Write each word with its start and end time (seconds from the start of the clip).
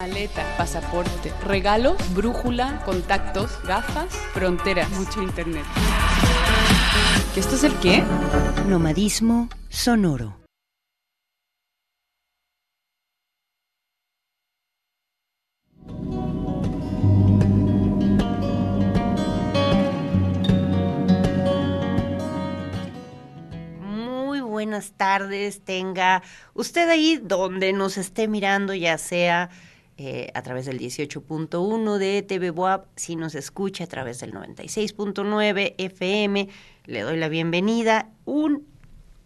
Maleta, 0.00 0.44
pasaporte, 0.56 1.32
regalos, 1.44 1.96
brújula, 2.14 2.80
contactos, 2.84 3.60
gafas, 3.64 4.14
fronteras, 4.32 4.88
mucho 4.90 5.20
internet. 5.20 5.64
¿Que 7.34 7.40
esto 7.40 7.56
es 7.56 7.64
el 7.64 7.74
qué? 7.80 8.04
Nomadismo 8.68 9.48
sonoro. 9.68 10.36
Muy 23.80 24.42
buenas 24.42 24.92
tardes, 24.92 25.64
tenga 25.64 26.22
usted 26.54 26.88
ahí 26.88 27.20
donde 27.20 27.72
nos 27.72 27.98
esté 27.98 28.28
mirando, 28.28 28.74
ya 28.74 28.96
sea 28.96 29.50
eh, 30.00 30.30
a 30.34 30.42
través 30.42 30.64
del 30.64 30.78
18.1 30.78 31.98
de 31.98 32.22
TV 32.22 32.50
Boab, 32.50 32.86
si 32.94 33.16
nos 33.16 33.34
escucha 33.34 33.82
a 33.82 33.86
través 33.88 34.20
del 34.20 34.32
96.9 34.32 35.74
FM, 35.76 36.48
le 36.84 37.00
doy 37.00 37.16
la 37.16 37.28
bienvenida. 37.28 38.08
Un, 38.24 38.64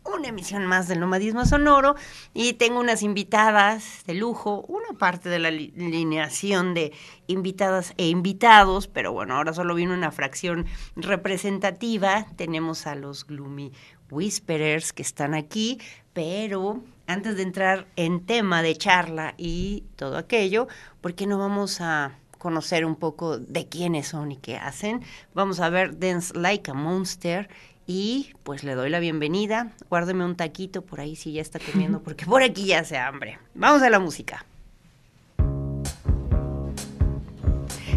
una 0.02 0.28
emisión 0.28 0.64
más 0.64 0.88
del 0.88 0.98
Nomadismo 0.98 1.44
Sonoro 1.44 1.94
y 2.32 2.54
tengo 2.54 2.80
unas 2.80 3.02
invitadas 3.02 4.02
de 4.06 4.14
lujo, 4.14 4.64
una 4.66 4.98
parte 4.98 5.28
de 5.28 5.40
la 5.40 5.48
alineación 5.48 6.72
de 6.72 6.94
invitadas 7.26 7.92
e 7.98 8.08
invitados, 8.08 8.88
pero 8.88 9.12
bueno, 9.12 9.36
ahora 9.36 9.52
solo 9.52 9.74
vino 9.74 9.92
una 9.92 10.10
fracción 10.10 10.64
representativa. 10.96 12.26
Tenemos 12.36 12.86
a 12.86 12.94
los 12.94 13.26
Gloomy 13.26 13.72
Whisperers 14.10 14.94
que 14.94 15.02
están 15.02 15.34
aquí, 15.34 15.78
pero 16.14 16.82
antes 17.12 17.36
de 17.36 17.42
entrar 17.42 17.86
en 17.96 18.24
tema 18.24 18.62
de 18.62 18.74
charla 18.76 19.34
y 19.36 19.84
todo 19.96 20.16
aquello, 20.16 20.66
¿por 21.00 21.14
qué 21.14 21.26
no 21.26 21.38
vamos 21.38 21.80
a 21.80 22.12
conocer 22.38 22.84
un 22.84 22.96
poco 22.96 23.38
de 23.38 23.68
quiénes 23.68 24.08
son 24.08 24.32
y 24.32 24.36
qué 24.36 24.56
hacen? 24.56 25.02
Vamos 25.34 25.60
a 25.60 25.68
ver 25.68 25.98
Dance 25.98 26.34
Like 26.34 26.70
a 26.70 26.74
Monster 26.74 27.48
y 27.86 28.32
pues 28.42 28.64
le 28.64 28.74
doy 28.74 28.90
la 28.90 28.98
bienvenida. 28.98 29.72
Guárdeme 29.90 30.24
un 30.24 30.36
taquito 30.36 30.82
por 30.82 31.00
ahí 31.00 31.14
si 31.14 31.32
ya 31.32 31.42
está 31.42 31.58
comiendo, 31.58 32.02
porque 32.04 32.26
por 32.26 32.42
aquí 32.42 32.66
ya 32.66 32.80
hace 32.80 32.96
hambre. 32.96 33.38
Vamos 33.54 33.82
a 33.82 33.90
la 33.90 33.98
música. 33.98 34.44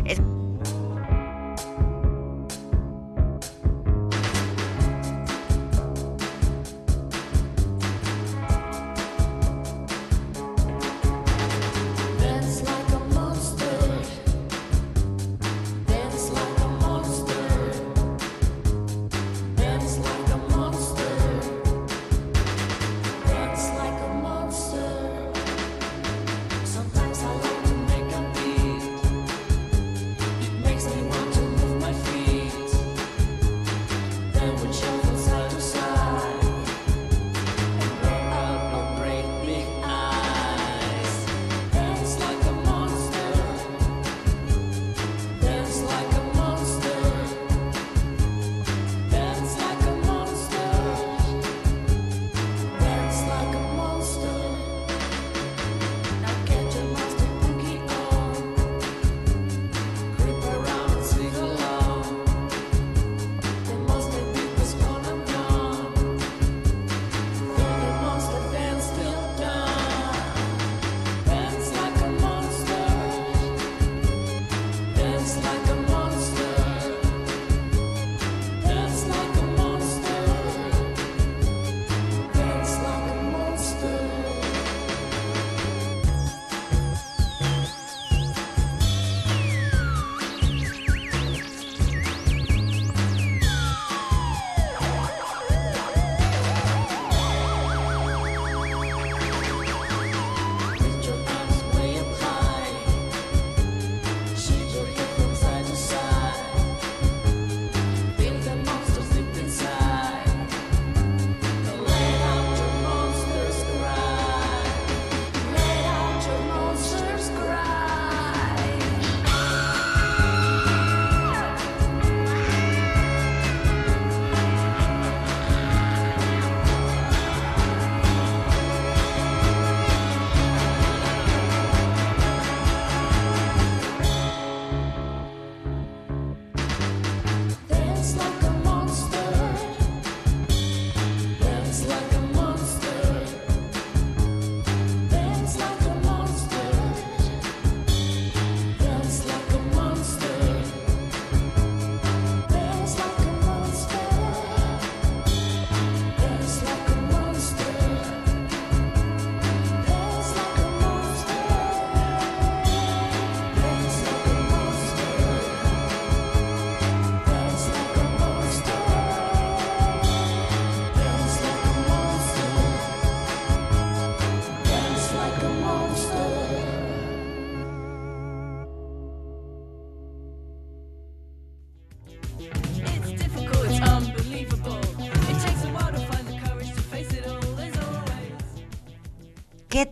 Es 0.03 0.21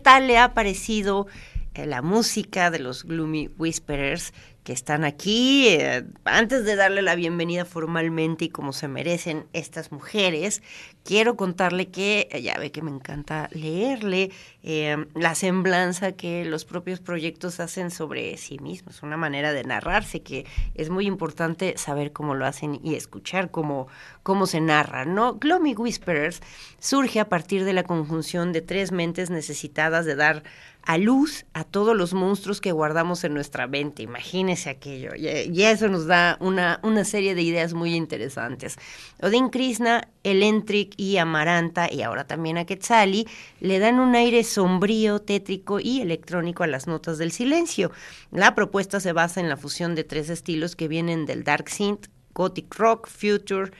tal 0.04 0.28
le 0.28 0.38
ha 0.38 0.54
parecido 0.54 1.26
la 1.74 2.02
música 2.02 2.70
de 2.70 2.78
los 2.78 3.04
Gloomy 3.04 3.50
Whisperers? 3.58 4.32
que 4.64 4.72
están 4.72 5.04
aquí. 5.04 5.68
Eh, 5.68 6.04
antes 6.24 6.64
de 6.64 6.74
darle 6.74 7.02
la 7.02 7.14
bienvenida 7.14 7.66
formalmente 7.66 8.46
y 8.46 8.48
como 8.48 8.72
se 8.72 8.88
merecen 8.88 9.46
estas 9.52 9.92
mujeres, 9.92 10.62
quiero 11.04 11.36
contarle 11.36 11.88
que, 11.90 12.28
eh, 12.32 12.42
ya 12.42 12.58
ve 12.58 12.72
que 12.72 12.80
me 12.80 12.90
encanta 12.90 13.48
leerle 13.52 14.30
eh, 14.62 15.06
la 15.14 15.34
semblanza 15.34 16.12
que 16.12 16.46
los 16.46 16.64
propios 16.64 17.00
proyectos 17.00 17.60
hacen 17.60 17.90
sobre 17.90 18.38
sí 18.38 18.58
mismos, 18.58 19.02
una 19.02 19.18
manera 19.18 19.52
de 19.52 19.64
narrarse 19.64 20.22
que 20.22 20.46
es 20.74 20.88
muy 20.88 21.06
importante 21.06 21.76
saber 21.76 22.12
cómo 22.12 22.34
lo 22.34 22.46
hacen 22.46 22.80
y 22.82 22.94
escuchar 22.94 23.50
cómo, 23.50 23.86
cómo 24.22 24.46
se 24.46 24.62
narra, 24.62 25.04
¿no? 25.04 25.34
Gloomy 25.34 25.74
Whisperers 25.74 26.40
surge 26.78 27.20
a 27.20 27.28
partir 27.28 27.66
de 27.66 27.74
la 27.74 27.82
conjunción 27.82 28.52
de 28.52 28.62
tres 28.62 28.92
mentes 28.92 29.28
necesitadas 29.28 30.06
de 30.06 30.16
dar 30.16 30.42
a 30.86 30.98
luz 30.98 31.46
a 31.54 31.64
todos 31.64 31.96
los 31.96 32.12
monstruos 32.12 32.60
que 32.60 32.72
guardamos 32.72 33.24
en 33.24 33.34
nuestra 33.34 33.66
mente. 33.66 34.02
Imagínese 34.02 34.70
aquello. 34.70 35.14
Y, 35.16 35.62
eso 35.62 35.88
nos 35.88 36.06
da 36.06 36.36
una, 36.40 36.80
una 36.82 37.04
serie 37.04 37.34
de 37.34 37.42
ideas 37.42 37.72
muy 37.72 37.94
interesantes. 37.94 38.76
Odin 39.22 39.48
Krishna, 39.48 40.08
Elentric 40.22 40.92
y 40.96 41.16
Amaranta, 41.16 41.90
y 41.90 42.02
ahora 42.02 42.24
también 42.26 42.58
a 42.58 42.66
Quetzali, 42.66 43.26
le 43.60 43.78
dan 43.78 43.98
un 43.98 44.14
aire 44.14 44.44
sombrío, 44.44 45.20
tétrico 45.20 45.80
y 45.80 46.00
electrónico 46.00 46.64
a 46.64 46.66
las 46.66 46.86
notas 46.86 47.16
del 47.18 47.32
silencio. 47.32 47.90
La 48.30 48.54
propuesta 48.54 49.00
se 49.00 49.12
basa 49.12 49.40
en 49.40 49.48
la 49.48 49.56
fusión 49.56 49.94
de 49.94 50.04
tres 50.04 50.28
estilos 50.28 50.76
que 50.76 50.88
vienen 50.88 51.24
del 51.24 51.44
dark 51.44 51.70
synth, 51.70 52.08
gothic 52.34 52.74
rock, 52.74 53.08
future, 53.08 53.70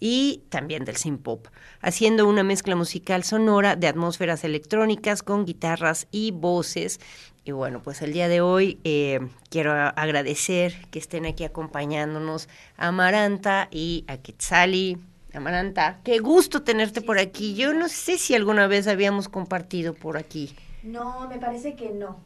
y 0.00 0.42
también 0.48 0.84
del 0.84 0.96
synth 0.96 1.22
pop, 1.22 1.48
haciendo 1.80 2.26
una 2.28 2.42
mezcla 2.42 2.76
musical 2.76 3.24
sonora 3.24 3.76
de 3.76 3.88
atmósferas 3.88 4.44
electrónicas 4.44 5.22
con 5.22 5.44
guitarras 5.44 6.06
y 6.10 6.30
voces. 6.30 7.00
Y 7.44 7.52
bueno, 7.52 7.80
pues 7.80 8.02
el 8.02 8.12
día 8.12 8.28
de 8.28 8.40
hoy 8.40 8.80
eh, 8.84 9.20
quiero 9.50 9.72
agradecer 9.72 10.74
que 10.90 10.98
estén 10.98 11.26
aquí 11.26 11.44
acompañándonos 11.44 12.48
a 12.76 12.88
Amaranta 12.88 13.68
y 13.70 14.04
a 14.08 14.16
Quetzali. 14.16 14.98
Amaranta, 15.32 16.00
qué 16.02 16.18
gusto 16.18 16.62
tenerte 16.62 17.02
por 17.02 17.18
aquí. 17.18 17.54
Yo 17.54 17.72
no 17.72 17.88
sé 17.88 18.18
si 18.18 18.34
alguna 18.34 18.66
vez 18.66 18.88
habíamos 18.88 19.28
compartido 19.28 19.94
por 19.94 20.16
aquí. 20.16 20.56
No, 20.82 21.28
me 21.28 21.38
parece 21.38 21.76
que 21.76 21.90
no. 21.90 22.20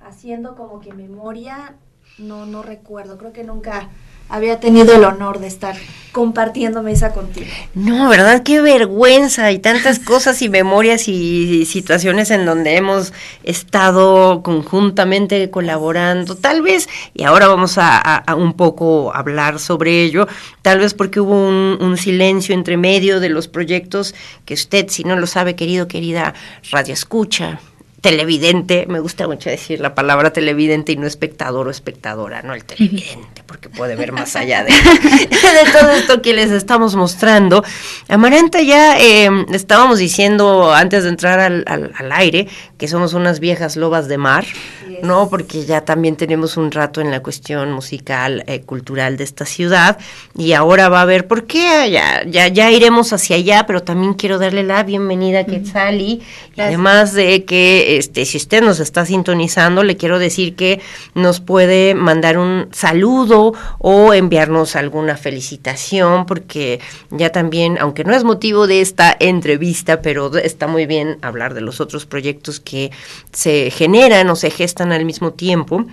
Haciendo 0.00 0.54
como 0.54 0.80
que 0.80 0.92
memoria, 0.92 1.74
no, 2.18 2.46
no 2.46 2.62
recuerdo. 2.62 3.18
Creo 3.18 3.32
que 3.32 3.44
nunca 3.44 3.88
había 4.28 4.60
tenido 4.60 4.94
el 4.94 5.04
honor 5.04 5.38
de 5.40 5.46
estar 5.46 5.76
compartiendo 6.12 6.80
mesa 6.82 7.12
contigo. 7.12 7.46
No, 7.74 8.08
¿verdad? 8.08 8.44
Qué 8.44 8.60
vergüenza. 8.60 9.46
Hay 9.46 9.58
tantas 9.58 9.98
cosas 10.12 10.40
y 10.42 10.48
memorias 10.48 11.08
y 11.08 11.66
situaciones 11.66 12.30
en 12.30 12.46
donde 12.46 12.76
hemos 12.76 13.12
estado 13.42 14.42
conjuntamente 14.42 15.50
colaborando, 15.50 16.36
tal 16.36 16.62
vez, 16.62 16.88
y 17.14 17.24
ahora 17.24 17.48
vamos 17.48 17.78
a, 17.78 17.96
a- 17.98 18.16
a 18.18 18.34
un 18.36 18.52
poco 18.54 19.12
hablar 19.14 19.58
sobre 19.58 20.02
ello, 20.04 20.28
tal 20.62 20.78
vez 20.78 20.94
porque 20.94 21.20
hubo 21.20 21.34
un, 21.48 21.78
un 21.80 21.96
silencio 21.96 22.54
entre 22.54 22.76
medio 22.76 23.18
de 23.20 23.28
los 23.28 23.48
proyectos 23.48 24.14
que 24.44 24.54
usted, 24.54 24.86
si 24.88 25.04
no 25.04 25.16
lo 25.16 25.26
sabe, 25.26 25.56
querido, 25.56 25.88
querida 25.88 26.34
radio 26.70 26.94
escucha, 26.94 27.58
televidente, 28.04 28.84
me 28.86 29.00
gusta 29.00 29.26
mucho 29.26 29.48
decir 29.48 29.80
la 29.80 29.94
palabra 29.94 30.30
televidente 30.30 30.92
y 30.92 30.96
no 30.96 31.06
espectador 31.06 31.68
o 31.68 31.70
espectadora, 31.70 32.42
no 32.42 32.52
el 32.52 32.62
televidente, 32.62 33.42
porque 33.46 33.70
puede 33.70 33.96
ver 33.96 34.12
más 34.12 34.36
allá 34.36 34.62
de, 34.62 34.70
de 35.14 35.72
todo 35.72 35.90
esto 35.90 36.20
que 36.20 36.34
les 36.34 36.50
estamos 36.50 36.94
mostrando. 36.96 37.64
Amaranta 38.08 38.60
ya 38.60 39.00
eh, 39.00 39.30
estábamos 39.54 39.98
diciendo 39.98 40.74
antes 40.74 41.04
de 41.04 41.08
entrar 41.08 41.40
al, 41.40 41.64
al- 41.66 41.92
al 41.96 42.12
aire 42.12 42.46
que 42.76 42.88
somos 42.88 43.14
unas 43.14 43.40
viejas 43.40 43.74
lobas 43.76 44.06
de 44.06 44.18
mar, 44.18 44.44
Así 44.94 45.00
es. 45.00 45.04
¿no? 45.04 45.28
Porque 45.28 45.64
ya 45.64 45.84
también 45.84 46.16
tenemos 46.16 46.56
un 46.56 46.70
rato 46.70 47.00
en 47.00 47.10
la 47.10 47.20
cuestión 47.20 47.72
musical, 47.72 48.44
eh, 48.46 48.60
cultural 48.60 49.16
de 49.16 49.24
esta 49.24 49.44
ciudad 49.44 49.98
y 50.36 50.52
ahora 50.52 50.88
va 50.88 51.02
a 51.02 51.04
ver 51.04 51.26
por 51.26 51.44
qué, 51.46 51.90
ya, 51.90 52.24
ya, 52.26 52.48
ya 52.48 52.70
iremos 52.70 53.12
hacia 53.12 53.36
allá, 53.36 53.66
pero 53.66 53.82
también 53.82 54.14
quiero 54.14 54.38
darle 54.38 54.62
la 54.62 54.82
bienvenida 54.82 55.40
a 55.40 55.44
Quetzali 55.44 56.04
y 56.04 56.16
Gracias. 56.18 56.66
además 56.66 57.12
de 57.12 57.44
que 57.44 57.96
este 57.98 58.24
si 58.24 58.36
usted 58.36 58.62
nos 58.62 58.80
está 58.80 59.04
sintonizando, 59.06 59.82
le 59.82 59.96
quiero 59.96 60.18
decir 60.18 60.56
que 60.56 60.80
nos 61.14 61.40
puede 61.40 61.94
mandar 61.94 62.38
un 62.38 62.68
saludo 62.72 63.54
o 63.78 64.14
enviarnos 64.14 64.76
alguna 64.76 65.16
felicitación, 65.16 66.26
porque 66.26 66.80
ya 67.10 67.30
también, 67.30 67.78
aunque 67.80 68.04
no 68.04 68.14
es 68.14 68.24
motivo 68.24 68.66
de 68.66 68.80
esta 68.80 69.14
entrevista, 69.18 70.02
pero 70.02 70.34
está 70.36 70.66
muy 70.66 70.86
bien 70.86 71.18
hablar 71.22 71.54
de 71.54 71.60
los 71.60 71.80
otros 71.80 72.06
proyectos 72.06 72.60
que 72.60 72.90
se 73.32 73.70
generan 73.70 74.28
o 74.30 74.36
se 74.36 74.50
gestan 74.50 74.83
al 74.92 75.04
mismo 75.04 75.32
tiempo. 75.32 75.84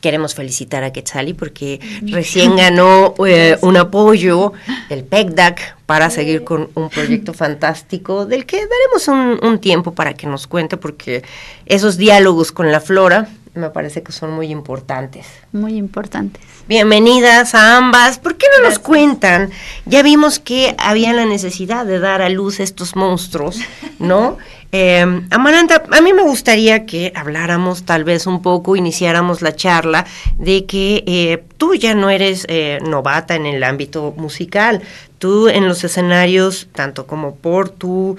Queremos 0.00 0.34
felicitar 0.34 0.82
a 0.82 0.92
Quetzali 0.92 1.32
porque 1.32 1.78
recién 2.02 2.56
ganó 2.56 3.14
eh, 3.24 3.56
un 3.62 3.76
apoyo 3.76 4.52
del 4.88 5.04
PECDAC 5.04 5.76
para 5.86 6.10
seguir 6.10 6.42
con 6.42 6.70
un 6.74 6.90
proyecto 6.90 7.32
fantástico 7.32 8.26
del 8.26 8.44
que 8.44 8.56
daremos 8.56 9.06
un, 9.06 9.38
un 9.48 9.60
tiempo 9.60 9.94
para 9.94 10.14
que 10.14 10.26
nos 10.26 10.48
cuente 10.48 10.76
porque 10.76 11.22
esos 11.66 11.98
diálogos 11.98 12.50
con 12.50 12.72
la 12.72 12.80
flora 12.80 13.28
me 13.54 13.68
parece 13.70 14.02
que 14.02 14.12
son 14.12 14.32
muy 14.32 14.48
importantes. 14.48 15.26
Muy 15.52 15.76
importantes. 15.76 16.42
Bienvenidas 16.68 17.54
a 17.54 17.76
ambas. 17.76 18.18
¿Por 18.18 18.36
qué 18.36 18.46
no 18.56 18.68
nos 18.68 18.78
cuentan? 18.78 19.50
Ya 19.84 20.02
vimos 20.02 20.38
que 20.38 20.74
había 20.78 21.12
la 21.12 21.26
necesidad 21.26 21.84
de 21.84 21.98
dar 21.98 22.22
a 22.22 22.30
luz 22.30 22.60
estos 22.60 22.96
monstruos, 22.96 23.58
¿no? 23.98 24.38
Eh, 24.74 25.04
Amaranta, 25.30 25.82
a 25.90 26.00
mí 26.00 26.14
me 26.14 26.22
gustaría 26.22 26.86
que 26.86 27.12
habláramos 27.14 27.84
tal 27.84 28.04
vez 28.04 28.26
un 28.26 28.40
poco, 28.40 28.74
iniciáramos 28.74 29.42
la 29.42 29.54
charla 29.54 30.06
de 30.38 30.64
que 30.64 31.04
eh, 31.06 31.44
tú 31.58 31.74
ya 31.74 31.94
no 31.94 32.08
eres 32.08 32.46
eh, 32.48 32.78
novata 32.80 33.34
en 33.34 33.44
el 33.44 33.62
ámbito 33.64 34.14
musical. 34.16 34.80
Tú 35.18 35.48
en 35.48 35.68
los 35.68 35.84
escenarios, 35.84 36.68
tanto 36.72 37.06
como 37.06 37.34
por 37.34 37.68
tu 37.68 38.16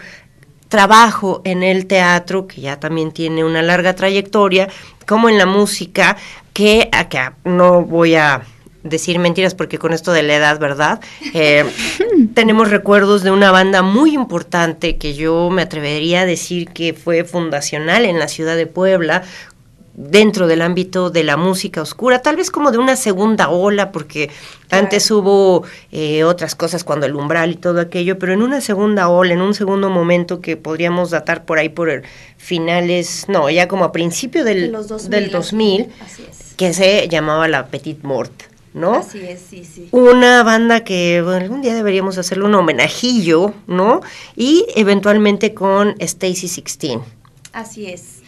trabajo 0.69 1.41
en 1.43 1.63
el 1.63 1.87
teatro, 1.87 2.45
que 2.45 2.61
ya 2.61 2.79
también 2.79 3.11
tiene 3.11 3.43
una 3.43 3.63
larga 3.63 3.95
trayectoria, 3.95 4.69
como 5.07 5.29
en 5.29 5.39
la 5.39 5.47
música, 5.47 6.17
que 6.53 6.87
acá 6.91 7.33
no 7.43 7.81
voy 7.81 8.13
a 8.13 8.43
decir 8.83 9.17
mentiras 9.19 9.55
porque 9.55 9.77
con 9.79 9.93
esto 9.93 10.11
de 10.11 10.23
la 10.23 10.35
edad, 10.35 10.59
¿verdad? 10.59 10.99
Eh, 11.33 11.63
tenemos 12.33 12.69
recuerdos 12.69 13.23
de 13.23 13.31
una 13.31 13.51
banda 13.51 13.81
muy 13.81 14.13
importante 14.13 14.97
que 14.97 15.13
yo 15.13 15.49
me 15.49 15.61
atrevería 15.61 16.21
a 16.21 16.25
decir 16.25 16.67
que 16.69 16.93
fue 16.93 17.23
fundacional 17.23 18.05
en 18.05 18.19
la 18.19 18.27
ciudad 18.27 18.55
de 18.57 18.67
Puebla, 18.67 19.23
dentro 19.95 20.47
del 20.47 20.63
ámbito 20.63 21.11
de 21.11 21.23
la 21.23 21.37
música 21.37 21.79
oscura, 21.83 22.23
tal 22.23 22.35
vez 22.35 22.49
como 22.49 22.71
de 22.71 22.79
una 22.79 22.95
segunda 22.95 23.49
ola, 23.49 23.91
porque 23.91 24.31
Claro. 24.67 24.85
antes 24.85 25.11
hubo 25.11 25.63
eh, 25.91 26.23
otras 26.23 26.55
cosas 26.55 26.83
cuando 26.83 27.05
el 27.05 27.13
umbral 27.15 27.51
y 27.51 27.55
todo 27.57 27.79
aquello, 27.79 28.17
pero 28.17 28.33
en 28.33 28.41
una 28.41 28.59
segunda 28.59 29.07
ola, 29.09 29.33
en 29.35 29.41
un 29.43 29.53
segundo 29.53 29.91
momento 29.91 30.41
que 30.41 30.57
podríamos 30.57 31.11
datar 31.11 31.45
por 31.45 31.59
ahí 31.59 31.69
por 31.69 31.91
el 31.91 32.01
finales, 32.37 33.25
no, 33.27 33.49
ya 33.51 33.67
como 33.67 33.83
a 33.85 33.91
principio 33.91 34.43
De 34.43 34.55
del, 34.55 34.71
los 34.71 34.87
2000. 34.87 35.09
del 35.11 35.29
2000, 35.31 35.87
Así 36.03 36.25
es. 36.29 36.53
que 36.57 36.73
se 36.73 37.07
llamaba 37.07 37.47
la 37.47 37.67
Petite 37.67 38.05
Mort, 38.05 38.31
¿no? 38.73 38.93
Así 38.93 39.19
es, 39.19 39.41
sí, 39.49 39.63
sí. 39.65 39.89
Una 39.91 40.43
banda 40.43 40.83
que 40.83 41.21
bueno, 41.21 41.39
algún 41.39 41.61
día 41.61 41.75
deberíamos 41.75 42.17
hacerle 42.17 42.45
un 42.45 42.55
homenajillo, 42.55 43.53
¿no? 43.67 44.01
Y 44.35 44.65
eventualmente 44.75 45.53
con 45.53 45.95
Stacy 45.99 46.47
16. 46.47 46.99
Así 47.51 47.85
es. 47.85 48.21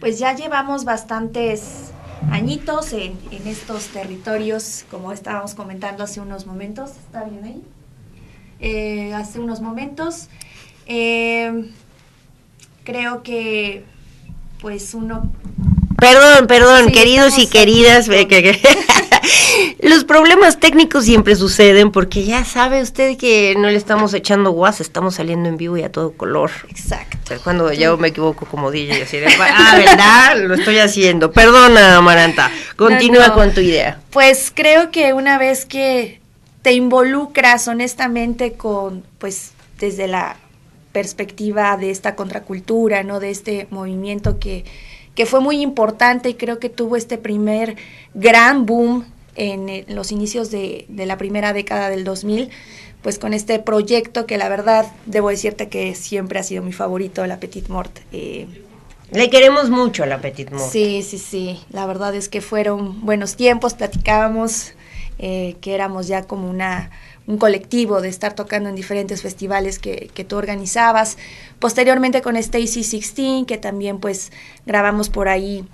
Pues 0.00 0.18
ya 0.18 0.34
llevamos 0.34 0.84
bastantes 0.84 1.90
añitos 2.30 2.92
en, 2.92 3.18
en 3.30 3.46
estos 3.46 3.86
territorios, 3.88 4.84
como 4.90 5.12
estábamos 5.12 5.54
comentando 5.54 6.04
hace 6.04 6.20
unos 6.20 6.46
momentos. 6.46 6.90
¿Está 6.90 7.24
bien 7.24 7.44
ahí? 7.44 7.62
Eh, 8.60 9.12
hace 9.14 9.40
unos 9.40 9.60
momentos. 9.60 10.28
Eh, 10.86 11.70
creo 12.84 13.22
que, 13.22 13.84
pues 14.60 14.94
uno 14.94 15.30
Perdón, 16.00 16.46
perdón, 16.46 16.86
Sí, 16.86 16.92
queridos 16.92 17.38
y 17.38 17.46
queridas. 17.46 18.08
aquí 18.08 18.26
que- 18.26 18.42
que- 18.42 18.60
Los 19.82 20.04
problemas 20.04 20.58
técnicos 20.60 21.04
siempre 21.04 21.36
suceden 21.36 21.90
porque 21.90 22.24
ya 22.24 22.44
sabe 22.44 22.82
usted 22.82 23.16
que 23.16 23.54
no 23.58 23.68
le 23.68 23.76
estamos 23.76 24.14
echando 24.14 24.50
guas, 24.52 24.80
estamos 24.80 25.14
saliendo 25.16 25.48
en 25.48 25.56
vivo 25.56 25.76
y 25.76 25.82
a 25.82 25.90
todo 25.92 26.12
color. 26.12 26.50
Exacto. 26.68 27.16
Pero 27.28 27.40
Cuando 27.42 27.72
yo 27.72 27.96
me 27.96 28.08
equivoco 28.08 28.46
como 28.46 28.70
DJ, 28.70 29.02
así 29.02 29.18
de, 29.18 29.26
ah, 29.40 29.74
¿verdad? 29.76 30.38
Lo 30.46 30.54
estoy 30.54 30.78
haciendo. 30.78 31.32
Perdona, 31.32 31.96
Amaranta. 31.96 32.50
Continúa 32.76 33.28
no. 33.28 33.34
con 33.34 33.52
tu 33.52 33.60
idea. 33.60 34.00
Pues 34.10 34.52
creo 34.54 34.90
que 34.90 35.12
una 35.12 35.38
vez 35.38 35.64
que 35.66 36.20
te 36.62 36.72
involucras 36.72 37.68
honestamente 37.68 38.52
con, 38.54 39.04
pues, 39.18 39.52
desde 39.78 40.06
la 40.08 40.36
perspectiva 40.92 41.76
de 41.76 41.90
esta 41.90 42.16
contracultura, 42.16 43.02
¿no? 43.02 43.20
De 43.20 43.30
este 43.30 43.66
movimiento 43.70 44.38
que, 44.38 44.64
que 45.14 45.26
fue 45.26 45.40
muy 45.40 45.60
importante 45.60 46.28
y 46.30 46.34
creo 46.34 46.58
que 46.58 46.68
tuvo 46.68 46.96
este 46.96 47.18
primer 47.18 47.76
gran 48.14 48.66
boom 48.66 49.04
en, 49.36 49.68
eh, 49.68 49.84
los 49.88 50.12
inicios 50.12 50.50
de, 50.50 50.86
de 50.88 51.06
la 51.06 51.18
primera 51.18 51.52
década 51.52 51.90
del 51.90 52.04
2000, 52.04 52.50
pues 53.02 53.18
con 53.18 53.32
este 53.32 53.58
proyecto 53.58 54.26
que 54.26 54.38
la 54.38 54.48
verdad 54.48 54.86
debo 55.06 55.30
decirte 55.30 55.68
que 55.68 55.94
siempre 55.94 56.38
ha 56.38 56.42
sido 56.42 56.62
mi 56.62 56.72
favorito, 56.72 57.26
la 57.26 57.38
Petite 57.40 57.70
Mort. 57.72 57.98
eh, 58.12 58.46
Le 59.12 59.30
queremos 59.30 59.70
mucho 59.70 60.02
a 60.02 60.06
la 60.06 60.20
Petit 60.20 60.50
Mort. 60.50 60.70
Sí, 60.70 61.02
sí, 61.02 61.18
sí. 61.18 61.60
La 61.70 61.86
verdad 61.86 62.14
es 62.14 62.28
que 62.28 62.40
fueron 62.40 63.04
buenos 63.04 63.36
tiempos, 63.36 63.74
platicábamos 63.74 64.72
eh, 65.18 65.56
que 65.60 65.74
éramos 65.74 66.06
ya 66.08 66.22
como 66.26 66.48
una 66.48 66.90
un 67.30 67.38
colectivo 67.38 68.00
de 68.00 68.08
estar 68.08 68.34
tocando 68.34 68.68
en 68.68 68.74
diferentes 68.74 69.22
festivales 69.22 69.78
que, 69.78 70.10
que 70.12 70.24
tú 70.24 70.36
organizabas. 70.36 71.16
Posteriormente 71.60 72.22
con 72.22 72.36
Stacy 72.36 72.80
16, 72.80 73.46
que 73.46 73.56
también 73.56 74.00
pues 74.00 74.32
grabamos 74.66 75.08
por 75.08 75.28
ahí 75.28 75.64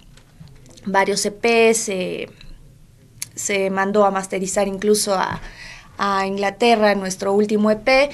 varios 0.85 1.25
EPs, 1.25 1.91
se 3.35 3.71
mandó 3.71 4.05
a 4.05 4.11
masterizar 4.11 4.69
incluso 4.69 5.15
a, 5.15 5.41
a 5.97 6.27
Inglaterra 6.27 6.95
nuestro 6.95 7.33
último 7.33 7.71
EP, 7.71 8.11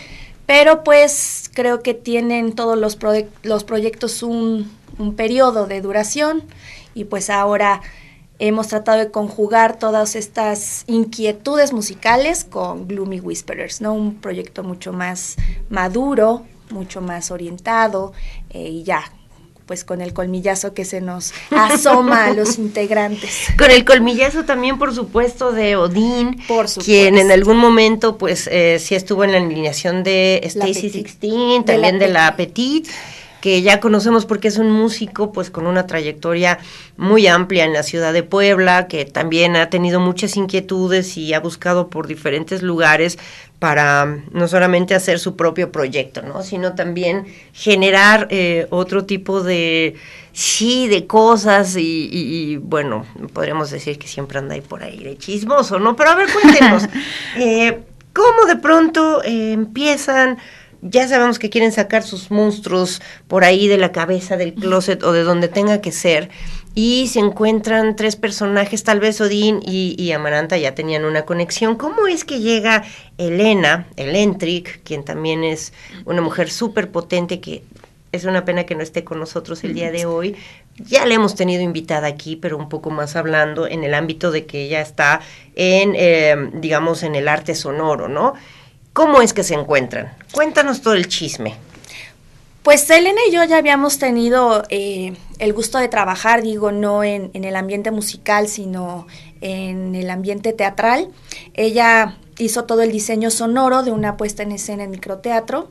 pero 0.46 0.84
pues 0.84 1.50
creo 1.52 1.82
que 1.82 1.94
tienen 1.94 2.52
todos 2.52 2.78
los, 2.78 2.96
los 3.42 3.64
proyectos 3.64 4.22
un, 4.22 4.70
un 4.98 5.14
periodo 5.14 5.66
de 5.66 5.80
duración 5.80 6.44
y 6.94 7.04
pues 7.04 7.28
ahora 7.28 7.82
hemos 8.48 8.68
tratado 8.68 8.98
de 8.98 9.10
conjugar 9.10 9.78
todas 9.78 10.16
estas 10.16 10.84
inquietudes 10.88 11.72
musicales 11.72 12.44
con 12.44 12.88
Gloomy 12.88 13.20
Whisperers, 13.20 13.80
¿no? 13.80 13.94
Un 13.94 14.16
proyecto 14.16 14.64
mucho 14.64 14.92
más 14.92 15.36
maduro, 15.70 16.42
mucho 16.70 17.00
más 17.00 17.30
orientado 17.30 18.12
eh, 18.50 18.68
y 18.68 18.82
ya, 18.82 19.04
pues 19.66 19.84
con 19.84 20.00
el 20.00 20.12
colmillazo 20.12 20.74
que 20.74 20.84
se 20.84 21.00
nos 21.00 21.32
asoma 21.52 22.24
a 22.26 22.32
los 22.34 22.58
integrantes. 22.66 23.46
Con 23.56 23.70
el 23.70 23.84
colmillazo 23.84 24.44
también, 24.44 24.76
por 24.76 24.92
supuesto, 24.92 25.52
de 25.52 25.76
Odín, 25.76 26.42
Por 26.48 26.66
supuesto. 26.68 26.80
quien 26.84 27.18
en 27.18 27.30
algún 27.30 27.58
momento, 27.58 28.18
pues, 28.18 28.48
eh, 28.50 28.78
sí 28.80 28.96
estuvo 28.96 29.22
en 29.22 29.30
la 29.32 29.38
alineación 29.38 30.02
de 30.02 30.40
Stacy 30.42 30.72
Petit. 30.88 30.92
16, 30.94 31.58
De 31.64 31.72
también 31.74 31.98
la 32.00 32.06
de 32.06 32.12
la 32.12 32.36
Petit, 32.36 32.88
que 33.42 33.60
ya 33.60 33.80
conocemos 33.80 34.24
porque 34.24 34.48
es 34.48 34.56
un 34.56 34.70
músico, 34.70 35.32
pues, 35.32 35.50
con 35.50 35.66
una 35.66 35.86
trayectoria 35.86 36.58
muy 36.96 37.26
amplia 37.26 37.64
en 37.66 37.74
la 37.74 37.82
ciudad 37.82 38.14
de 38.14 38.22
Puebla, 38.22 38.86
que 38.88 39.04
también 39.04 39.56
ha 39.56 39.68
tenido 39.68 40.00
muchas 40.00 40.36
inquietudes 40.38 41.18
y 41.18 41.34
ha 41.34 41.40
buscado 41.40 41.90
por 41.90 42.06
diferentes 42.06 42.62
lugares 42.62 43.18
para 43.58 44.06
mm, 44.06 44.22
no 44.32 44.48
solamente 44.48 44.94
hacer 44.94 45.18
su 45.18 45.36
propio 45.36 45.70
proyecto, 45.72 46.22
¿no? 46.22 46.42
sino 46.42 46.74
también 46.74 47.26
generar 47.52 48.28
eh, 48.30 48.66
otro 48.70 49.04
tipo 49.04 49.42
de, 49.42 49.96
sí, 50.32 50.86
de 50.88 51.06
cosas 51.06 51.76
y, 51.76 52.08
y- 52.12 52.52
y, 52.52 52.56
bueno, 52.56 53.04
podríamos 53.32 53.70
decir 53.70 53.98
que 53.98 54.06
siempre 54.08 54.38
anda 54.38 54.54
ahí 54.54 54.60
por 54.62 54.82
ahí 54.82 55.02
de 55.02 55.18
chismoso, 55.18 55.78
¿no? 55.78 55.96
Pero 55.96 56.10
a 56.10 56.14
ver, 56.14 56.28
cuéntenos, 56.32 56.84
eh, 57.36 57.80
¿cómo 58.12 58.46
de 58.46 58.56
pronto 58.56 59.22
eh, 59.24 59.52
empiezan? 59.52 60.38
Ya 60.82 61.06
sabemos 61.06 61.38
que 61.38 61.48
quieren 61.48 61.70
sacar 61.70 62.02
sus 62.02 62.30
monstruos 62.30 63.00
por 63.28 63.44
ahí 63.44 63.68
de 63.68 63.78
la 63.78 63.92
cabeza 63.92 64.36
del 64.36 64.52
closet 64.52 65.02
o 65.04 65.12
de 65.12 65.22
donde 65.22 65.46
tenga 65.48 65.80
que 65.80 65.92
ser 65.92 66.28
y 66.74 67.06
se 67.06 67.20
encuentran 67.20 67.94
tres 67.94 68.16
personajes, 68.16 68.82
tal 68.82 68.98
vez 68.98 69.20
Odín 69.20 69.60
y, 69.64 69.94
y 69.96 70.10
Amaranta 70.10 70.58
ya 70.58 70.74
tenían 70.74 71.04
una 71.04 71.22
conexión. 71.22 71.76
¿Cómo 71.76 72.08
es 72.08 72.24
que 72.24 72.40
llega 72.40 72.82
Elena, 73.16 73.86
Elentric, 73.96 74.82
quien 74.82 75.04
también 75.04 75.44
es 75.44 75.72
una 76.04 76.20
mujer 76.20 76.50
súper 76.50 76.90
potente 76.90 77.40
que 77.40 77.62
es 78.12 78.24
una 78.24 78.44
pena 78.44 78.64
que 78.64 78.74
no 78.74 78.82
esté 78.82 79.04
con 79.04 79.18
nosotros 79.18 79.64
el 79.64 79.72
día 79.72 79.90
de 79.90 80.04
hoy. 80.04 80.36
Ya 80.76 81.06
la 81.06 81.14
hemos 81.14 81.34
tenido 81.34 81.62
invitada 81.62 82.06
aquí, 82.06 82.36
pero 82.36 82.58
un 82.58 82.68
poco 82.68 82.90
más 82.90 83.16
hablando 83.16 83.66
en 83.66 83.84
el 83.84 83.94
ámbito 83.94 84.30
de 84.30 84.44
que 84.44 84.64
ella 84.64 84.82
está 84.82 85.20
en, 85.54 85.94
eh, 85.96 86.50
digamos, 86.54 87.02
en 87.02 87.14
el 87.14 87.26
arte 87.26 87.54
sonoro, 87.54 88.08
¿no? 88.08 88.34
¿Cómo 88.92 89.22
es 89.22 89.32
que 89.32 89.42
se 89.42 89.54
encuentran? 89.54 90.14
Cuéntanos 90.32 90.82
todo 90.82 90.94
el 90.94 91.08
chisme. 91.08 91.56
Pues 92.62 92.88
Elena 92.90 93.20
y 93.28 93.32
yo 93.32 93.42
ya 93.42 93.56
habíamos 93.56 93.98
tenido 93.98 94.62
eh, 94.68 95.14
el 95.40 95.52
gusto 95.52 95.78
de 95.78 95.88
trabajar, 95.88 96.42
digo, 96.42 96.70
no 96.70 97.02
en, 97.02 97.30
el 97.34 97.56
ambiente 97.56 97.90
musical, 97.90 98.46
sino 98.46 99.08
en 99.40 99.96
el 99.96 100.08
ambiente 100.10 100.52
teatral. 100.52 101.08
Ella 101.54 102.18
hizo 102.38 102.64
todo 102.64 102.82
el 102.82 102.92
diseño 102.92 103.30
sonoro 103.30 103.82
de 103.82 103.90
una 103.90 104.16
puesta 104.16 104.44
en 104.44 104.52
escena 104.52 104.84
en 104.84 104.92
microteatro, 104.92 105.70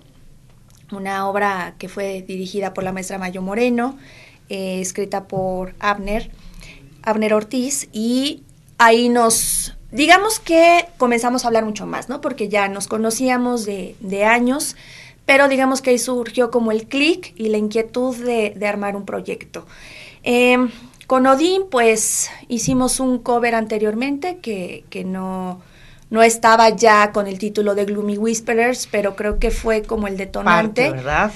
una 0.91 1.29
obra 1.29 1.75
que 1.77 1.87
fue 1.87 2.23
dirigida 2.23 2.73
por 2.73 2.83
la 2.83 2.91
maestra 2.91 3.17
Mayo 3.17 3.41
Moreno, 3.41 3.97
eh, 4.49 4.81
escrita 4.81 5.29
por 5.29 5.75
Abner, 5.79 6.29
Abner 7.03 7.33
Ortiz, 7.33 7.87
y 7.93 8.43
ahí 8.77 9.07
nos, 9.07 9.77
digamos 9.91 10.39
que 10.39 10.87
comenzamos 10.97 11.43
a 11.43 11.47
hablar 11.47 11.65
mucho 11.65 11.85
más, 11.85 12.09
¿no? 12.09 12.21
Porque 12.21 12.49
ya 12.49 12.67
nos 12.67 12.87
conocíamos 12.87 13.65
de, 13.65 13.95
de 13.99 14.25
años, 14.25 14.75
pero 15.25 15.47
digamos 15.47 15.81
que 15.81 15.91
ahí 15.91 15.99
surgió 15.99 16.51
como 16.51 16.71
el 16.71 16.87
clic 16.87 17.33
y 17.35 17.49
la 17.49 17.57
inquietud 17.57 18.15
de, 18.15 18.53
de 18.55 18.67
armar 18.67 18.95
un 18.95 19.05
proyecto. 19.05 19.65
Eh, 20.23 20.57
con 21.07 21.27
Odín, 21.27 21.63
pues 21.69 22.29
hicimos 22.47 23.01
un 23.01 23.19
cover 23.19 23.53
anteriormente 23.53 24.37
que, 24.37 24.85
que 24.89 25.03
no, 25.03 25.59
no 26.09 26.23
estaba 26.23 26.69
ya 26.69 27.11
con 27.11 27.27
el 27.27 27.37
título 27.37 27.75
de 27.75 27.83
Gloomy 27.83 28.17
Whisperers, 28.17 28.87
pero 28.89 29.17
creo 29.17 29.37
que 29.37 29.51
fue 29.51 29.81
como 29.81 30.07
el 30.07 30.15
detonante. 30.15 30.83
Parte, 30.83 30.97
¿verdad? 30.97 31.31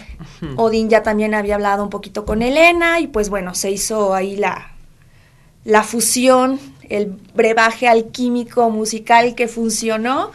Odín 0.55 0.89
ya 0.89 1.03
también 1.03 1.33
había 1.33 1.55
hablado 1.55 1.83
un 1.83 1.89
poquito 1.89 2.23
con 2.23 2.41
Elena 2.41 3.01
y 3.01 3.07
pues 3.07 3.29
bueno, 3.29 3.53
se 3.53 3.69
hizo 3.71 4.13
ahí 4.13 4.37
la, 4.37 4.71
la 5.65 5.83
fusión, 5.83 6.59
el 6.89 7.07
brebaje 7.33 7.87
alquímico 7.87 8.69
musical 8.69 9.35
que 9.35 9.47
funcionó 9.47 10.31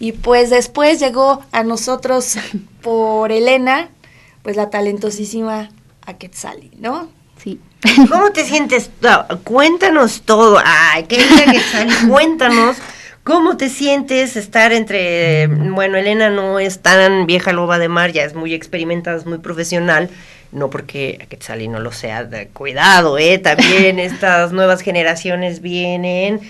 y 0.00 0.12
pues 0.12 0.50
después 0.50 1.00
llegó 1.00 1.42
a 1.52 1.62
nosotros 1.62 2.36
por 2.82 3.32
Elena, 3.32 3.88
pues 4.42 4.56
la 4.56 4.70
talentosísima 4.70 5.70
Aquetzali, 6.06 6.70
¿no? 6.78 7.10
Sí. 7.42 7.60
¿Cómo 8.10 8.30
te 8.32 8.44
sientes? 8.44 8.90
No, 9.00 9.26
cuéntanos 9.44 10.22
todo. 10.22 10.58
Ay, 10.64 11.04
qué 11.04 11.20
sale. 11.20 11.60
Cuéntanos. 12.08 12.76
¿Cómo 13.24 13.58
te 13.58 13.68
sientes 13.68 14.36
estar 14.36 14.72
entre, 14.72 15.48
bueno, 15.48 15.98
Elena 15.98 16.30
no 16.30 16.58
es 16.58 16.80
tan 16.80 17.26
vieja 17.26 17.52
loba 17.52 17.78
de 17.78 17.90
mar, 17.90 18.10
ya 18.10 18.24
es 18.24 18.34
muy 18.34 18.54
experimentada, 18.54 19.18
es 19.18 19.26
muy 19.26 19.36
profesional, 19.36 20.08
no 20.52 20.70
porque 20.70 21.26
Quetzalí 21.28 21.68
no 21.68 21.80
lo 21.80 21.92
sea, 21.92 22.24
de- 22.24 22.48
cuidado, 22.48 23.18
eh, 23.18 23.38
también 23.38 23.98
estas 23.98 24.52
nuevas 24.52 24.80
generaciones 24.80 25.60
vienen, 25.60 26.40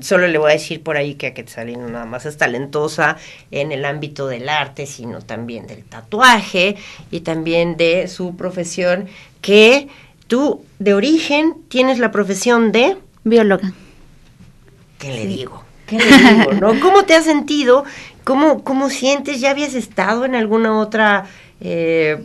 solo 0.00 0.28
le 0.28 0.38
voy 0.38 0.50
a 0.50 0.54
decir 0.54 0.82
por 0.82 0.96
ahí 0.96 1.14
que 1.14 1.28
a 1.28 1.34
Quetzalí 1.34 1.76
no 1.76 1.88
nada 1.88 2.04
más 2.04 2.26
es 2.26 2.36
talentosa 2.36 3.16
en 3.50 3.72
el 3.72 3.84
ámbito 3.84 4.26
del 4.26 4.48
arte, 4.48 4.86
sino 4.86 5.20
también 5.22 5.66
del 5.66 5.82
tatuaje 5.84 6.76
y 7.10 7.20
también 7.20 7.76
de 7.76 8.08
su 8.08 8.36
profesión, 8.36 9.08
que 9.40 9.88
tú 10.28 10.64
de 10.78 10.94
origen 10.94 11.54
tienes 11.68 11.98
la 11.98 12.10
profesión 12.10 12.72
de... 12.72 12.96
Bióloga. 13.24 13.72
¿Qué 14.98 15.08
le 15.12 15.26
digo? 15.26 15.64
¿Qué 15.86 15.98
le 15.98 16.04
digo? 16.06 16.52
¿no? 16.54 16.80
¿Cómo 16.80 17.04
te 17.04 17.14
has 17.14 17.24
sentido? 17.24 17.84
¿Cómo, 18.24 18.62
cómo 18.62 18.88
sientes? 18.88 19.40
¿Ya 19.40 19.50
habías 19.50 19.74
estado 19.74 20.24
en 20.24 20.34
alguna 20.34 20.78
otra 20.78 21.26
eh, 21.60 22.18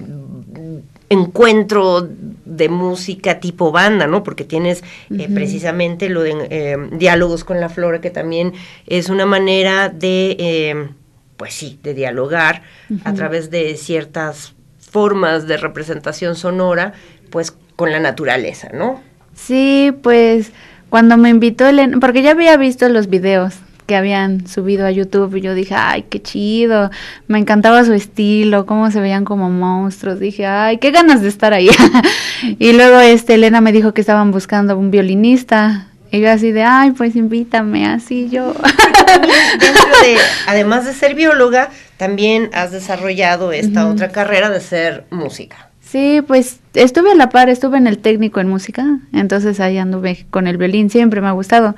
encuentro 1.10 2.08
de 2.46 2.70
música 2.70 3.40
tipo 3.40 3.72
banda, 3.72 4.08
¿no? 4.08 4.24
Porque 4.24 4.44
tienes 4.44 4.84
eh, 5.10 5.30
precisamente 5.34 6.10
lo 6.10 6.22
de 6.22 6.48
eh, 6.50 6.78
diálogos 6.94 7.44
con 7.44 7.62
la 7.62 7.70
flora, 7.70 8.02
que 8.02 8.10
también 8.10 8.54
es 8.88 9.10
una 9.10 9.26
manera 9.26 9.90
de, 9.90 10.36
eh, 10.40 10.90
pues 11.38 11.54
sí, 11.54 11.80
de 11.84 11.94
dialogar 11.94 12.64
a 13.04 13.14
través 13.14 13.50
de 13.52 13.76
ciertas 13.78 14.54
formas 14.80 15.48
de 15.48 15.58
representación 15.58 16.36
sonora, 16.36 16.94
pues 17.30 17.56
con 17.76 17.92
la 17.92 18.00
naturaleza, 18.00 18.70
¿no? 18.74 19.02
Sí, 19.34 19.94
pues 20.02 20.52
cuando 20.90 21.18
me 21.18 21.30
invitó 21.30 21.68
Elena, 21.68 21.98
porque 22.00 22.22
ya 22.22 22.32
había 22.32 22.58
visto 22.58 22.88
los 22.90 23.08
videos 23.08 23.56
que 23.88 23.96
habían 23.96 24.48
subido 24.48 24.86
a 24.86 24.92
YouTube 24.92 25.36
y 25.38 25.42
yo 25.42 25.56
dije, 25.56 25.74
ay, 25.74 26.04
qué 26.10 26.22
chido, 26.22 26.92
me 27.28 27.40
encantaba 27.40 27.84
su 27.86 27.94
estilo, 27.94 28.66
cómo 28.66 28.92
se 28.92 29.00
veían 29.00 29.26
como 29.26 29.50
monstruos, 29.50 30.20
dije, 30.20 30.46
ay, 30.46 30.78
qué 30.78 30.92
ganas 30.92 31.22
de 31.22 31.30
estar 31.30 31.54
ahí. 31.54 31.70
y 32.60 32.74
luego 32.74 33.00
este 33.00 33.36
Elena 33.36 33.62
me 33.62 33.72
dijo 33.72 33.94
que 33.94 34.02
estaban 34.02 34.32
buscando 34.32 34.78
un 34.78 34.92
violinista. 34.92 35.88
Y 36.10 36.22
yo 36.22 36.32
así 36.32 36.52
de, 36.52 36.64
ay, 36.64 36.92
pues 36.92 37.16
invítame, 37.16 37.86
así 37.86 38.30
yo. 38.30 38.54
de, 40.04 40.18
además 40.48 40.86
de 40.86 40.94
ser 40.94 41.16
bióloga, 41.16 41.70
también 41.98 42.50
has 42.54 42.72
desarrollado 42.72 43.52
esta 43.52 43.88
otra 43.88 44.10
carrera 44.10 44.50
de 44.50 44.62
ser 44.62 45.06
música. 45.10 45.70
Sí, 45.82 46.22
pues 46.26 46.60
estuve 46.74 47.12
a 47.12 47.16
la 47.16 47.30
par, 47.30 47.50
estuve 47.50 47.78
en 47.78 47.88
el 47.88 48.00
técnico 48.00 48.42
en 48.42 48.50
música, 48.50 49.00
entonces 49.14 49.62
ahí 49.62 49.78
anduve 49.78 50.26
con 50.30 50.48
el 50.48 50.58
violín, 50.58 50.90
siempre 50.90 51.22
me 51.22 51.28
ha 51.28 51.32
gustado. 51.32 51.76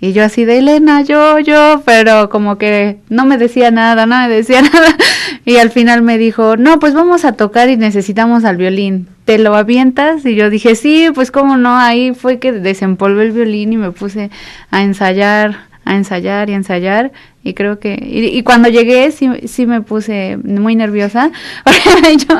Y 0.00 0.12
yo 0.12 0.24
así 0.24 0.44
de 0.44 0.58
Elena, 0.58 1.02
yo, 1.02 1.40
yo, 1.40 1.82
pero 1.84 2.28
como 2.28 2.56
que 2.56 2.98
no 3.08 3.26
me 3.26 3.36
decía 3.36 3.72
nada, 3.72 4.06
no 4.06 4.16
me 4.16 4.28
decía 4.28 4.62
nada. 4.72 4.96
Y 5.44 5.56
al 5.56 5.70
final 5.70 6.02
me 6.02 6.18
dijo, 6.18 6.56
no, 6.56 6.78
pues 6.78 6.94
vamos 6.94 7.24
a 7.24 7.32
tocar 7.32 7.68
y 7.68 7.76
necesitamos 7.76 8.44
al 8.44 8.56
violín. 8.56 9.08
¿Te 9.24 9.38
lo 9.38 9.56
avientas? 9.56 10.24
Y 10.24 10.36
yo 10.36 10.50
dije, 10.50 10.76
sí, 10.76 11.08
pues 11.14 11.32
cómo 11.32 11.56
no. 11.56 11.76
Ahí 11.76 12.14
fue 12.14 12.38
que 12.38 12.52
desempolvé 12.52 13.24
el 13.24 13.32
violín 13.32 13.72
y 13.72 13.76
me 13.76 13.90
puse 13.90 14.30
a 14.70 14.82
ensayar, 14.82 15.66
a 15.84 15.96
ensayar 15.96 16.48
y 16.48 16.54
ensayar 16.54 17.10
y 17.42 17.54
creo 17.54 17.78
que 17.78 17.98
y, 18.02 18.42
cuando 18.42 18.68
llegué 18.68 19.10
sí, 19.10 19.30
sí 19.46 19.64
me 19.64 19.80
puse 19.80 20.36
muy 20.36 20.76
nerviosa 20.76 21.30
yo 22.28 22.38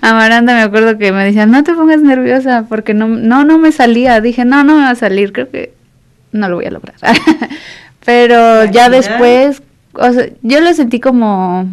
Amaranta 0.00 0.54
me 0.54 0.62
acuerdo 0.62 0.96
que 0.96 1.12
me 1.12 1.24
decían 1.24 1.50
no 1.50 1.62
te 1.62 1.74
pongas 1.74 2.00
nerviosa 2.00 2.64
porque 2.66 2.94
no 2.94 3.06
no 3.06 3.44
no 3.44 3.58
me 3.58 3.70
salía 3.70 4.20
dije 4.22 4.46
no 4.46 4.64
no 4.64 4.76
me 4.76 4.84
va 4.84 4.90
a 4.90 4.94
salir 4.94 5.32
creo 5.32 5.50
que 5.50 5.75
no 6.36 6.48
lo 6.48 6.56
voy 6.56 6.66
a 6.66 6.70
lograr. 6.70 6.96
Pero 8.04 8.64
ya 8.66 8.88
después 8.88 9.62
o 9.98 10.12
sea, 10.12 10.28
yo 10.42 10.60
lo 10.60 10.72
sentí 10.74 11.00
como 11.00 11.66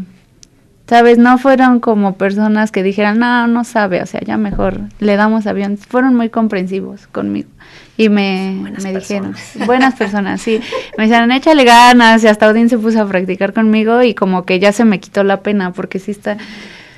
sabes 0.88 1.18
no 1.18 1.38
fueron 1.38 1.80
como 1.80 2.16
personas 2.16 2.72
que 2.72 2.84
dijeran 2.84 3.20
no 3.20 3.48
no 3.48 3.64
sabe 3.64 4.02
o 4.02 4.06
sea 4.06 4.22
ya 4.22 4.38
mejor 4.38 4.80
le 5.00 5.16
damos 5.16 5.48
avión. 5.48 5.78
Fueron 5.78 6.16
muy 6.16 6.30
comprensivos 6.30 7.08
conmigo 7.08 7.50
y 7.96 8.10
me, 8.10 8.58
Buenas 8.62 8.84
me 8.84 8.94
dijeron 8.94 9.36
buenas 9.66 9.96
personas 9.96 10.42
sí. 10.42 10.60
Me 10.98 11.06
dijeron 11.06 11.32
échale 11.32 11.64
ganas 11.64 12.24
y 12.24 12.28
hasta 12.28 12.48
Odín 12.48 12.70
se 12.70 12.78
puso 12.78 13.02
a 13.02 13.08
practicar 13.08 13.54
conmigo 13.54 14.04
y 14.04 14.14
como 14.14 14.46
que 14.46 14.60
ya 14.60 14.72
se 14.72 14.86
me 14.86 15.00
quitó 15.00 15.24
la 15.24 15.42
pena 15.42 15.74
porque 15.74 16.00
sí 16.00 16.12
está 16.12 16.38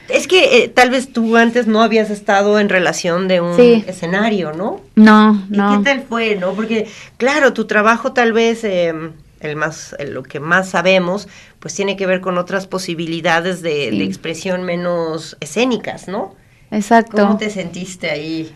Es 0.09 0.27
que 0.27 0.63
eh, 0.63 0.67
tal 0.69 0.89
vez 0.91 1.11
tú 1.11 1.35
antes 1.37 1.65
no 1.67 1.81
habías 1.81 2.09
estado 2.09 2.59
en 2.59 2.69
relación 2.69 3.27
de 3.27 3.41
un 3.41 3.55
Sí. 3.55 3.83
escenario, 3.87 4.53
¿no? 4.53 4.81
no 4.95 5.45
¿Y 5.51 5.57
no 5.57 5.77
qué 5.83 5.83
tal 5.89 6.03
fue, 6.07 6.35
no? 6.35 6.53
Porque, 6.53 6.87
claro, 7.17 7.53
tu 7.53 7.65
trabajo 7.65 8.13
tal 8.13 8.31
vez, 8.33 8.63
eh, 8.63 8.93
el 9.39 9.55
más, 9.55 9.95
el- 9.99 10.13
lo 10.13 10.23
que 10.23 10.39
más 10.39 10.69
sabemos, 10.69 11.27
pues 11.59 11.73
tiene 11.73 11.97
que 11.97 12.05
ver 12.05 12.21
con 12.21 12.37
otras 12.37 12.67
posibilidades 12.67 13.61
de, 13.61 13.89
Sí. 13.91 13.97
de 13.99 14.03
expresión 14.05 14.63
menos 14.63 15.37
escénicas, 15.39 16.07
¿no? 16.07 16.35
exacto 16.71 17.17
¿Cómo 17.17 17.37
te 17.37 17.49
sentiste 17.51 18.09
ahí 18.09 18.51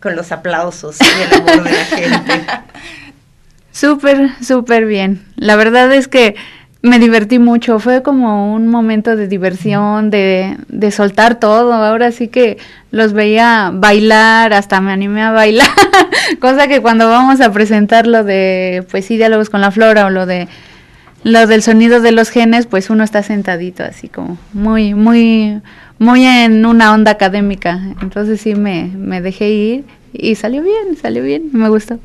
con 0.00 0.16
los 0.16 0.32
aplausos 0.32 0.96
y 1.00 1.22
el 1.22 1.40
amor 1.42 1.62
de 1.64 1.72
la 1.72 1.84
gente? 1.84 2.46
Súper, 3.72 4.30
súper 4.42 4.86
bien. 4.86 5.24
La 5.36 5.56
verdad 5.56 5.92
es 5.92 6.06
que 6.08 6.36
me 6.84 6.98
divertí 6.98 7.38
mucho. 7.38 7.78
Fue 7.78 8.02
como 8.02 8.52
un 8.54 8.68
momento 8.68 9.16
de 9.16 9.26
diversión, 9.26 10.10
de, 10.10 10.58
de 10.68 10.90
soltar 10.90 11.40
todo. 11.40 11.72
Ahora 11.72 12.12
sí 12.12 12.28
que 12.28 12.58
los 12.90 13.14
veía 13.14 13.70
bailar, 13.72 14.52
hasta 14.52 14.82
me 14.82 14.92
animé 14.92 15.22
a 15.22 15.30
bailar. 15.30 15.66
Cosa 16.40 16.68
que 16.68 16.82
cuando 16.82 17.08
vamos 17.08 17.40
a 17.40 17.50
presentar 17.52 18.06
lo 18.06 18.22
de, 18.22 18.84
pues 18.90 19.06
sí, 19.06 19.16
diálogos 19.16 19.48
con 19.48 19.62
la 19.62 19.70
flora 19.70 20.04
o 20.04 20.10
lo 20.10 20.26
de 20.26 20.46
lo 21.22 21.46
del 21.46 21.62
sonido 21.62 22.02
de 22.02 22.12
los 22.12 22.28
genes, 22.28 22.66
pues 22.66 22.90
uno 22.90 23.02
está 23.02 23.22
sentadito 23.22 23.82
así 23.82 24.08
como 24.08 24.36
muy, 24.52 24.92
muy, 24.92 25.62
muy 25.98 26.26
en 26.26 26.66
una 26.66 26.92
onda 26.92 27.12
académica. 27.12 27.80
Entonces 28.02 28.42
sí 28.42 28.54
me, 28.54 28.90
me 28.94 29.22
dejé 29.22 29.48
ir 29.48 29.84
y 30.12 30.34
salió 30.34 30.62
bien, 30.62 30.98
salió 31.00 31.22
bien, 31.22 31.48
me 31.54 31.70
gustó. 31.70 31.98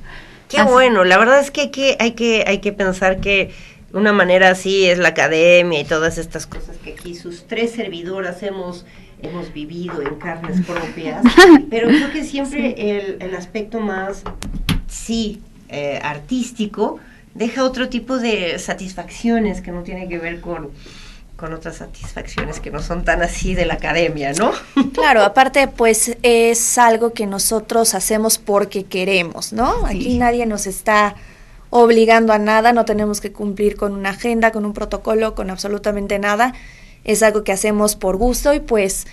Qué 0.48 0.60
Así. 0.60 0.72
bueno, 0.72 1.04
la 1.04 1.18
verdad 1.18 1.42
es 1.42 1.52
que 1.52 1.64
hay 1.64 1.70
que, 1.70 1.98
hay 2.00 2.12
que, 2.14 2.46
hay 2.48 2.60
que 2.60 2.72
pensar 2.72 3.20
que 3.20 3.52
una 3.94 4.14
manera 4.14 4.50
así 4.52 4.86
es 4.86 4.98
la 4.98 5.10
academia 5.10 5.80
y 5.80 5.86
todas 5.86 6.18
estas 6.18 6.46
cosas 6.46 6.78
que 6.84 6.94
aquí 6.94 7.16
sus 7.16 7.46
tres 7.48 7.72
servidoras 7.72 8.44
hemos, 8.44 8.86
hemos 9.22 9.54
vivido 9.54 10.02
en 10.02 10.16
carnes 10.16 10.66
propias, 10.66 11.24
pero 11.70 11.88
creo 11.88 12.12
que 12.12 12.24
siempre 12.24 12.76
el, 12.78 13.18
el 13.22 13.36
aspecto 13.36 13.80
más, 13.80 14.24
sí, 14.88 15.42
eh, 15.70 16.00
artístico, 16.04 17.00
deja 17.34 17.64
otro 17.64 17.90
tipo 17.90 18.18
de 18.18 18.58
satisfacciones 18.60 19.62
que 19.62 19.72
no 19.72 19.84
tiene 19.84 20.08
que 20.08 20.18
ver 20.18 20.42
con, 20.42 20.70
con 21.36 21.54
otras 21.54 21.78
satisfacciones 21.78 22.60
que 22.60 22.70
no 22.70 22.82
son 22.82 23.06
tan 23.06 23.22
así 23.22 23.56
de 23.56 23.66
la 23.66 23.76
academia, 23.76 24.34
¿no? 24.34 24.52
Claro, 24.94 25.24
aparte 25.24 25.68
pues 25.68 26.18
es 26.22 26.78
algo 26.78 27.14
que 27.14 27.26
nosotros 27.26 27.96
hacemos 27.96 28.38
porque 28.38 28.84
queremos, 28.84 29.54
¿no? 29.54 29.86
Aquí 29.86 30.18
nadie 30.18 30.46
nos 30.46 30.68
está 30.68 31.16
obligando 31.70 32.34
a 32.34 32.40
nada, 32.40 32.74
no 32.74 32.86
tenemos 32.86 33.22
que 33.22 33.32
cumplir 33.32 33.76
con 33.76 33.94
una 33.94 34.10
agenda, 34.10 34.52
con 34.52 34.66
un 34.66 34.74
protocolo, 34.74 35.36
con 35.36 35.50
absolutamente 35.50 36.20
nada. 36.20 36.54
Es 37.04 37.24
algo 37.24 37.44
que 37.44 37.52
hacemos 37.52 37.96
por 37.96 38.18
gusto 38.18 38.54
y 38.54 38.60
pues 38.60 39.08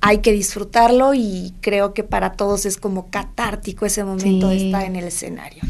hay 0.00 0.18
que 0.18 0.32
disfrutarlo 0.32 1.14
y 1.14 1.54
creo 1.60 1.94
que 1.94 2.02
para 2.02 2.32
todos 2.32 2.66
es 2.66 2.76
como 2.76 3.10
catártico 3.10 3.86
ese 3.86 4.02
momento 4.02 4.48
de 4.48 4.66
estar 4.66 4.84
en 4.84 4.96
el 4.96 5.04
escenario. 5.04 5.62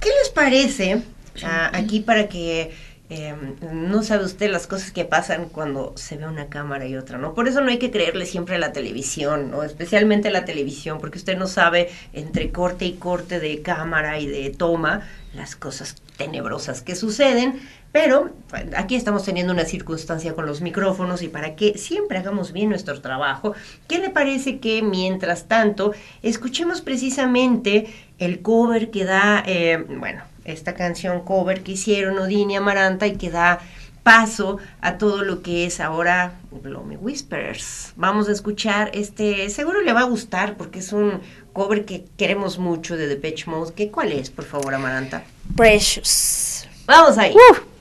¿Qué 0.00 0.08
les 0.20 0.30
parece 0.30 1.02
ah, 1.44 1.70
aquí 1.72 2.00
para 2.00 2.28
que 2.28 2.70
eh, 3.14 3.34
no 3.70 4.02
sabe 4.02 4.24
usted 4.24 4.50
las 4.50 4.66
cosas 4.66 4.90
que 4.90 5.04
pasan 5.04 5.50
cuando 5.50 5.92
se 5.96 6.16
ve 6.16 6.26
una 6.26 6.46
cámara 6.46 6.86
y 6.86 6.96
otra, 6.96 7.18
¿no? 7.18 7.34
Por 7.34 7.46
eso 7.46 7.60
no 7.60 7.68
hay 7.68 7.78
que 7.78 7.90
creerle 7.90 8.24
siempre 8.24 8.54
a 8.54 8.58
la 8.58 8.72
televisión, 8.72 9.50
¿no? 9.50 9.64
Especialmente 9.64 10.30
la 10.30 10.46
televisión, 10.46 10.98
porque 10.98 11.18
usted 11.18 11.36
no 11.36 11.46
sabe 11.46 11.90
entre 12.14 12.50
corte 12.50 12.86
y 12.86 12.94
corte 12.94 13.38
de 13.38 13.60
cámara 13.60 14.18
y 14.18 14.26
de 14.26 14.48
toma 14.48 15.02
las 15.34 15.56
cosas 15.56 15.96
tenebrosas 16.16 16.80
que 16.80 16.96
suceden, 16.96 17.60
pero 17.90 18.30
aquí 18.76 18.94
estamos 18.94 19.24
teniendo 19.24 19.52
una 19.52 19.66
circunstancia 19.66 20.34
con 20.34 20.46
los 20.46 20.62
micrófonos 20.62 21.20
y 21.20 21.28
para 21.28 21.54
que 21.54 21.76
siempre 21.76 22.16
hagamos 22.16 22.52
bien 22.52 22.70
nuestro 22.70 22.98
trabajo, 23.02 23.54
¿qué 23.88 23.98
le 23.98 24.08
parece 24.08 24.58
que 24.58 24.80
mientras 24.80 25.48
tanto 25.48 25.92
escuchemos 26.22 26.80
precisamente 26.80 27.92
el 28.18 28.40
cover 28.40 28.90
que 28.90 29.04
da, 29.04 29.42
eh, 29.46 29.84
bueno, 29.86 30.31
esta 30.44 30.74
canción 30.74 31.20
cover 31.20 31.62
que 31.62 31.72
hicieron 31.72 32.18
Odín 32.18 32.50
y 32.50 32.56
Amaranta 32.56 33.06
y 33.06 33.16
que 33.16 33.30
da 33.30 33.60
paso 34.02 34.58
a 34.80 34.98
todo 34.98 35.22
lo 35.22 35.42
que 35.42 35.64
es 35.66 35.80
ahora 35.80 36.34
Blow 36.50 36.84
Whispers. 37.00 37.92
Vamos 37.96 38.28
a 38.28 38.32
escuchar 38.32 38.90
este, 38.94 39.48
seguro 39.50 39.80
le 39.80 39.92
va 39.92 40.00
a 40.00 40.04
gustar 40.04 40.56
porque 40.56 40.80
es 40.80 40.92
un 40.92 41.20
cover 41.52 41.84
que 41.84 42.04
queremos 42.16 42.58
mucho 42.58 42.96
de 42.96 43.06
Depeche 43.06 43.50
Mode. 43.50 43.72
¿Qué, 43.74 43.90
¿Cuál 43.90 44.12
es, 44.12 44.30
por 44.30 44.44
favor, 44.44 44.74
Amaranta? 44.74 45.22
Precious. 45.56 46.66
Vamos 46.86 47.16
ahí. 47.18 47.32
Precious 47.32 47.71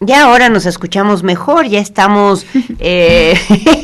Ya 0.00 0.24
ahora 0.24 0.50
nos 0.50 0.66
escuchamos 0.66 1.22
mejor, 1.22 1.66
ya 1.68 1.80
estamos 1.80 2.44
eh, 2.80 3.32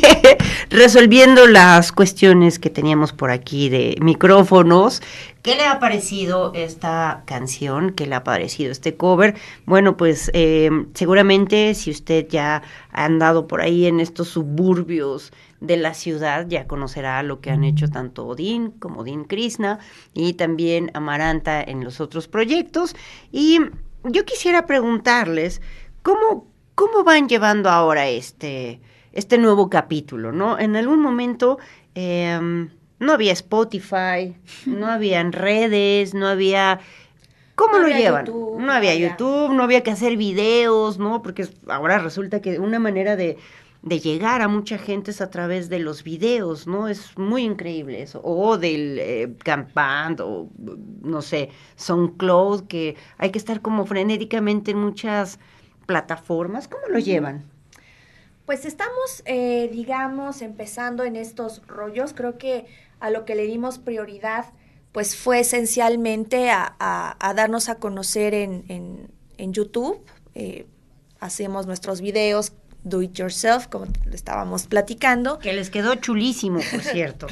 resolviendo 0.69 1.47
las 1.47 1.91
cuestiones 1.91 2.59
que 2.59 2.69
teníamos 2.69 3.13
por 3.13 3.31
aquí 3.31 3.67
de 3.69 3.95
micrófonos. 3.99 5.01
¿Qué 5.41 5.55
le 5.55 5.65
ha 5.65 5.79
parecido 5.79 6.53
esta 6.53 7.23
canción? 7.25 7.93
¿Qué 7.93 8.05
le 8.05 8.13
ha 8.13 8.23
parecido 8.23 8.71
este 8.71 8.95
cover? 8.95 9.33
Bueno, 9.65 9.97
pues 9.97 10.29
eh, 10.35 10.69
seguramente 10.93 11.73
si 11.73 11.89
usted 11.89 12.27
ya 12.29 12.61
ha 12.91 13.05
andado 13.05 13.47
por 13.47 13.61
ahí 13.61 13.87
en 13.87 13.99
estos 13.99 14.27
suburbios 14.27 15.33
de 15.61 15.77
la 15.77 15.95
ciudad, 15.95 16.45
ya 16.47 16.67
conocerá 16.67 17.23
lo 17.23 17.41
que 17.41 17.49
han 17.49 17.63
hecho 17.63 17.87
tanto 17.87 18.27
Odín 18.27 18.69
como 18.69 19.01
Odín 19.01 19.23
Krishna 19.23 19.79
y 20.13 20.33
también 20.33 20.91
Amaranta 20.93 21.59
en 21.63 21.83
los 21.83 21.99
otros 21.99 22.27
proyectos. 22.27 22.95
Y 23.31 23.59
yo 24.03 24.25
quisiera 24.25 24.65
preguntarles, 24.65 25.61
¿cómo, 26.03 26.47
cómo 26.75 27.03
van 27.03 27.27
llevando 27.27 27.69
ahora 27.69 28.07
este, 28.07 28.79
este 29.13 29.39
nuevo 29.39 29.69
capítulo? 29.69 30.31
¿no? 30.31 30.59
En 30.59 30.75
algún 30.75 31.01
momento 31.01 31.57
em, 31.95 32.69
no 32.99 33.13
había 33.13 33.33
Spotify, 33.33 34.35
no 34.67 34.87
habían 34.87 35.31
redes, 35.31 36.13
no 36.13 36.27
había... 36.27 36.79
¿Cómo 37.55 37.77
No 37.77 37.87
lo 37.87 37.87
llevan? 37.87 38.25
YouTube, 38.25 38.59
no 38.59 38.71
había 38.71 38.95
YouTube, 38.95 39.53
no 39.53 39.63
había 39.63 39.83
que 39.83 39.91
hacer 39.91 40.17
videos, 40.17 40.97
¿no? 40.97 41.21
Porque 41.21 41.47
ahora 41.67 41.99
resulta 41.99 42.41
que 42.41 42.57
una 42.57 42.79
manera 42.79 43.15
de, 43.15 43.37
de 43.83 43.99
llegar 43.99 44.41
a 44.41 44.47
mucha 44.47 44.79
gente 44.79 45.11
es 45.11 45.21
a 45.21 45.29
través 45.29 45.69
de 45.69 45.77
los 45.77 46.03
videos, 46.03 46.65
¿no? 46.65 46.87
Es 46.87 47.15
muy 47.15 47.43
increíble 47.43 48.01
eso. 48.01 48.21
O 48.23 48.57
del 48.57 48.97
eh, 48.97 49.35
o 50.21 50.49
no 51.03 51.21
sé, 51.21 51.49
SoundCloud, 51.75 52.63
que 52.63 52.95
hay 53.19 53.29
que 53.29 53.37
estar 53.37 53.61
como 53.61 53.85
frenéticamente 53.85 54.71
en 54.71 54.79
muchas 54.79 55.37
plataformas. 55.85 56.67
¿Cómo 56.67 56.87
lo 56.87 56.99
llevan? 56.99 57.43
Pues 58.45 58.65
estamos, 58.65 59.23
eh, 59.25 59.69
digamos, 59.71 60.41
empezando 60.41 61.03
en 61.03 61.15
estos 61.15 61.65
rollos. 61.67 62.13
Creo 62.13 62.37
que 62.37 62.65
a 62.99 63.09
lo 63.09 63.23
que 63.25 63.35
le 63.35 63.45
dimos 63.45 63.79
prioridad, 63.79 64.45
pues 64.91 65.15
fue 65.15 65.39
esencialmente 65.39 66.49
a, 66.51 66.75
a- 66.79 67.15
a 67.19 67.33
darnos 67.33 67.69
a 67.69 67.75
conocer 67.75 68.33
en, 68.33 68.65
en- 68.67 69.09
en 69.37 69.53
YouTube. 69.53 70.03
Eh, 70.35 70.67
hacemos 71.19 71.67
nuestros 71.67 72.01
videos 72.01 72.53
do 72.83 73.01
it 73.01 73.13
yourself, 73.13 73.67
como 73.67 73.85
le 74.05 74.15
estábamos 74.15 74.67
platicando. 74.67 75.39
Que 75.39 75.53
les 75.53 75.69
quedó 75.69 75.95
chulísimo, 75.95 76.59
por 76.69 76.81
cierto. 76.83 77.27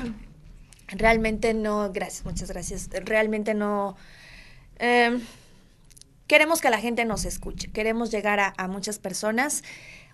Realmente 0.88 1.54
no, 1.54 1.92
gracias, 1.92 2.26
muchas 2.26 2.50
gracias. 2.50 2.90
Realmente 2.90 3.54
no. 3.54 3.96
eh, 4.80 5.20
queremos 6.32 6.62
que 6.62 6.70
la 6.70 6.80
gente 6.80 7.04
nos 7.04 7.26
escuche, 7.26 7.70
queremos 7.72 8.10
llegar 8.10 8.40
a, 8.40 8.54
a 8.56 8.70
muchas 8.70 9.00
personas. 9.00 9.64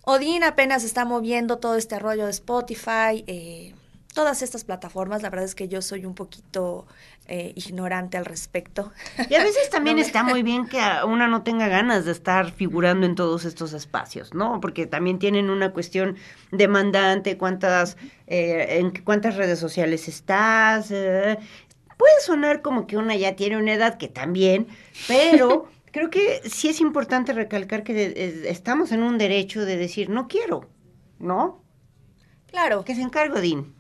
Odín 0.04 0.44
apenas 0.44 0.84
está 0.84 1.06
moviendo 1.06 1.60
todo 1.60 1.76
este 1.76 2.00
rollo 2.00 2.26
de 2.26 2.32
Spotify, 2.32 3.24
eh, 3.28 3.76
todas 4.16 4.42
estas 4.42 4.64
plataformas. 4.64 5.22
La 5.22 5.30
verdad 5.30 5.46
es 5.46 5.54
que 5.54 5.68
yo 5.68 5.84
soy 5.84 6.06
un 6.06 6.16
poquito 6.16 6.88
eh, 7.28 7.52
ignorante 7.56 8.18
al 8.18 8.26
respecto. 8.26 8.92
Y 9.30 9.36
a 9.36 9.44
veces 9.44 9.70
también 9.70 9.96
No 9.98 10.02
me- 10.02 10.08
está 10.08 10.24
muy 10.24 10.42
bien 10.42 10.66
que 10.68 10.80
una 11.06 11.28
no 11.28 11.44
tenga 11.44 11.68
ganas 11.68 12.06
de 12.06 12.14
estar 12.14 12.52
figurando 12.52 13.06
en 13.06 13.14
todos 13.14 13.46
estos 13.46 13.74
espacios, 13.74 14.34
¿no? 14.34 14.60
Porque 14.60 14.88
también 14.88 15.20
tienen 15.20 15.52
una 15.52 15.72
cuestión 15.72 16.16
demandante, 16.52 17.38
cuántas, 17.38 17.96
eh, 18.26 18.80
en 18.80 18.90
cuántas 19.04 19.36
redes 19.36 19.60
sociales 19.60 20.08
estás. 20.08 20.90
eh. 20.90 21.38
Puede 21.96 22.20
sonar 22.26 22.64
como 22.64 22.88
que 22.88 22.98
una 22.98 23.16
ya 23.16 23.36
tiene 23.36 23.58
una 23.58 23.74
edad 23.74 23.98
que 24.00 24.08
también, 24.08 24.68
pero 25.08 25.68
creo 25.98 26.10
que 26.10 26.42
sí 26.50 26.70
es 26.70 26.80
importante 26.82 27.34
recalcar 27.34 27.84
que 27.84 27.94
de- 27.94 28.14
eh, 28.26 28.44
estamos 28.50 28.92
en 28.92 29.04
un 29.04 29.18
derecho 29.18 29.66
de 29.66 29.78
decir 29.78 30.10
no 30.10 30.28
quiero, 30.28 30.70
¿no? 31.20 31.64
Claro, 32.48 32.86
Que 32.86 32.96
se 32.96 33.02
encargue 33.02 33.38
Odín. 33.40 33.74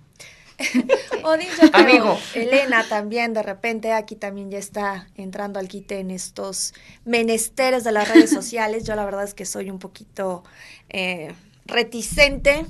Odín, 1.23 1.47
yo 1.55 1.71
creo, 1.71 1.73
Amigo. 1.73 2.17
Elena 2.33 2.83
también, 2.87 3.33
de 3.33 3.43
repente 3.43 3.93
aquí 3.93 4.15
también 4.15 4.49
ya 4.49 4.57
está 4.57 5.07
entrando 5.15 5.59
al 5.59 5.67
quite 5.67 5.99
en 5.99 6.11
estos 6.11 6.73
menesteres 7.05 7.83
de 7.83 7.91
las 7.91 8.07
redes 8.07 8.31
sociales. 8.31 8.83
Yo 8.83 8.95
la 8.95 9.05
verdad 9.05 9.23
es 9.23 9.33
que 9.33 9.45
soy 9.45 9.69
un 9.69 9.79
poquito 9.79 10.43
eh, 10.89 11.33
reticente, 11.65 12.65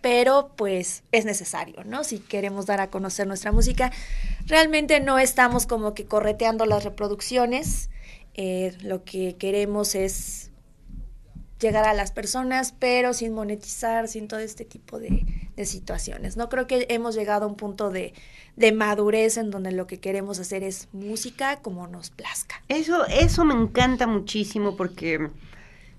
pero 0.00 0.52
pues 0.56 1.04
es 1.12 1.24
necesario, 1.24 1.84
¿no? 1.84 2.04
Si 2.04 2.18
queremos 2.18 2.66
dar 2.66 2.80
a 2.80 2.90
conocer 2.90 3.26
nuestra 3.26 3.52
música, 3.52 3.92
realmente 4.46 5.00
no 5.00 5.18
estamos 5.18 5.66
como 5.66 5.94
que 5.94 6.06
correteando 6.06 6.66
las 6.66 6.84
reproducciones. 6.84 7.90
Eh, 8.34 8.76
lo 8.82 9.04
que 9.04 9.36
queremos 9.36 9.94
es 9.94 10.50
llegar 11.60 11.86
a 11.86 11.94
las 11.94 12.10
personas, 12.10 12.74
pero 12.78 13.12
sin 13.12 13.34
monetizar, 13.34 14.08
sin 14.08 14.28
todo 14.28 14.40
este 14.40 14.64
tipo 14.64 14.98
de, 14.98 15.24
de 15.56 15.64
situaciones. 15.66 16.36
No 16.36 16.48
creo 16.48 16.66
que 16.66 16.86
hemos 16.88 17.14
llegado 17.14 17.44
a 17.44 17.48
un 17.48 17.56
punto 17.56 17.90
de, 17.90 18.14
de 18.56 18.72
madurez 18.72 19.36
en 19.36 19.50
donde 19.50 19.72
lo 19.72 19.86
que 19.86 20.00
queremos 20.00 20.38
hacer 20.38 20.62
es 20.62 20.88
música 20.92 21.56
como 21.60 21.86
nos 21.86 22.10
plazca. 22.10 22.62
Eso, 22.68 23.06
eso 23.06 23.44
me 23.44 23.54
encanta 23.54 24.06
muchísimo 24.06 24.76
porque 24.76 25.30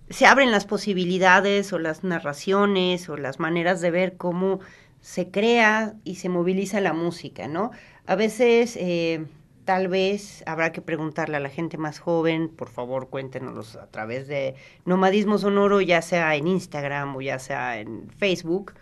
se 0.09 0.25
abren 0.25 0.51
las 0.51 0.65
posibilidades 0.65 1.71
o 1.73 1.79
las 1.79 2.03
narraciones 2.03 3.07
o 3.07 3.17
las 3.17 3.39
maneras 3.39 3.81
de 3.81 3.91
ver 3.91 4.17
cómo 4.17 4.59
se 5.01 5.29
crea 5.29 5.95
y 6.03 6.15
se 6.15 6.29
moviliza 6.29 6.81
la 6.81 6.93
música, 6.93 7.47
¿no? 7.47 7.71
A 8.05 8.15
veces, 8.15 8.77
eh, 8.77 9.25
tal 9.71 9.87
vez 9.87 10.43
habrá 10.47 10.73
que 10.73 10.81
preguntarle 10.81 11.37
a 11.37 11.39
la 11.39 11.47
gente 11.47 11.77
más 11.77 11.97
joven, 11.99 12.49
por 12.49 12.67
favor 12.67 13.07
cuéntenos 13.07 13.77
a 13.77 13.87
través 13.87 14.27
de 14.27 14.55
Nomadismo 14.83 15.37
Sonoro, 15.37 15.79
ya 15.79 16.01
sea 16.01 16.35
en 16.35 16.45
Instagram 16.47 17.15
o 17.15 17.21
ya 17.21 17.39
sea 17.39 17.79
en 17.79 18.09
Facebook 18.09 18.73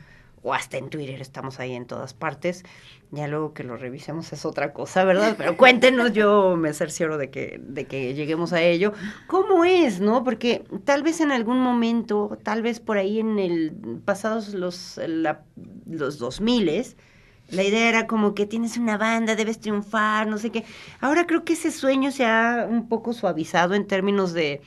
o 0.41 0.51
hasta 0.51 0.77
en 0.77 0.89
Twitter, 0.89 1.21
estamos 1.21 1.59
ahí 1.59 1.73
en 1.75 1.85
todas 1.85 2.15
partes. 2.15 2.63
Ya 3.11 3.27
luego 3.27 3.53
que 3.53 3.63
lo 3.63 3.77
revisemos 3.77 4.33
es 4.33 4.45
otra 4.45 4.73
cosa, 4.73 5.03
¿verdad? 5.03 5.35
Pero 5.37 5.57
cuéntenos, 5.57 6.11
yo 6.13 6.55
me 6.57 6.73
cercioro 6.73 7.19
de 7.19 7.29
que, 7.29 7.59
de 7.63 7.85
que 7.85 8.15
lleguemos 8.15 8.51
a 8.51 8.63
ello. 8.63 8.91
¿Cómo 9.27 9.65
es, 9.65 9.99
no? 10.01 10.23
Porque 10.23 10.63
tal 10.85 11.03
vez 11.03 11.21
en 11.21 11.31
algún 11.31 11.59
momento, 11.59 12.35
tal 12.41 12.63
vez 12.63 12.79
por 12.79 12.97
ahí 12.97 13.19
en 13.19 13.37
el 13.37 13.73
pasados 14.05 14.55
los, 14.55 14.99
la- 15.05 15.43
los 15.85 16.17
2000 16.17 16.67
la 17.51 17.63
idea 17.63 17.89
era 17.89 18.07
como 18.07 18.33
que 18.35 18.45
tienes 18.45 18.77
una 18.77 18.97
banda, 18.97 19.35
debes 19.35 19.59
triunfar, 19.59 20.27
no 20.27 20.37
sé 20.37 20.51
qué. 20.51 20.65
Ahora 21.01 21.25
creo 21.27 21.43
que 21.43 21.53
ese 21.53 21.71
sueño 21.71 22.11
se 22.11 22.25
ha 22.25 22.67
un 22.69 22.87
poco 22.89 23.13
suavizado 23.13 23.73
en 23.75 23.87
términos 23.87 24.33
de 24.33 24.61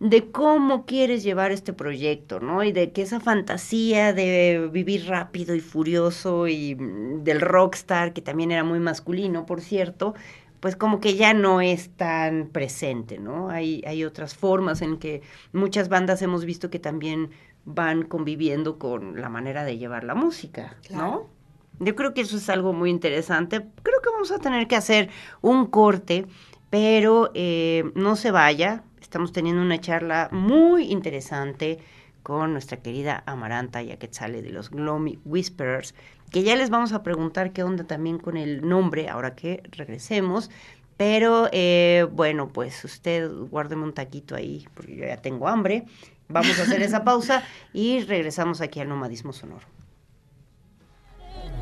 de 0.00 0.30
cómo 0.30 0.86
quieres 0.86 1.22
llevar 1.22 1.52
este 1.52 1.72
proyecto, 1.72 2.40
¿no? 2.40 2.62
Y 2.62 2.72
de 2.72 2.92
que 2.92 3.02
esa 3.02 3.20
fantasía 3.20 4.12
de 4.12 4.68
vivir 4.72 5.06
rápido 5.06 5.54
y 5.54 5.60
furioso 5.60 6.48
y 6.48 6.74
mm, 6.74 7.24
del 7.24 7.40
rockstar, 7.40 8.12
que 8.12 8.20
también 8.20 8.50
era 8.50 8.64
muy 8.64 8.80
masculino, 8.80 9.46
por 9.46 9.60
cierto, 9.60 10.14
pues 10.60 10.76
como 10.76 11.00
que 11.00 11.14
ya 11.16 11.34
no 11.34 11.60
es 11.60 11.90
tan 11.96 12.48
presente, 12.48 13.18
¿no? 13.18 13.50
Hay, 13.50 13.82
hay 13.86 14.04
otras 14.04 14.34
formas 14.36 14.82
en 14.82 14.98
que 14.98 15.22
muchas 15.52 15.88
bandas 15.88 16.22
hemos 16.22 16.44
visto 16.44 16.70
que 16.70 16.78
también 16.78 17.30
van 17.64 18.02
conviviendo 18.04 18.78
con 18.78 19.20
la 19.20 19.28
manera 19.28 19.64
de 19.64 19.78
llevar 19.78 20.04
la 20.04 20.14
música, 20.14 20.76
¿no? 20.90 21.33
Yo 21.80 21.96
creo 21.96 22.14
que 22.14 22.20
eso 22.20 22.36
es 22.36 22.48
algo 22.48 22.72
muy 22.72 22.90
interesante. 22.90 23.66
Creo 23.82 24.00
que 24.00 24.10
vamos 24.10 24.30
a 24.30 24.38
tener 24.38 24.68
que 24.68 24.76
hacer 24.76 25.10
un 25.40 25.66
corte, 25.66 26.26
pero 26.70 27.30
eh, 27.34 27.90
no 27.94 28.16
se 28.16 28.30
vaya. 28.30 28.84
Estamos 29.00 29.32
teniendo 29.32 29.62
una 29.62 29.80
charla 29.80 30.28
muy 30.32 30.90
interesante 30.90 31.78
con 32.22 32.52
nuestra 32.52 32.78
querida 32.78 33.22
Amaranta 33.26 33.82
Yaquetzale 33.82 34.40
de 34.40 34.50
los 34.50 34.70
Gloomy 34.70 35.18
Whisperers, 35.24 35.94
que 36.30 36.42
ya 36.42 36.56
les 36.56 36.70
vamos 36.70 36.92
a 36.92 37.02
preguntar 37.02 37.52
qué 37.52 37.62
onda 37.62 37.84
también 37.84 38.18
con 38.18 38.36
el 38.36 38.66
nombre 38.66 39.08
ahora 39.08 39.34
que 39.34 39.62
regresemos. 39.70 40.50
Pero 40.96 41.48
eh, 41.52 42.06
bueno, 42.12 42.48
pues 42.48 42.84
usted 42.84 43.30
guárdeme 43.50 43.82
un 43.82 43.94
taquito 43.94 44.36
ahí, 44.36 44.66
porque 44.74 44.96
yo 44.96 45.04
ya 45.04 45.16
tengo 45.16 45.48
hambre. 45.48 45.84
Vamos 46.28 46.58
a 46.58 46.62
hacer 46.62 46.82
esa 46.82 47.04
pausa 47.04 47.42
y 47.72 48.00
regresamos 48.00 48.60
aquí 48.60 48.80
al 48.80 48.88
nomadismo 48.88 49.32
sonoro. 49.32 49.73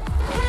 Hey! 0.01 0.42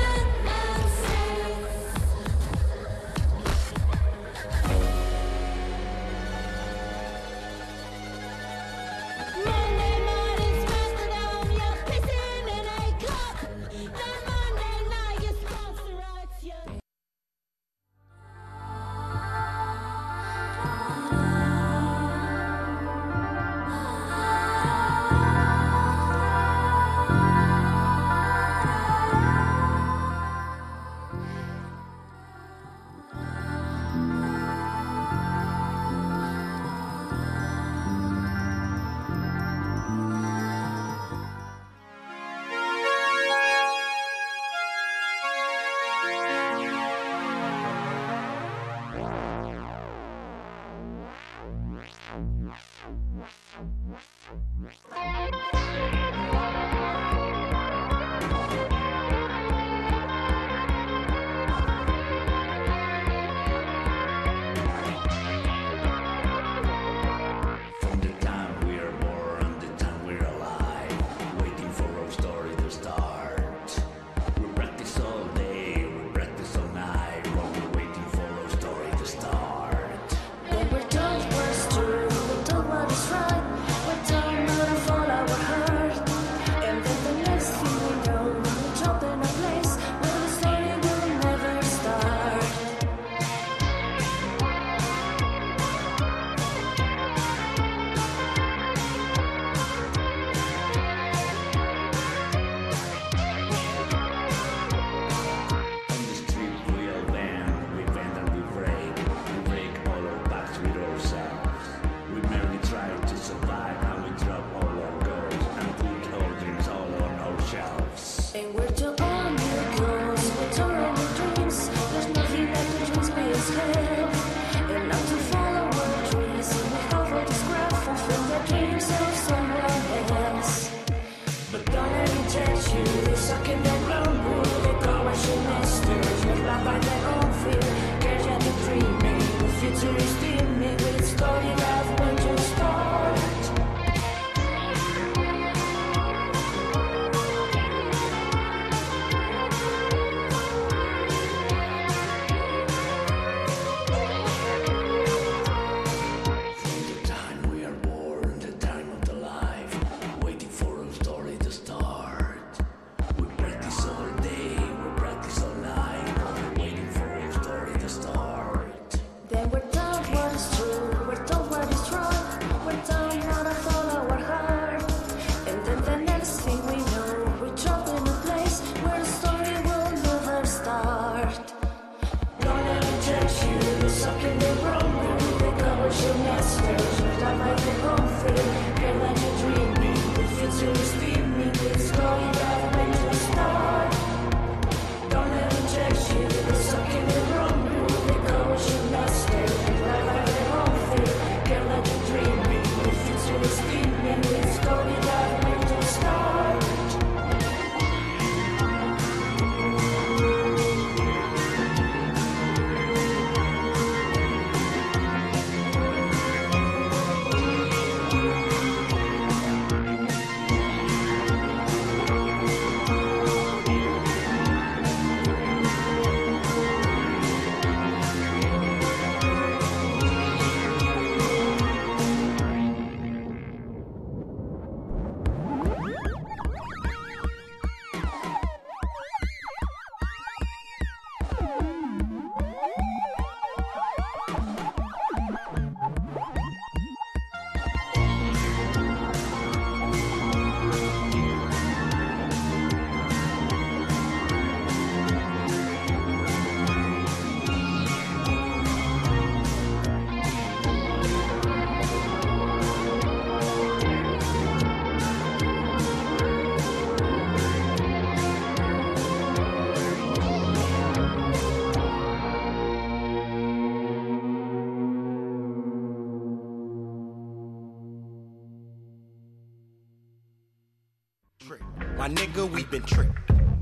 My 282.04 282.10
nigga, 282.10 282.52
we 282.52 282.66
been 282.66 282.82
trick, 282.82 283.08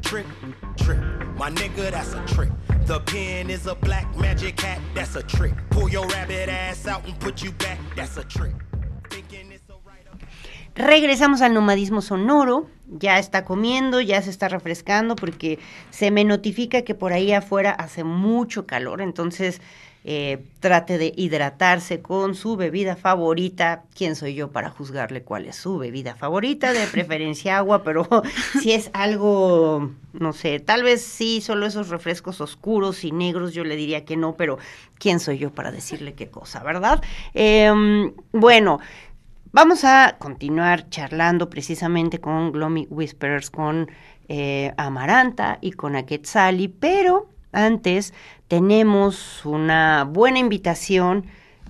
trick, 0.01 0.25
trick. 0.75 0.97
My 1.37 1.51
nigga, 1.51 1.91
that's 1.91 2.13
a 2.15 2.25
trick. 2.25 2.49
The 2.87 2.99
pen 3.01 3.51
is 3.51 3.67
a 3.67 3.75
black 3.75 4.17
magic 4.17 4.59
hat, 4.61 4.79
that's 4.95 5.15
a 5.15 5.21
trick. 5.21 5.53
Pull 5.69 5.89
your 5.89 6.07
rabbit 6.07 6.49
ass 6.49 6.87
out 6.87 7.05
and 7.05 7.13
put 7.19 7.43
you 7.43 7.51
back, 7.51 7.77
that's 7.95 8.17
a 8.17 8.23
trick. 8.23 8.55
Regresamos 10.73 11.41
al 11.41 11.53
nomadismo 11.53 12.01
sonoro. 12.01 12.67
Ya 12.87 13.19
está 13.19 13.45
comiendo, 13.45 14.01
ya 14.01 14.19
se 14.23 14.31
está 14.31 14.47
refrescando 14.47 15.15
porque 15.15 15.59
se 15.91 16.09
me 16.09 16.23
notifica 16.23 16.81
que 16.81 16.95
por 16.95 17.13
ahí 17.13 17.33
afuera 17.33 17.69
hace 17.69 18.03
mucho 18.03 18.65
calor. 18.65 19.01
Entonces 19.01 19.61
eh, 20.03 20.43
trate 20.59 20.97
de 20.97 21.13
hidratarse 21.15 22.01
con 22.01 22.33
su 22.33 22.55
bebida 22.55 22.95
favorita. 22.95 23.83
¿Quién 23.95 24.15
soy 24.15 24.33
yo 24.33 24.51
para 24.51 24.71
juzgarle 24.71 25.21
cuál 25.21 25.45
es 25.45 25.57
su 25.57 25.77
bebida 25.77 26.15
favorita? 26.15 26.73
De 26.73 26.87
preferencia 26.91 27.57
agua, 27.57 27.83
pero 27.83 28.07
si 28.61 28.71
es 28.71 28.89
algo, 28.93 29.91
no 30.13 30.33
sé, 30.33 30.59
tal 30.59 30.83
vez 30.83 31.03
sí, 31.03 31.39
solo 31.41 31.67
esos 31.67 31.89
refrescos 31.89 32.41
oscuros 32.41 33.03
y 33.03 33.11
negros, 33.11 33.53
yo 33.53 33.63
le 33.63 33.75
diría 33.75 34.03
que 34.03 34.17
no, 34.17 34.35
pero 34.35 34.57
¿quién 34.97 35.19
soy 35.19 35.37
yo 35.37 35.51
para 35.51 35.71
decirle 35.71 36.13
qué 36.13 36.29
cosa, 36.29 36.63
verdad? 36.63 37.01
Em, 37.33 38.13
bueno. 38.31 38.79
Vamos 39.53 39.83
a 39.83 40.15
continuar 40.17 40.87
charlando 40.89 41.49
precisamente 41.49 42.21
con 42.21 42.53
Gloomy 42.53 42.87
Whisperers, 42.89 43.49
con 43.49 43.91
eh, 44.29 44.73
Amaranta 44.77 45.57
y 45.59 45.73
con 45.73 45.97
Aquetzali, 45.97 46.69
pero 46.69 47.27
antes 47.51 48.13
tenemos 48.51 49.45
una 49.45 50.03
buena 50.03 50.39
invitación. 50.39 51.25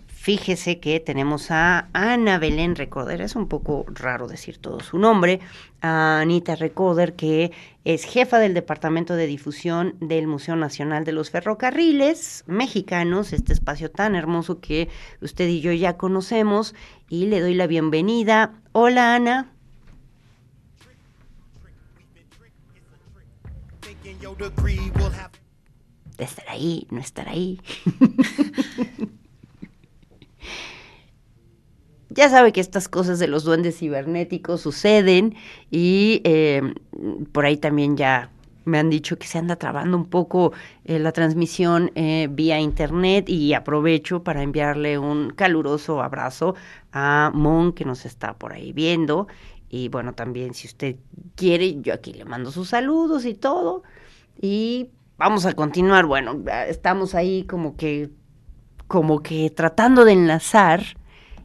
Fíjese 0.07 0.79
que 0.79 0.99
tenemos 0.99 1.51
a 1.51 1.89
Ana 1.93 2.39
Belén 2.39 2.75
Recoder, 2.75 3.21
es 3.21 3.35
un 3.35 3.47
poco 3.47 3.85
raro 3.87 4.27
decir 4.27 4.57
todo 4.57 4.79
su 4.79 4.97
nombre, 4.97 5.41
a 5.81 6.21
Anita 6.21 6.55
Recoder, 6.55 7.13
que 7.13 7.51
es 7.85 8.03
jefa 8.03 8.39
del 8.39 8.55
Departamento 8.55 9.15
de 9.15 9.27
Difusión 9.27 9.95
del 9.99 10.25
Museo 10.25 10.55
Nacional 10.55 11.05
de 11.05 11.11
los 11.11 11.29
Ferrocarriles 11.29 12.45
Mexicanos, 12.47 13.31
este 13.31 13.53
espacio 13.53 13.91
tan 13.91 14.15
hermoso 14.15 14.59
que 14.59 14.89
usted 15.21 15.47
y 15.49 15.61
yo 15.61 15.71
ya 15.73 15.97
conocemos, 15.97 16.73
y 17.09 17.27
le 17.27 17.41
doy 17.41 17.53
la 17.53 17.67
bienvenida. 17.67 18.55
Hola 18.71 19.13
Ana. 19.13 19.51
De 26.21 26.25
estar 26.25 26.47
ahí, 26.49 26.85
no 26.91 26.99
estar 26.99 27.27
ahí. 27.27 27.59
ya 32.09 32.29
sabe 32.29 32.53
que 32.53 32.61
estas 32.61 32.87
cosas 32.87 33.17
de 33.17 33.27
los 33.27 33.43
duendes 33.43 33.79
cibernéticos 33.79 34.61
suceden 34.61 35.33
y 35.71 36.21
eh, 36.23 36.75
por 37.31 37.45
ahí 37.45 37.57
también 37.57 37.97
ya 37.97 38.29
me 38.65 38.77
han 38.77 38.91
dicho 38.91 39.17
que 39.17 39.25
se 39.25 39.39
anda 39.39 39.55
trabando 39.55 39.97
un 39.97 40.05
poco 40.05 40.53
eh, 40.85 40.99
la 40.99 41.11
transmisión 41.11 41.89
eh, 41.95 42.27
vía 42.29 42.59
internet 42.59 43.27
y 43.27 43.55
aprovecho 43.55 44.23
para 44.23 44.43
enviarle 44.43 44.99
un 44.99 45.31
caluroso 45.31 46.03
abrazo 46.03 46.53
a 46.91 47.31
Mon 47.33 47.73
que 47.73 47.83
nos 47.83 48.05
está 48.05 48.35
por 48.35 48.53
ahí 48.53 48.73
viendo 48.73 49.27
y 49.69 49.89
bueno 49.89 50.13
también 50.13 50.53
si 50.53 50.67
usted 50.67 50.97
quiere 51.33 51.81
yo 51.81 51.95
aquí 51.95 52.13
le 52.13 52.25
mando 52.25 52.51
sus 52.51 52.69
saludos 52.69 53.25
y 53.25 53.33
todo 53.33 53.81
y 54.39 54.91
vamos 55.21 55.45
a 55.45 55.53
continuar 55.53 56.07
bueno 56.07 56.43
estamos 56.67 57.13
ahí 57.13 57.43
como 57.43 57.75
que 57.75 58.09
como 58.87 59.21
que 59.21 59.51
tratando 59.51 60.03
de 60.03 60.13
enlazar 60.13 60.81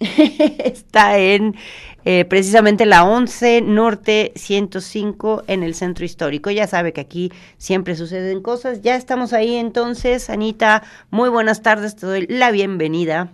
está 0.00 1.18
en 1.18 1.56
eh, 2.04 2.24
precisamente 2.24 2.86
la 2.86 3.04
11 3.04 3.62
Norte 3.62 4.32
105 4.36 5.44
en 5.46 5.62
el 5.62 5.74
centro 5.74 6.04
histórico. 6.04 6.50
Ya 6.50 6.66
sabe 6.66 6.92
que 6.92 7.00
aquí 7.00 7.32
siempre 7.58 7.96
suceden 7.96 8.42
cosas. 8.42 8.82
Ya 8.82 8.96
estamos 8.96 9.32
ahí 9.32 9.56
entonces, 9.56 10.30
Anita. 10.30 10.82
Muy 11.10 11.28
buenas 11.28 11.62
tardes, 11.62 11.96
te 11.96 12.06
doy 12.06 12.26
la 12.28 12.50
bienvenida. 12.50 13.32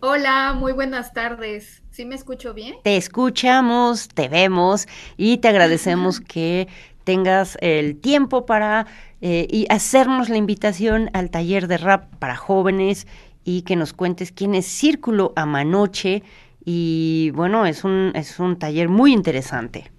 Hola, 0.00 0.52
muy 0.52 0.72
buenas 0.72 1.12
tardes. 1.12 1.82
¿Sí 1.90 2.04
me 2.04 2.14
escucho 2.14 2.52
bien? 2.52 2.76
Te 2.82 2.96
escuchamos, 2.96 4.08
te 4.08 4.28
vemos 4.28 4.86
y 5.16 5.38
te 5.38 5.48
agradecemos 5.48 6.20
que 6.28 6.68
tengas 7.04 7.56
el 7.60 7.96
tiempo 8.00 8.46
para 8.46 8.86
eh, 9.20 9.46
y 9.50 9.66
hacernos 9.70 10.28
la 10.28 10.36
invitación 10.36 11.08
al 11.12 11.30
taller 11.30 11.68
de 11.68 11.78
rap 11.78 12.14
para 12.18 12.36
jóvenes 12.36 13.06
y 13.46 13.62
que 13.62 13.76
nos 13.76 13.92
cuentes 13.92 14.32
quién 14.32 14.56
es 14.56 14.66
Círculo 14.66 15.32
Amanoche. 15.36 16.24
Y 16.64 17.30
bueno, 17.30 17.64
es 17.64 17.84
un, 17.84 18.10
es 18.16 18.40
un 18.40 18.58
taller 18.58 18.88
muy 18.88 19.12
interesante. 19.12 19.92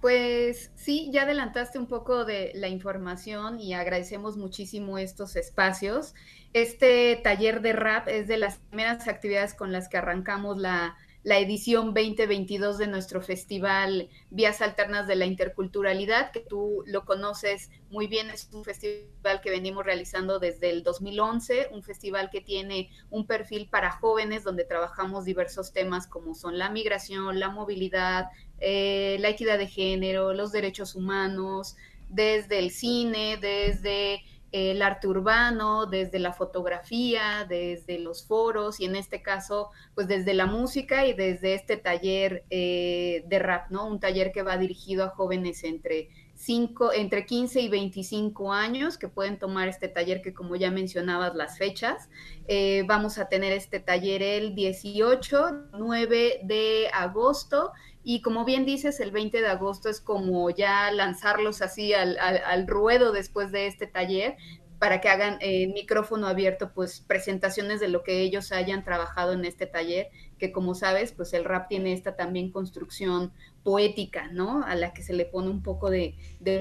Pues 0.00 0.70
sí, 0.74 1.10
ya 1.12 1.22
adelantaste 1.22 1.78
un 1.78 1.86
poco 1.86 2.24
de 2.24 2.52
la 2.54 2.68
información 2.68 3.60
y 3.60 3.74
agradecemos 3.74 4.38
muchísimo 4.38 4.96
estos 4.96 5.36
espacios. 5.36 6.14
Este 6.54 7.20
taller 7.22 7.60
de 7.60 7.74
rap 7.74 8.08
es 8.08 8.28
de 8.28 8.38
las 8.38 8.58
primeras 8.58 9.06
actividades 9.08 9.52
con 9.52 9.70
las 9.70 9.90
que 9.90 9.98
arrancamos 9.98 10.56
la, 10.56 10.96
la 11.26 11.40
edición 11.40 11.86
2022 11.86 12.78
de 12.78 12.86
nuestro 12.86 13.20
festival 13.20 14.08
Vías 14.30 14.62
Alternas 14.62 15.08
de 15.08 15.16
la 15.16 15.26
Interculturalidad, 15.26 16.30
que 16.30 16.38
tú 16.38 16.84
lo 16.86 17.04
conoces 17.04 17.68
muy 17.90 18.06
bien, 18.06 18.30
es 18.30 18.48
un 18.52 18.62
festival 18.62 19.40
que 19.42 19.50
venimos 19.50 19.84
realizando 19.84 20.38
desde 20.38 20.70
el 20.70 20.84
2011, 20.84 21.70
un 21.72 21.82
festival 21.82 22.30
que 22.30 22.42
tiene 22.42 22.90
un 23.10 23.26
perfil 23.26 23.68
para 23.68 23.90
jóvenes 23.90 24.44
donde 24.44 24.62
trabajamos 24.62 25.24
diversos 25.24 25.72
temas 25.72 26.06
como 26.06 26.36
son 26.36 26.58
la 26.58 26.70
migración, 26.70 27.40
la 27.40 27.48
movilidad, 27.48 28.26
eh, 28.60 29.16
la 29.18 29.30
equidad 29.30 29.58
de 29.58 29.66
género, 29.66 30.32
los 30.32 30.52
derechos 30.52 30.94
humanos, 30.94 31.74
desde 32.08 32.60
el 32.60 32.70
cine, 32.70 33.36
desde 33.36 34.22
el 34.56 34.80
arte 34.80 35.06
urbano, 35.06 35.84
desde 35.84 36.18
la 36.18 36.32
fotografía, 36.32 37.44
desde 37.46 37.98
los 37.98 38.26
foros 38.26 38.80
y 38.80 38.86
en 38.86 38.96
este 38.96 39.20
caso, 39.20 39.70
pues 39.94 40.08
desde 40.08 40.32
la 40.32 40.46
música 40.46 41.06
y 41.06 41.12
desde 41.12 41.52
este 41.52 41.76
taller 41.76 42.44
eh, 42.48 43.22
de 43.26 43.38
rap, 43.38 43.70
¿no? 43.70 43.86
Un 43.86 44.00
taller 44.00 44.32
que 44.32 44.42
va 44.42 44.56
dirigido 44.56 45.04
a 45.04 45.10
jóvenes 45.10 45.62
entre, 45.62 46.08
cinco, 46.34 46.92
entre 46.92 47.26
15 47.26 47.60
y 47.60 47.68
25 47.68 48.52
años 48.52 48.96
que 48.96 49.08
pueden 49.08 49.38
tomar 49.38 49.68
este 49.68 49.88
taller 49.88 50.22
que 50.22 50.32
como 50.32 50.56
ya 50.56 50.70
mencionabas 50.70 51.34
las 51.34 51.58
fechas, 51.58 52.08
eh, 52.48 52.84
vamos 52.86 53.18
a 53.18 53.28
tener 53.28 53.52
este 53.52 53.80
taller 53.80 54.22
el 54.22 54.54
18, 54.54 55.64
9 55.72 56.40
de 56.44 56.88
agosto 56.94 57.72
y 58.08 58.22
como 58.22 58.44
bien 58.44 58.64
dices, 58.64 59.00
el 59.00 59.10
20 59.10 59.40
de 59.40 59.48
agosto 59.48 59.88
es 59.88 60.00
como 60.00 60.48
ya 60.50 60.92
lanzarlos 60.92 61.60
así 61.60 61.92
al, 61.92 62.16
al, 62.20 62.40
al 62.46 62.68
ruedo 62.68 63.10
después 63.10 63.50
de 63.50 63.66
este 63.66 63.88
taller 63.88 64.36
para 64.78 65.00
que 65.00 65.08
hagan 65.08 65.38
eh, 65.40 65.66
micrófono 65.66 66.28
abierto, 66.28 66.70
pues 66.72 67.00
presentaciones 67.00 67.80
de 67.80 67.88
lo 67.88 68.04
que 68.04 68.20
ellos 68.20 68.52
hayan 68.52 68.84
trabajado 68.84 69.32
en 69.32 69.44
este 69.44 69.66
taller, 69.66 70.10
que 70.38 70.52
como 70.52 70.74
sabes, 70.74 71.12
pues 71.12 71.32
el 71.32 71.44
rap 71.44 71.68
tiene 71.68 71.92
esta 71.92 72.16
también 72.16 72.50
construcción 72.50 73.32
poética, 73.62 74.28
¿no? 74.28 74.62
A 74.64 74.74
la 74.74 74.92
que 74.92 75.02
se 75.02 75.12
le 75.12 75.24
pone 75.24 75.48
un 75.48 75.62
poco 75.62 75.90
de, 75.90 76.14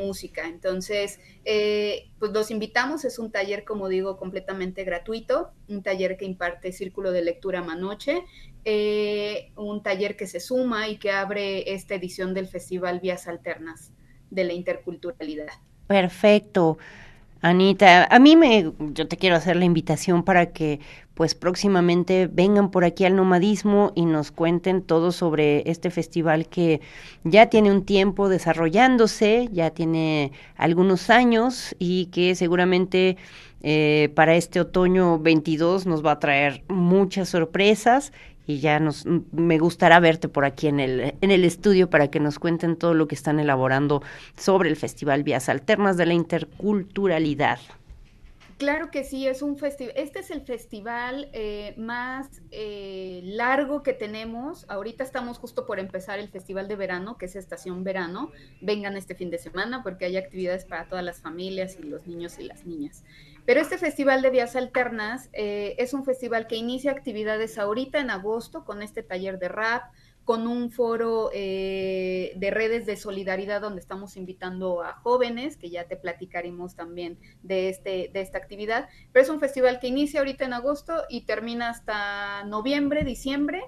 música. 0.03 0.47
Entonces, 0.47 1.19
eh, 1.43 2.09
pues 2.19 2.31
los 2.31 2.51
invitamos, 2.51 3.05
es 3.05 3.19
un 3.19 3.31
taller, 3.31 3.63
como 3.63 3.89
digo, 3.89 4.17
completamente 4.17 4.83
gratuito, 4.83 5.51
un 5.67 5.83
taller 5.83 6.17
que 6.17 6.25
imparte 6.25 6.71
Círculo 6.71 7.11
de 7.11 7.21
Lectura 7.21 7.61
Manoche, 7.61 8.23
eh, 8.63 9.51
un 9.55 9.83
taller 9.83 10.15
que 10.15 10.25
se 10.25 10.39
suma 10.39 10.87
y 10.87 10.97
que 10.97 11.11
abre 11.11 11.73
esta 11.73 11.95
edición 11.95 12.33
del 12.33 12.47
Festival 12.47 12.99
Vías 12.99 13.27
Alternas 13.27 13.91
de 14.31 14.43
la 14.43 14.53
Interculturalidad. 14.53 15.53
Perfecto. 15.87 16.79
Anita, 17.41 18.07
a 18.09 18.19
mí 18.19 18.35
me, 18.35 18.71
yo 18.79 19.07
te 19.07 19.17
quiero 19.17 19.35
hacer 19.35 19.55
la 19.55 19.65
invitación 19.65 20.23
para 20.23 20.51
que 20.51 20.79
pues 21.13 21.33
próximamente 21.33 22.27
vengan 22.27 22.71
por 22.71 22.83
aquí 22.83 23.05
al 23.05 23.15
nomadismo 23.15 23.93
y 23.95 24.05
nos 24.05 24.31
cuenten 24.31 24.81
todo 24.81 25.11
sobre 25.11 25.69
este 25.69 25.89
festival 25.89 26.47
que 26.47 26.81
ya 27.23 27.49
tiene 27.49 27.71
un 27.71 27.85
tiempo 27.85 28.29
desarrollándose, 28.29 29.47
ya 29.51 29.69
tiene 29.69 30.33
algunos 30.57 31.09
años 31.09 31.75
y 31.79 32.07
que 32.07 32.35
seguramente 32.35 33.15
eh, 33.61 34.11
para 34.13 34.35
este 34.35 34.59
otoño 34.59 35.17
22 35.19 35.85
nos 35.85 36.05
va 36.05 36.11
a 36.11 36.19
traer 36.19 36.63
muchas 36.67 37.29
sorpresas 37.29 38.11
y 38.47 38.59
ya 38.59 38.79
nos 38.79 39.05
me 39.05 39.57
gustará 39.59 39.99
verte 39.99 40.27
por 40.29 40.45
aquí 40.45 40.67
en 40.67 40.79
el 40.79 41.15
en 41.21 41.31
el 41.31 41.43
estudio 41.45 41.89
para 41.89 42.09
que 42.09 42.19
nos 42.19 42.39
cuenten 42.39 42.75
todo 42.75 42.93
lo 42.93 43.07
que 43.07 43.15
están 43.15 43.39
elaborando 43.39 44.01
sobre 44.37 44.69
el 44.69 44.75
Festival 44.75 45.23
Vías 45.23 45.49
Alternas 45.49 45.97
de 45.97 46.05
la 46.05 46.13
Interculturalidad. 46.13 47.59
Claro 48.57 48.89
que 48.89 49.03
sí, 49.03 49.27
es 49.27 49.41
un 49.41 49.57
festival. 49.57 49.93
Este 49.97 50.19
es 50.19 50.31
el 50.31 50.41
festival 50.41 51.27
eh, 51.33 51.73
más 51.77 52.41
eh, 52.51 53.19
largo 53.25 53.83
que 53.83 53.91
tenemos. 53.91 54.65
Ahorita 54.69 55.03
estamos 55.03 55.39
justo 55.39 55.65
por 55.65 55.77
empezar 55.77 56.19
el 56.19 56.29
festival 56.29 56.69
de 56.69 56.77
verano, 56.77 57.17
que 57.17 57.25
es 57.25 57.35
Estación 57.35 57.83
Verano. 57.83 58.31
Vengan 58.61 58.95
este 58.95 59.13
fin 59.13 59.29
de 59.29 59.39
semana 59.39 59.83
porque 59.83 60.05
hay 60.05 60.15
actividades 60.15 60.63
para 60.63 60.87
todas 60.87 61.03
las 61.03 61.19
familias 61.19 61.77
y 61.77 61.83
los 61.83 62.07
niños 62.07 62.39
y 62.39 62.43
las 62.43 62.65
niñas. 62.65 63.03
Pero 63.45 63.61
este 63.61 63.77
festival 63.77 64.21
de 64.21 64.31
vías 64.31 64.55
alternas 64.55 65.29
eh, 65.33 65.75
es 65.77 65.93
un 65.93 66.03
festival 66.03 66.47
que 66.47 66.55
inicia 66.55 66.91
actividades 66.91 67.57
ahorita 67.57 67.99
en 67.99 68.09
agosto 68.09 68.65
con 68.65 68.81
este 68.81 69.03
taller 69.03 69.37
de 69.37 69.49
rap, 69.49 69.83
con 70.23 70.47
un 70.47 70.71
foro 70.71 71.29
eh, 71.33 72.33
de 72.37 72.49
redes 72.49 72.87
de 72.87 72.97
solidaridad 72.97 73.61
donde 73.61 73.79
estamos 73.79 74.17
invitando 74.17 74.81
a 74.81 74.93
jóvenes, 74.93 75.55
que 75.55 75.69
ya 75.69 75.87
te 75.87 75.95
platicaremos 75.95 76.75
también 76.75 77.19
de, 77.43 77.69
este, 77.69 78.09
de 78.11 78.21
esta 78.21 78.39
actividad. 78.39 78.89
Pero 79.11 79.23
es 79.23 79.29
un 79.29 79.39
festival 79.39 79.79
que 79.79 79.87
inicia 79.87 80.21
ahorita 80.21 80.43
en 80.43 80.53
agosto 80.53 81.03
y 81.09 81.21
termina 81.21 81.69
hasta 81.69 82.43
noviembre, 82.45 83.03
diciembre, 83.03 83.63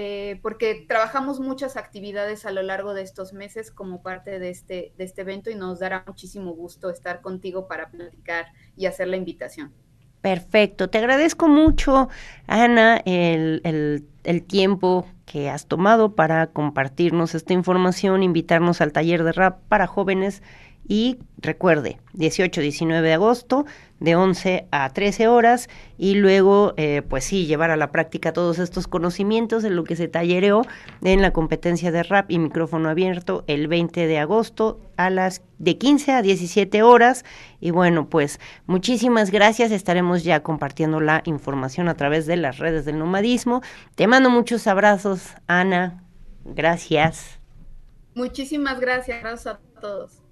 eh, 0.00 0.38
porque 0.42 0.84
trabajamos 0.86 1.40
muchas 1.40 1.76
actividades 1.76 2.46
a 2.46 2.52
lo 2.52 2.62
largo 2.62 2.94
de 2.94 3.02
estos 3.02 3.32
meses 3.32 3.72
como 3.72 4.00
parte 4.00 4.38
de 4.38 4.48
este, 4.48 4.92
de 4.96 5.02
este 5.02 5.22
evento 5.22 5.50
y 5.50 5.56
nos 5.56 5.80
dará 5.80 6.04
muchísimo 6.06 6.52
gusto 6.52 6.88
estar 6.88 7.20
contigo 7.20 7.66
para 7.66 7.90
platicar 7.90 8.46
y 8.76 8.86
hacer 8.86 9.08
la 9.08 9.16
invitación. 9.16 9.72
Perfecto, 10.20 10.88
te 10.88 10.98
agradezco 10.98 11.48
mucho, 11.48 12.08
Ana, 12.46 12.98
el, 13.06 13.60
el, 13.64 14.06
el, 14.22 14.44
tiempo 14.44 15.04
que 15.26 15.50
has 15.50 15.66
tomado 15.66 16.14
para 16.14 16.46
compartirnos 16.46 17.34
esta 17.34 17.52
información, 17.52 18.22
invitarnos 18.22 18.80
al 18.80 18.92
taller 18.92 19.24
de 19.24 19.32
rap 19.32 19.58
para 19.66 19.88
jóvenes 19.88 20.44
y 20.88 21.18
recuerde, 21.36 22.00
18-19 22.14 23.02
de 23.02 23.12
agosto, 23.12 23.66
de 24.00 24.16
11 24.16 24.66
a 24.70 24.88
13 24.88 25.28
horas, 25.28 25.68
y 25.98 26.14
luego, 26.14 26.72
eh, 26.78 27.02
pues 27.06 27.24
sí, 27.24 27.46
llevar 27.46 27.70
a 27.70 27.76
la 27.76 27.92
práctica 27.92 28.32
todos 28.32 28.58
estos 28.58 28.88
conocimientos 28.88 29.64
en 29.64 29.76
lo 29.76 29.84
que 29.84 29.96
se 29.96 30.08
tallereó 30.08 30.62
en 31.02 31.20
la 31.20 31.32
competencia 31.32 31.92
de 31.92 32.02
rap 32.02 32.30
y 32.30 32.38
micrófono 32.38 32.88
abierto 32.88 33.44
el 33.48 33.68
20 33.68 34.06
de 34.06 34.18
agosto 34.18 34.80
a 34.96 35.10
las 35.10 35.42
de 35.58 35.76
15 35.76 36.12
a 36.12 36.22
17 36.22 36.82
horas. 36.82 37.24
Y 37.60 37.70
bueno, 37.70 38.08
pues 38.08 38.40
muchísimas 38.66 39.30
gracias. 39.30 39.70
Estaremos 39.70 40.24
ya 40.24 40.42
compartiendo 40.42 41.00
la 41.00 41.22
información 41.26 41.88
a 41.88 41.94
través 41.94 42.24
de 42.26 42.36
las 42.36 42.58
redes 42.58 42.86
del 42.86 42.98
nomadismo. 42.98 43.60
Te 43.94 44.06
mando 44.06 44.30
muchos 44.30 44.66
abrazos, 44.66 45.34
Ana. 45.46 46.02
Gracias. 46.44 47.38
Muchísimas 48.14 48.80
gracias, 48.80 49.46
a 49.46 49.60
todos. 49.80 50.27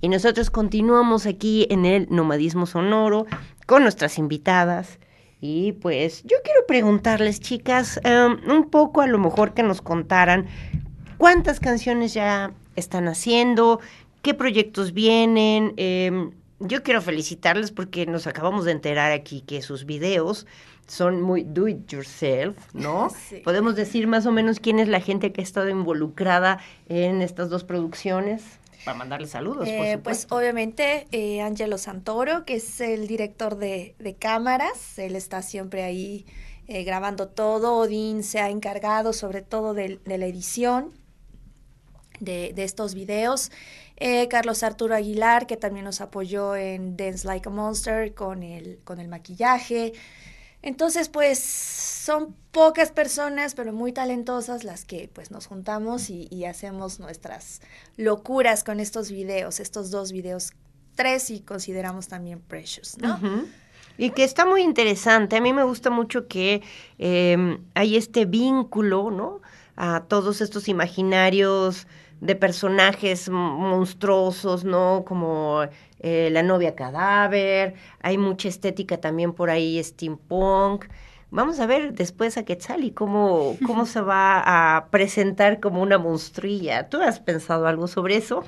Y 0.00 0.08
nosotros 0.08 0.50
continuamos 0.50 1.26
aquí 1.26 1.66
en 1.70 1.84
el 1.84 2.08
Nomadismo 2.10 2.66
Sonoro 2.66 3.26
con 3.66 3.82
nuestras 3.82 4.18
invitadas. 4.18 4.98
Y 5.40 5.72
pues 5.72 6.22
yo 6.24 6.36
quiero 6.44 6.66
preguntarles, 6.66 7.40
chicas, 7.40 8.00
um, 8.04 8.50
un 8.50 8.70
poco 8.70 9.00
a 9.00 9.06
lo 9.06 9.18
mejor 9.18 9.54
que 9.54 9.62
nos 9.62 9.82
contaran 9.82 10.46
cuántas 11.18 11.60
canciones 11.60 12.14
ya 12.14 12.52
están 12.76 13.08
haciendo, 13.08 13.80
qué 14.22 14.34
proyectos 14.34 14.92
vienen. 14.92 15.74
Eh, 15.76 16.30
yo 16.60 16.82
quiero 16.82 17.02
felicitarles 17.02 17.72
porque 17.72 18.06
nos 18.06 18.26
acabamos 18.26 18.64
de 18.64 18.72
enterar 18.72 19.12
aquí 19.12 19.40
que 19.40 19.62
sus 19.62 19.84
videos 19.84 20.46
son 20.86 21.20
muy 21.20 21.42
do 21.44 21.68
it 21.68 21.88
yourself, 21.88 22.56
¿no? 22.74 23.08
Sí. 23.28 23.36
Podemos 23.44 23.74
decir 23.76 24.06
más 24.06 24.26
o 24.26 24.32
menos 24.32 24.60
quién 24.60 24.78
es 24.78 24.88
la 24.88 25.00
gente 25.00 25.32
que 25.32 25.40
ha 25.40 25.44
estado 25.44 25.68
involucrada 25.68 26.58
en 26.88 27.22
estas 27.22 27.50
dos 27.50 27.64
producciones 27.64 28.60
para 28.84 28.96
mandarle 28.96 29.26
saludos. 29.26 29.68
Eh, 29.68 29.92
por 29.94 30.04
pues 30.04 30.26
obviamente 30.30 31.06
eh, 31.12 31.40
Angelo 31.40 31.78
Santoro, 31.78 32.44
que 32.44 32.56
es 32.56 32.80
el 32.80 33.06
director 33.06 33.56
de, 33.56 33.94
de 33.98 34.14
cámaras, 34.14 34.98
él 34.98 35.16
está 35.16 35.42
siempre 35.42 35.82
ahí 35.82 36.26
eh, 36.66 36.84
grabando 36.84 37.28
todo. 37.28 37.76
Odín 37.76 38.22
se 38.22 38.40
ha 38.40 38.50
encargado 38.50 39.12
sobre 39.12 39.42
todo 39.42 39.74
de, 39.74 40.00
de 40.04 40.18
la 40.18 40.26
edición 40.26 40.92
de, 42.20 42.52
de 42.54 42.64
estos 42.64 42.94
videos. 42.94 43.50
Eh, 43.96 44.26
Carlos 44.28 44.62
Arturo 44.64 44.96
Aguilar, 44.96 45.46
que 45.46 45.56
también 45.56 45.84
nos 45.84 46.00
apoyó 46.00 46.56
en 46.56 46.96
Dance 46.96 47.26
Like 47.26 47.48
a 47.48 47.52
Monster 47.52 48.14
con 48.14 48.42
el, 48.42 48.80
con 48.84 48.98
el 48.98 49.08
maquillaje. 49.08 49.92
Entonces, 50.62 51.08
pues 51.08 51.38
son 51.40 52.34
pocas 52.52 52.90
personas, 52.90 53.54
pero 53.54 53.72
muy 53.72 53.92
talentosas 53.92 54.64
las 54.64 54.84
que 54.84 55.10
pues 55.12 55.30
nos 55.30 55.46
juntamos 55.46 56.10
y, 56.10 56.44
hacemos 56.44 56.98
nuestras 56.98 57.60
locuras 57.96 58.64
con 58.64 58.80
estos 58.80 59.10
videos, 59.10 59.60
estos 59.60 59.90
dos 59.90 60.12
videos, 60.12 60.52
tres 60.94 61.30
y 61.30 61.40
consideramos 61.40 62.08
también 62.08 62.40
Precious, 62.40 62.98
¿no? 62.98 63.18
Y 63.98 64.10
que 64.10 64.24
está 64.24 64.46
muy 64.46 64.62
interesante. 64.62 65.36
A 65.36 65.40
mí 65.40 65.52
me 65.52 65.64
gusta 65.64 65.90
mucho 65.90 66.26
que 66.26 66.62
eh, 66.98 67.58
hay 67.74 67.96
este 67.96 68.24
vínculo, 68.24 69.10
¿no? 69.10 69.40
A 69.76 70.04
todos 70.08 70.40
estos 70.40 70.68
imaginarios 70.68 71.86
de 72.20 72.36
personajes 72.36 73.28
monstruosos, 73.28 74.64
¿no? 74.64 75.04
Como 75.06 75.62
eh, 76.02 76.28
la 76.30 76.42
novia 76.42 76.74
cadáver, 76.74 77.74
hay 78.00 78.18
mucha 78.18 78.48
estética 78.48 78.98
también 78.98 79.32
por 79.32 79.50
ahí, 79.50 79.82
steampunk. 79.82 80.86
Vamos 81.34 81.60
a 81.60 81.66
ver 81.66 81.94
después 81.94 82.36
a 82.36 82.44
Quetzal 82.44 82.84
y 82.84 82.90
cómo, 82.90 83.56
cómo 83.66 83.86
se 83.86 84.02
va 84.02 84.76
a 84.76 84.88
presentar 84.90 85.60
como 85.60 85.80
una 85.80 85.96
monstruilla. 85.96 86.90
¿Tú 86.90 87.00
has 87.00 87.20
pensado 87.20 87.66
algo 87.66 87.88
sobre 87.88 88.16
eso? 88.16 88.44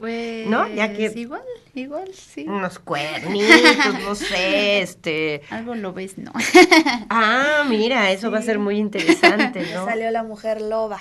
Pues 0.00 0.46
¿No? 0.48 0.66
Ya 0.66 0.94
que 0.94 1.12
igual, 1.14 1.42
igual, 1.74 2.08
sí. 2.14 2.46
Unos 2.48 2.78
cuernitos, 2.78 4.00
no 4.02 4.14
sé, 4.14 4.80
este... 4.80 5.42
Algo 5.50 5.74
lo 5.74 5.92
ves, 5.92 6.16
¿no? 6.16 6.32
ah, 7.10 7.64
mira, 7.68 8.10
eso 8.12 8.28
sí. 8.28 8.32
va 8.32 8.38
a 8.38 8.42
ser 8.42 8.58
muy 8.58 8.78
interesante, 8.78 9.66
¿no? 9.74 9.84
Salió 9.84 10.10
la 10.10 10.22
mujer 10.22 10.62
loba. 10.62 11.00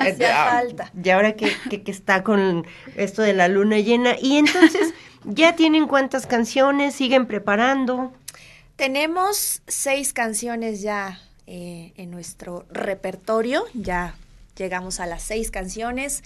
Hacía 0.00 0.50
falta. 0.50 0.92
Y 1.02 1.08
ahora 1.08 1.32
que, 1.32 1.50
que, 1.70 1.82
que 1.82 1.90
está 1.90 2.22
con 2.22 2.66
esto 2.94 3.22
de 3.22 3.32
la 3.32 3.48
luna 3.48 3.78
llena. 3.78 4.16
Y 4.20 4.36
entonces, 4.36 4.92
¿ya 5.24 5.56
tienen 5.56 5.86
cuántas 5.86 6.26
canciones? 6.26 6.94
¿Siguen 6.94 7.26
preparando? 7.26 8.12
Tenemos 8.76 9.62
seis 9.66 10.12
canciones 10.12 10.82
ya 10.82 11.20
eh, 11.46 11.92
en 11.96 12.10
nuestro 12.10 12.64
repertorio, 12.70 13.64
ya 13.74 14.14
llegamos 14.56 15.00
a 15.00 15.06
las 15.06 15.22
seis 15.22 15.50
canciones. 15.50 16.22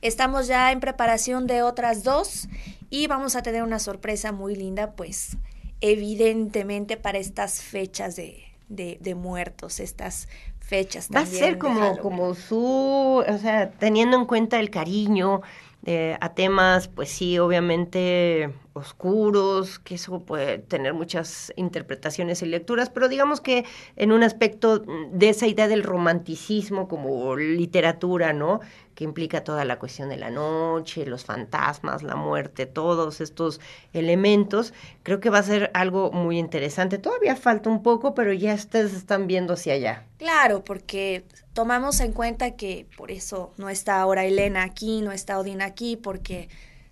Estamos 0.00 0.46
ya 0.46 0.70
en 0.70 0.80
preparación 0.80 1.46
de 1.46 1.62
otras 1.62 2.04
dos 2.04 2.48
y 2.90 3.08
vamos 3.08 3.34
a 3.34 3.42
tener 3.42 3.62
una 3.62 3.78
sorpresa 3.78 4.30
muy 4.32 4.54
linda, 4.54 4.92
pues 4.92 5.36
evidentemente 5.80 6.96
para 6.96 7.18
estas 7.18 7.62
fechas 7.62 8.14
de, 8.16 8.44
de, 8.68 8.98
de 9.00 9.14
muertos, 9.14 9.80
estas 9.80 10.28
fechas. 10.60 11.08
Va 11.14 11.20
a 11.20 11.26
ser 11.26 11.58
como, 11.58 11.98
como 11.98 12.34
su, 12.34 13.24
o 13.26 13.38
sea, 13.38 13.70
teniendo 13.70 14.16
en 14.16 14.26
cuenta 14.26 14.60
el 14.60 14.70
cariño, 14.70 15.42
eh, 15.90 16.18
a 16.20 16.34
temas, 16.34 16.86
pues 16.86 17.08
sí, 17.08 17.38
obviamente 17.38 18.52
oscuros, 18.78 19.78
que 19.78 19.96
eso 19.96 20.20
puede 20.20 20.58
tener 20.58 20.94
muchas 20.94 21.52
interpretaciones 21.56 22.42
y 22.42 22.46
lecturas, 22.46 22.90
pero 22.90 23.08
digamos 23.08 23.40
que 23.40 23.64
en 23.96 24.12
un 24.12 24.22
aspecto 24.22 24.78
de 24.78 25.28
esa 25.28 25.46
idea 25.46 25.68
del 25.68 25.82
romanticismo 25.82 26.88
como 26.88 27.36
literatura, 27.36 28.32
¿no? 28.32 28.60
Que 28.94 29.04
implica 29.04 29.44
toda 29.44 29.64
la 29.64 29.78
cuestión 29.78 30.08
de 30.08 30.16
la 30.16 30.30
noche, 30.30 31.06
los 31.06 31.24
fantasmas, 31.24 32.02
la 32.02 32.16
muerte, 32.16 32.66
todos 32.66 33.20
estos 33.20 33.60
elementos, 33.92 34.72
creo 35.02 35.20
que 35.20 35.30
va 35.30 35.38
a 35.38 35.42
ser 35.42 35.70
algo 35.74 36.10
muy 36.10 36.38
interesante. 36.38 36.98
Todavía 36.98 37.36
falta 37.36 37.70
un 37.70 37.82
poco, 37.82 38.14
pero 38.14 38.32
ya 38.32 38.54
ustedes 38.54 38.94
están 38.94 39.26
viendo 39.26 39.54
hacia 39.54 39.74
allá. 39.74 40.06
Claro, 40.18 40.64
porque 40.64 41.24
tomamos 41.52 42.00
en 42.00 42.12
cuenta 42.12 42.56
que 42.56 42.86
por 42.96 43.10
eso 43.10 43.52
no 43.56 43.68
está 43.68 44.00
ahora 44.00 44.24
Elena 44.24 44.64
aquí, 44.64 45.00
no 45.00 45.12
está 45.12 45.38
Odín 45.38 45.62
aquí, 45.62 45.96
porque 45.96 46.48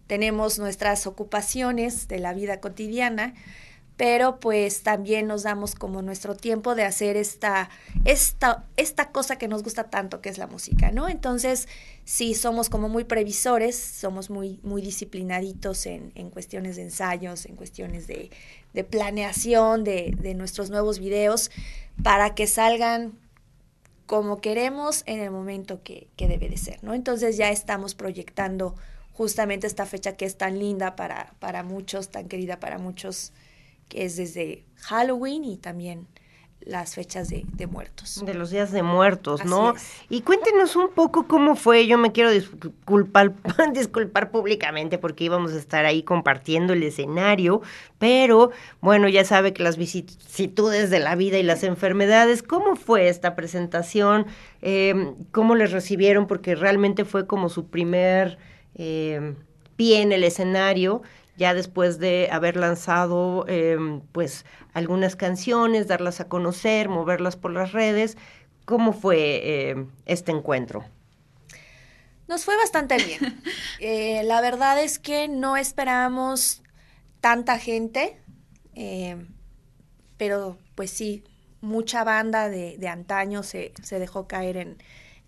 tenemos 0.06 0.58
nuestras 0.58 1.06
ocupaciones 1.06 2.08
de 2.08 2.18
la 2.18 2.32
vida 2.32 2.60
cotidiana, 2.60 3.34
pero 3.96 4.40
pues 4.40 4.82
también 4.82 5.26
nos 5.26 5.42
damos 5.42 5.74
como 5.74 6.02
nuestro 6.02 6.36
tiempo 6.36 6.74
de 6.74 6.84
hacer 6.84 7.16
esta, 7.16 7.70
esta, 8.04 8.66
esta 8.76 9.10
cosa 9.10 9.38
que 9.38 9.48
nos 9.48 9.62
gusta 9.62 9.84
tanto, 9.84 10.20
que 10.20 10.28
es 10.28 10.36
la 10.36 10.46
música, 10.46 10.90
¿no? 10.90 11.08
Entonces, 11.08 11.66
sí, 12.04 12.34
somos 12.34 12.68
como 12.68 12.90
muy 12.90 13.04
previsores, 13.04 13.76
somos 13.76 14.28
muy, 14.28 14.60
muy 14.62 14.82
disciplinaditos 14.82 15.86
en, 15.86 16.12
en 16.14 16.28
cuestiones 16.28 16.76
de 16.76 16.82
ensayos, 16.82 17.46
en 17.46 17.56
cuestiones 17.56 18.06
de, 18.06 18.30
de 18.74 18.84
planeación 18.84 19.82
de, 19.82 20.14
de 20.18 20.34
nuestros 20.34 20.68
nuevos 20.68 20.98
videos, 20.98 21.50
para 22.02 22.34
que 22.34 22.46
salgan 22.46 23.18
como 24.04 24.40
queremos 24.42 25.04
en 25.06 25.20
el 25.20 25.30
momento 25.30 25.82
que, 25.82 26.08
que 26.16 26.28
debe 26.28 26.50
de 26.50 26.58
ser, 26.58 26.84
¿no? 26.84 26.92
Entonces 26.92 27.38
ya 27.38 27.50
estamos 27.50 27.94
proyectando 27.94 28.76
justamente 29.16 29.66
esta 29.66 29.86
fecha 29.86 30.16
que 30.16 30.26
es 30.26 30.36
tan 30.36 30.58
linda 30.58 30.94
para, 30.94 31.32
para 31.38 31.62
muchos, 31.62 32.10
tan 32.10 32.28
querida 32.28 32.60
para 32.60 32.78
muchos, 32.78 33.32
que 33.88 34.04
es 34.04 34.16
desde 34.16 34.64
Halloween 34.76 35.44
y 35.44 35.56
también 35.56 36.06
las 36.60 36.96
fechas 36.96 37.28
de, 37.28 37.44
de 37.52 37.66
muertos. 37.66 38.22
De 38.24 38.34
los 38.34 38.50
días 38.50 38.72
de 38.72 38.82
muertos, 38.82 39.44
¿no? 39.44 39.74
Y 40.10 40.22
cuéntenos 40.22 40.74
un 40.74 40.90
poco 40.90 41.28
cómo 41.28 41.54
fue. 41.54 41.86
Yo 41.86 41.96
me 41.96 42.12
quiero 42.12 42.30
disculpar, 42.30 43.34
disculpar 43.72 44.30
públicamente 44.30 44.98
porque 44.98 45.24
íbamos 45.24 45.52
a 45.52 45.58
estar 45.58 45.86
ahí 45.86 46.02
compartiendo 46.02 46.72
el 46.72 46.82
escenario, 46.82 47.62
pero 47.98 48.50
bueno, 48.80 49.08
ya 49.08 49.24
sabe 49.24 49.52
que 49.52 49.62
las 49.62 49.76
vicisitudes 49.76 50.90
de 50.90 50.98
la 50.98 51.14
vida 51.14 51.38
y 51.38 51.42
las 51.42 51.62
enfermedades, 51.62 52.42
¿cómo 52.42 52.74
fue 52.74 53.08
esta 53.08 53.36
presentación? 53.36 54.26
Eh, 54.60 55.14
¿Cómo 55.30 55.54
les 55.54 55.70
recibieron? 55.70 56.26
Porque 56.26 56.54
realmente 56.54 57.04
fue 57.04 57.26
como 57.26 57.48
su 57.48 57.68
primer 57.68 58.38
eh, 58.76 59.34
pie 59.76 60.02
en 60.02 60.12
el 60.12 60.24
escenario 60.24 61.02
ya 61.36 61.54
después 61.54 61.98
de 61.98 62.28
haber 62.32 62.56
lanzado 62.56 63.44
eh, 63.48 63.76
pues 64.12 64.46
algunas 64.72 65.16
canciones, 65.16 65.86
darlas 65.86 66.20
a 66.20 66.28
conocer, 66.28 66.88
moverlas 66.88 67.36
por 67.36 67.52
las 67.52 67.72
redes. 67.72 68.16
¿Cómo 68.64 68.92
fue 68.92 69.40
eh, 69.42 69.86
este 70.06 70.32
encuentro? 70.32 70.84
Nos 72.26 72.44
fue 72.44 72.56
bastante 72.56 72.96
bien. 72.96 73.40
Eh, 73.78 74.22
la 74.24 74.40
verdad 74.40 74.82
es 74.82 74.98
que 74.98 75.28
no 75.28 75.58
esperábamos 75.58 76.62
tanta 77.20 77.58
gente, 77.58 78.18
eh, 78.74 79.26
pero 80.16 80.56
pues 80.74 80.90
sí, 80.90 81.24
mucha 81.60 82.04
banda 82.04 82.48
de, 82.48 82.78
de 82.78 82.88
antaño 82.88 83.42
se, 83.42 83.74
se 83.82 83.98
dejó 83.98 84.26
caer 84.26 84.56
en, 84.56 84.78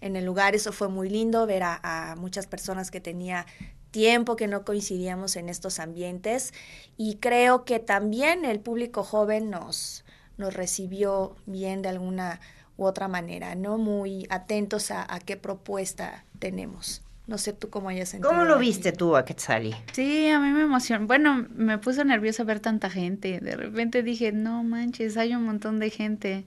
en 0.01 0.17
el 0.17 0.25
lugar. 0.25 0.55
Eso 0.55 0.73
fue 0.73 0.89
muy 0.89 1.09
lindo, 1.09 1.47
ver 1.47 1.63
a, 1.63 1.81
a 1.83 2.17
muchas 2.17 2.47
personas 2.47 2.91
que 2.91 3.01
tenía 3.01 3.47
tiempo 3.91 4.37
que 4.37 4.47
no 4.47 4.65
coincidíamos 4.65 5.37
en 5.37 5.49
estos 5.49 5.79
ambientes 5.79 6.53
y 6.97 7.17
creo 7.17 7.65
que 7.65 7.79
también 7.79 8.45
el 8.45 8.61
público 8.61 9.03
joven 9.03 9.51
nos, 9.51 10.05
nos 10.37 10.55
recibió 10.55 11.37
bien 11.47 11.83
de 11.83 11.89
alguna 11.89 12.41
u 12.77 12.85
otra 12.85 13.09
manera, 13.09 13.55
¿no? 13.55 13.79
Muy 13.79 14.27
atentos 14.31 14.91
a, 14.91 15.13
a 15.13 15.19
qué 15.21 15.37
propuesta 15.37 16.25
tenemos. 16.39 17.03
No 17.27 17.37
sé 17.37 17.53
tú 17.53 17.69
cómo 17.69 17.91
hayas 17.91 18.09
sentido. 18.09 18.31
¿Cómo 18.31 18.45
lo 18.45 18.55
aquí. 18.55 18.67
viste 18.67 18.93
tú, 18.93 19.15
a 19.15 19.25
Quetzali? 19.25 19.75
Sí, 19.93 20.29
a 20.29 20.39
mí 20.39 20.49
me 20.51 20.63
emocionó. 20.63 21.07
Bueno, 21.07 21.47
me 21.55 21.77
puso 21.77 22.03
nerviosa 22.05 22.43
ver 22.45 22.61
tanta 22.61 22.89
gente. 22.89 23.41
De 23.41 23.55
repente 23.55 24.03
dije, 24.03 24.33
no 24.33 24.65
manches, 24.65 25.19
hay 25.19 25.35
un 25.35 25.45
montón 25.45 25.79
de 25.79 25.91
gente. 25.91 26.47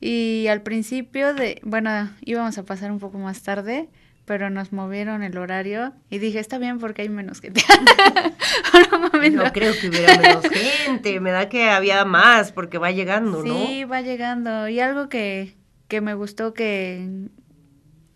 Y 0.00 0.46
al 0.48 0.62
principio 0.62 1.34
de, 1.34 1.60
bueno, 1.62 2.10
íbamos 2.22 2.56
a 2.58 2.64
pasar 2.64 2.90
un 2.90 2.98
poco 2.98 3.18
más 3.18 3.42
tarde, 3.42 3.88
pero 4.24 4.48
nos 4.48 4.72
movieron 4.72 5.22
el 5.22 5.36
horario 5.36 5.92
y 6.08 6.18
dije, 6.18 6.38
está 6.38 6.58
bien 6.58 6.78
porque 6.78 7.02
hay 7.02 7.08
menos 7.08 7.40
gente. 7.40 7.62
No 9.32 9.52
creo 9.52 9.74
que 9.78 9.88
hubiera 9.88 10.16
menos 10.18 10.44
gente, 10.50 11.20
me 11.20 11.30
da 11.30 11.48
que 11.48 11.68
había 11.68 12.04
más 12.04 12.52
porque 12.52 12.78
va 12.78 12.90
llegando, 12.90 13.42
¿no? 13.42 13.66
Sí, 13.66 13.84
va 13.84 14.00
llegando. 14.00 14.68
Y 14.68 14.80
algo 14.80 15.08
que, 15.08 15.56
que 15.88 16.00
me 16.00 16.14
gustó 16.14 16.54
que 16.54 17.28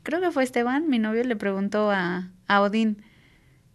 creo 0.03 0.21
que 0.21 0.31
fue 0.31 0.45
Esteban, 0.45 0.89
mi 0.89 0.99
novio, 0.99 1.25
le 1.25 1.37
preguntó 1.37 1.91
a, 1.91 2.31
a 2.47 2.61
Odín 2.63 3.03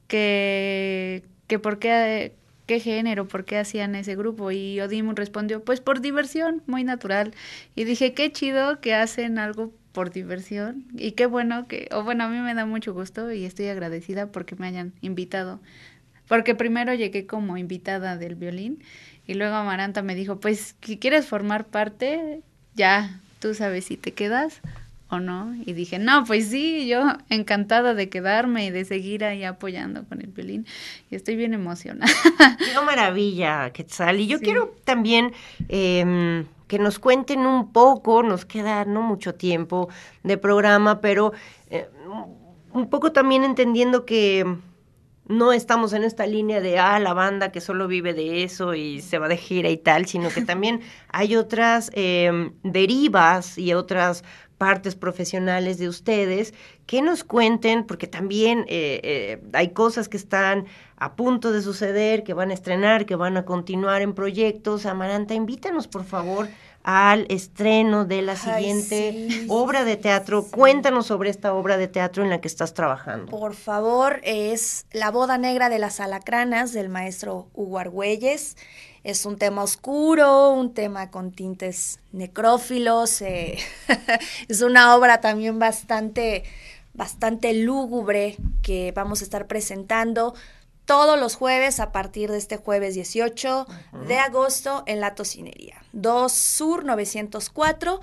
que, 0.08 1.24
que 1.48 1.60
por 1.60 1.80
qué, 1.80 2.36
qué 2.70 2.80
género, 2.80 3.28
por 3.28 3.46
qué 3.46 3.58
hacían 3.58 3.96
ese 3.96 4.16
grupo. 4.16 4.52
Y 4.52 4.80
Odín 4.80 5.16
respondió, 5.16 5.64
pues 5.64 5.82
por 5.82 6.02
diversión, 6.02 6.62
muy 6.68 6.84
natural. 6.84 7.34
Y 7.76 7.84
dije, 7.84 8.14
qué 8.14 8.32
chido 8.32 8.80
que 8.80 8.94
hacen 8.94 9.40
algo 9.40 9.74
por 9.92 10.12
diversión. 10.12 10.86
Y 10.96 11.14
qué 11.14 11.26
bueno 11.26 11.68
que, 11.68 11.90
o 11.92 12.04
bueno, 12.04 12.26
a 12.26 12.30
mí 12.30 12.38
me 12.38 12.54
da 12.54 12.68
mucho 12.68 12.94
gusto 12.94 13.32
y 13.32 13.44
estoy 13.46 13.70
agradecida 13.70 14.32
porque 14.32 14.56
me 14.56 14.68
hayan 14.68 14.94
invitado. 15.02 15.60
Porque 16.28 16.54
primero 16.54 16.94
llegué 16.94 17.26
como 17.26 17.58
invitada 17.58 18.18
del 18.18 18.36
violín 18.36 18.84
y 19.26 19.34
luego 19.34 19.56
Amaranta 19.56 20.04
me 20.04 20.14
dijo, 20.14 20.40
pues, 20.40 20.76
si 20.84 20.98
quieres 21.00 21.26
formar 21.26 21.66
parte, 21.66 22.42
ya, 22.76 23.20
tú 23.40 23.56
sabes 23.56 23.86
si 23.86 23.98
te 23.98 24.12
quedas 24.12 24.62
o 25.10 25.20
no. 25.20 25.54
Y 25.66 25.74
dije, 25.74 26.00
no, 26.00 26.24
pues 26.26 26.50
sí, 26.50 26.88
yo 26.88 27.04
encantada 27.30 27.94
de 27.94 28.10
quedarme 28.10 28.66
y 28.66 28.70
de 28.72 28.86
seguir 28.86 29.24
ahí 29.26 29.44
apoyando 29.44 30.04
con 30.06 30.22
el 30.22 30.28
violín. 30.28 30.66
Y 31.10 31.16
estoy 31.16 31.36
bien 31.36 31.54
emocionada. 31.54 32.12
Qué 32.58 32.80
maravilla, 32.86 33.72
Quetzal. 33.72 34.20
Y 34.20 34.28
yo 34.28 34.38
Sí. 34.38 34.46
quiero 34.46 34.76
también 34.84 35.34
eh, 35.68 36.46
que 36.68 36.80
nos 36.80 37.00
cuenten 37.00 37.40
un 37.42 37.72
poco, 37.74 38.22
nos 38.24 38.46
queda 38.46 38.86
no 38.86 39.02
mucho 39.02 39.34
tiempo 39.36 39.90
de 40.24 40.38
programa, 40.38 41.02
pero 41.02 41.34
eh, 41.72 41.88
un 42.72 42.90
poco 42.90 43.12
también 43.12 43.44
entendiendo 43.44 44.06
que 44.06 44.46
no 45.30 45.54
estamos 45.54 45.94
en 45.94 46.04
esta 46.04 46.26
línea 46.26 46.60
de, 46.60 46.80
ah, 46.80 47.00
la 47.00 47.14
banda 47.14 47.52
que 47.52 47.62
solo 47.62 47.88
vive 47.88 48.14
de 48.14 48.44
eso 48.44 48.74
y 48.74 49.00
se 49.02 49.20
va 49.20 49.28
de 49.28 49.38
gira 49.38 49.70
y 49.70 49.78
tal, 49.78 50.08
sino 50.08 50.30
que 50.30 50.42
también 50.42 50.82
hay 51.08 51.36
otras 51.36 51.92
eh, 51.94 52.52
derivas 52.64 53.58
y 53.58 53.74
otras 53.74 54.24
partes 54.58 54.96
profesionales 54.96 55.78
de 55.78 55.88
ustedes 55.88 56.54
que 56.88 57.02
nos 57.04 57.24
cuenten, 57.24 57.86
porque 57.86 58.08
también 58.08 58.66
eh, 58.68 59.00
eh, 59.04 59.42
hay 59.54 59.70
cosas 59.70 60.10
que 60.10 60.18
están 60.18 60.66
a 60.98 61.16
punto 61.16 61.52
de 61.52 61.62
suceder, 61.62 62.24
que 62.24 62.34
van 62.34 62.50
a 62.50 62.56
estrenar, 62.56 63.06
que 63.06 63.16
van 63.16 63.38
a 63.38 63.46
continuar 63.46 64.02
en 64.02 64.14
proyectos. 64.14 64.88
Amaranta, 64.88 65.36
invítanos 65.36 65.88
por 65.88 66.04
favor 66.04 66.50
al 66.84 67.26
estreno 67.30 68.06
de 68.06 68.22
la 68.22 68.34
Ay, 68.34 68.38
siguiente 68.38 69.26
sí, 69.30 69.46
obra 69.48 69.84
de 69.84 69.98
teatro. 69.98 70.42
sí. 70.44 70.50
Cuéntanos 70.52 71.08
sobre 71.08 71.30
esta 71.30 71.54
obra 71.54 71.78
de 71.78 71.88
teatro 71.88 72.24
en 72.24 72.30
la 72.30 72.42
que 72.42 72.48
estás 72.48 72.74
trabajando. 72.74 73.32
Por 73.32 73.54
favor, 73.54 74.20
es 74.24 74.86
La 74.92 75.12
boda 75.12 75.38
negra 75.38 75.70
de 75.70 75.80
las 75.80 76.00
alacranas 76.00 76.74
del 76.74 76.90
maestro 76.90 77.48
Hugo 77.54 77.80
Argüelles. 77.80 78.58
Es 79.04 79.26
un 79.26 79.38
tema 79.38 79.64
oscuro, 79.64 80.52
un 80.52 80.74
tema 80.74 81.12
con 81.12 81.32
tintes 81.32 82.00
necrófilos. 82.12 83.22
eh, 83.22 83.58
es 84.48 84.62
una 84.62 84.96
obra 84.96 85.22
también 85.22 85.60
bastante, 85.60 86.44
bastante 86.94 87.54
lúgubre 87.54 88.38
que 88.62 88.92
vamos 88.94 89.22
a 89.22 89.24
estar 89.24 89.48
presentando 89.48 90.34
todos 90.90 91.20
los 91.20 91.36
jueves 91.36 91.80
a 91.80 91.92
partir 91.92 92.32
de 92.32 92.40
este 92.40 92.58
jueves 92.58 92.96
18 92.96 93.68
de 94.08 94.18
agosto 94.18 94.82
en 94.88 95.00
la 95.00 95.14
tocinería. 95.14 95.76
2 95.94 96.32
Sur 96.32 96.84
904. 96.84 98.00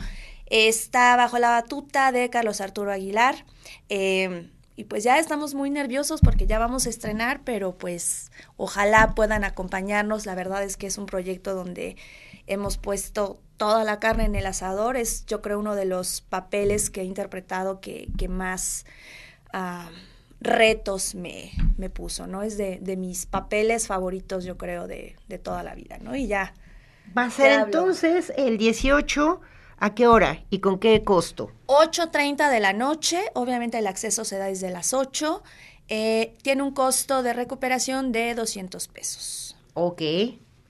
Está 0.47 1.16
bajo 1.16 1.41
la 1.41 1.51
batuta 1.51 2.12
de 2.12 2.30
Carlos 2.30 2.61
Arturo 2.61 2.93
Aguilar. 2.93 3.45
Eh, 3.89 4.49
y 4.76 4.84
pues 4.84 5.03
ya 5.03 5.18
estamos 5.18 5.55
muy 5.55 5.68
nerviosos 5.68 6.20
porque 6.20 6.47
ya 6.47 6.61
vamos 6.61 6.87
a 6.87 6.91
estrenar, 6.91 7.41
pero 7.43 7.76
pues 7.76 8.30
ojalá 8.57 9.16
puedan 9.16 9.43
acompañarnos. 9.43 10.24
La 10.24 10.37
verdad 10.37 10.62
es 10.62 10.76
que 10.76 10.87
es 10.87 10.97
un 10.97 11.07
proyecto 11.07 11.57
donde 11.57 11.97
hemos 12.47 12.78
puesto 12.78 13.41
toda 13.57 13.82
la 13.82 13.99
carne 13.99 14.26
en 14.26 14.37
el 14.37 14.47
asador. 14.47 14.97
Es 14.97 15.26
yo 15.26 15.43
creo 15.43 15.59
uno 15.59 15.74
de 15.74 15.87
los 15.87 16.20
papeles 16.20 16.89
que 16.91 17.01
he 17.01 17.05
interpretado 17.05 17.80
que, 17.80 18.07
que 18.16 18.28
más 18.28 18.87
ah, 19.53 19.91
retos 20.47 21.14
me, 21.14 21.53
me 21.76 21.90
puso, 21.90 22.26
¿no? 22.26 22.42
Es 22.42 22.57
de, 22.57 22.78
de 22.80 22.97
mis 22.97 23.26
papeles 23.26 23.86
favoritos, 23.86 24.44
yo 24.44 24.57
creo, 24.57 24.86
de, 24.86 25.16
de 25.28 25.38
toda 25.38 25.62
la 25.62 25.74
vida, 25.74 25.99
¿no? 26.01 26.16
Y 26.16 26.26
ya. 26.28 26.55
Va 27.16 27.24
a 27.24 27.30
ser 27.30 27.51
entonces 27.53 28.32
el 28.36 28.59
18, 28.59 29.40
¿a 29.78 29.94
qué 29.94 30.07
hora 30.07 30.44
y 30.51 30.61
con 30.61 30.78
qué 30.78 31.03
costo? 31.05 31.57
8.30 31.66 32.51
de 32.51 32.61
la 32.61 32.72
noche, 32.72 33.20
obviamente 33.34 33.78
el 33.78 33.86
acceso 33.86 34.24
se 34.24 34.38
da 34.38 34.47
desde 34.47 34.70
las 34.70 34.92
8. 34.94 35.42
eh, 35.88 36.36
tiene 36.42 36.62
un 36.62 36.72
costo 36.72 37.22
de 37.22 37.32
recuperación 37.32 38.12
de 38.12 38.34
200 38.34 38.88
pesos. 38.88 39.57
Ok, 39.74 40.01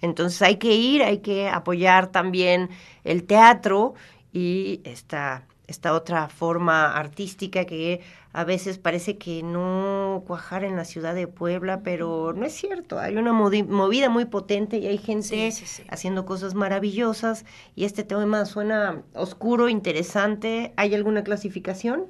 entonces 0.00 0.42
hay 0.42 0.56
que 0.56 0.74
ir, 0.74 1.02
hay 1.02 1.18
que 1.18 1.48
apoyar 1.48 2.10
también 2.10 2.70
el 3.04 3.24
teatro 3.26 3.94
y 4.32 4.80
esta, 4.84 5.46
esta 5.66 5.94
otra 5.94 6.28
forma 6.28 6.92
artística 6.96 7.64
que 7.66 8.00
a 8.32 8.44
veces 8.44 8.78
parece 8.78 9.18
que 9.18 9.42
no 9.42 10.22
cuajar 10.26 10.64
en 10.64 10.76
la 10.76 10.84
ciudad 10.84 11.14
de 11.14 11.26
Puebla, 11.28 11.82
pero 11.82 12.32
no 12.34 12.44
es 12.46 12.52
cierto, 12.54 12.98
hay 12.98 13.16
una 13.16 13.32
movida 13.32 14.08
muy 14.10 14.26
potente 14.26 14.78
y 14.78 14.86
hay 14.86 14.98
gente 14.98 15.24
Sí, 15.26 15.50
sí, 15.52 15.66
sí. 15.66 15.82
haciendo 15.88 16.24
cosas 16.26 16.54
maravillosas 16.54 17.44
y 17.74 17.84
este 17.84 18.04
tema 18.04 18.44
suena 18.46 19.02
oscuro, 19.14 19.68
interesante. 19.68 20.72
¿Hay 20.76 20.94
alguna 20.94 21.24
clasificación? 21.24 22.06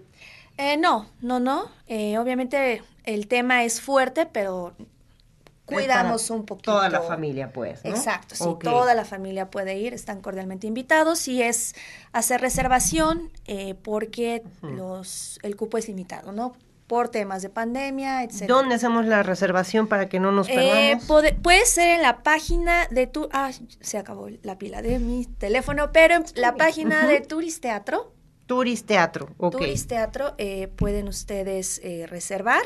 Eh, 0.59 0.76
no, 0.78 1.07
no, 1.20 1.38
no. 1.40 1.70
eh, 1.86 2.18
obviamente 2.18 2.82
el 3.04 3.28
tema 3.28 3.64
es 3.64 3.80
fuerte, 3.80 4.26
pero 4.26 4.74
cuidamos 5.66 6.30
un 6.30 6.46
poquito. 6.46 6.72
Toda 6.72 6.88
la 6.88 7.02
familia, 7.02 7.52
pues, 7.52 7.84
¿no? 7.84 7.90
Exacto, 7.90 8.34
sí, 8.34 8.44
toda 8.62 8.94
la 8.94 9.04
familia 9.04 9.50
puede 9.50 9.76
ir, 9.76 9.92
están 9.92 10.20
cordialmente 10.20 10.66
invitados 10.66 11.26
y 11.28 11.42
es 11.42 11.74
hacer 12.12 12.40
reservación 12.40 13.30
eh, 13.46 13.74
porque 13.82 14.42
los, 14.62 15.38
el 15.42 15.56
cupo 15.56 15.76
es 15.78 15.88
limitado, 15.88 16.32
¿no? 16.32 16.54
Por 16.86 17.08
temas 17.08 17.42
de 17.42 17.48
pandemia, 17.48 18.22
etc. 18.22 18.44
¿Dónde 18.46 18.76
hacemos 18.76 19.06
la 19.06 19.24
reservación 19.24 19.88
para 19.88 20.08
que 20.08 20.20
no 20.20 20.30
nos 20.30 20.48
Eh, 20.48 20.54
perdamos? 20.54 21.04
puede, 21.06 21.32
puede 21.34 21.66
ser 21.66 21.88
en 21.96 22.02
la 22.02 22.22
página 22.22 22.86
de 22.92 23.08
tu... 23.08 23.28
Ah, 23.32 23.50
se 23.80 23.98
acabó 23.98 24.28
la 24.42 24.56
pila 24.56 24.82
de 24.82 25.00
mi 25.00 25.26
teléfono, 25.26 25.90
pero 25.92 26.14
en 26.14 26.24
la 26.36 26.54
página 26.54 27.08
de 27.08 27.20
Turis 27.22 27.60
Teatro. 27.60 28.12
Turis 28.46 28.84
Teatro, 28.86 29.30
ok. 29.38 29.56
Turis 29.58 29.88
Teatro 29.88 30.36
eh, 30.38 30.68
pueden 30.68 31.08
ustedes 31.08 31.80
eh, 31.82 32.06
reservar 32.08 32.62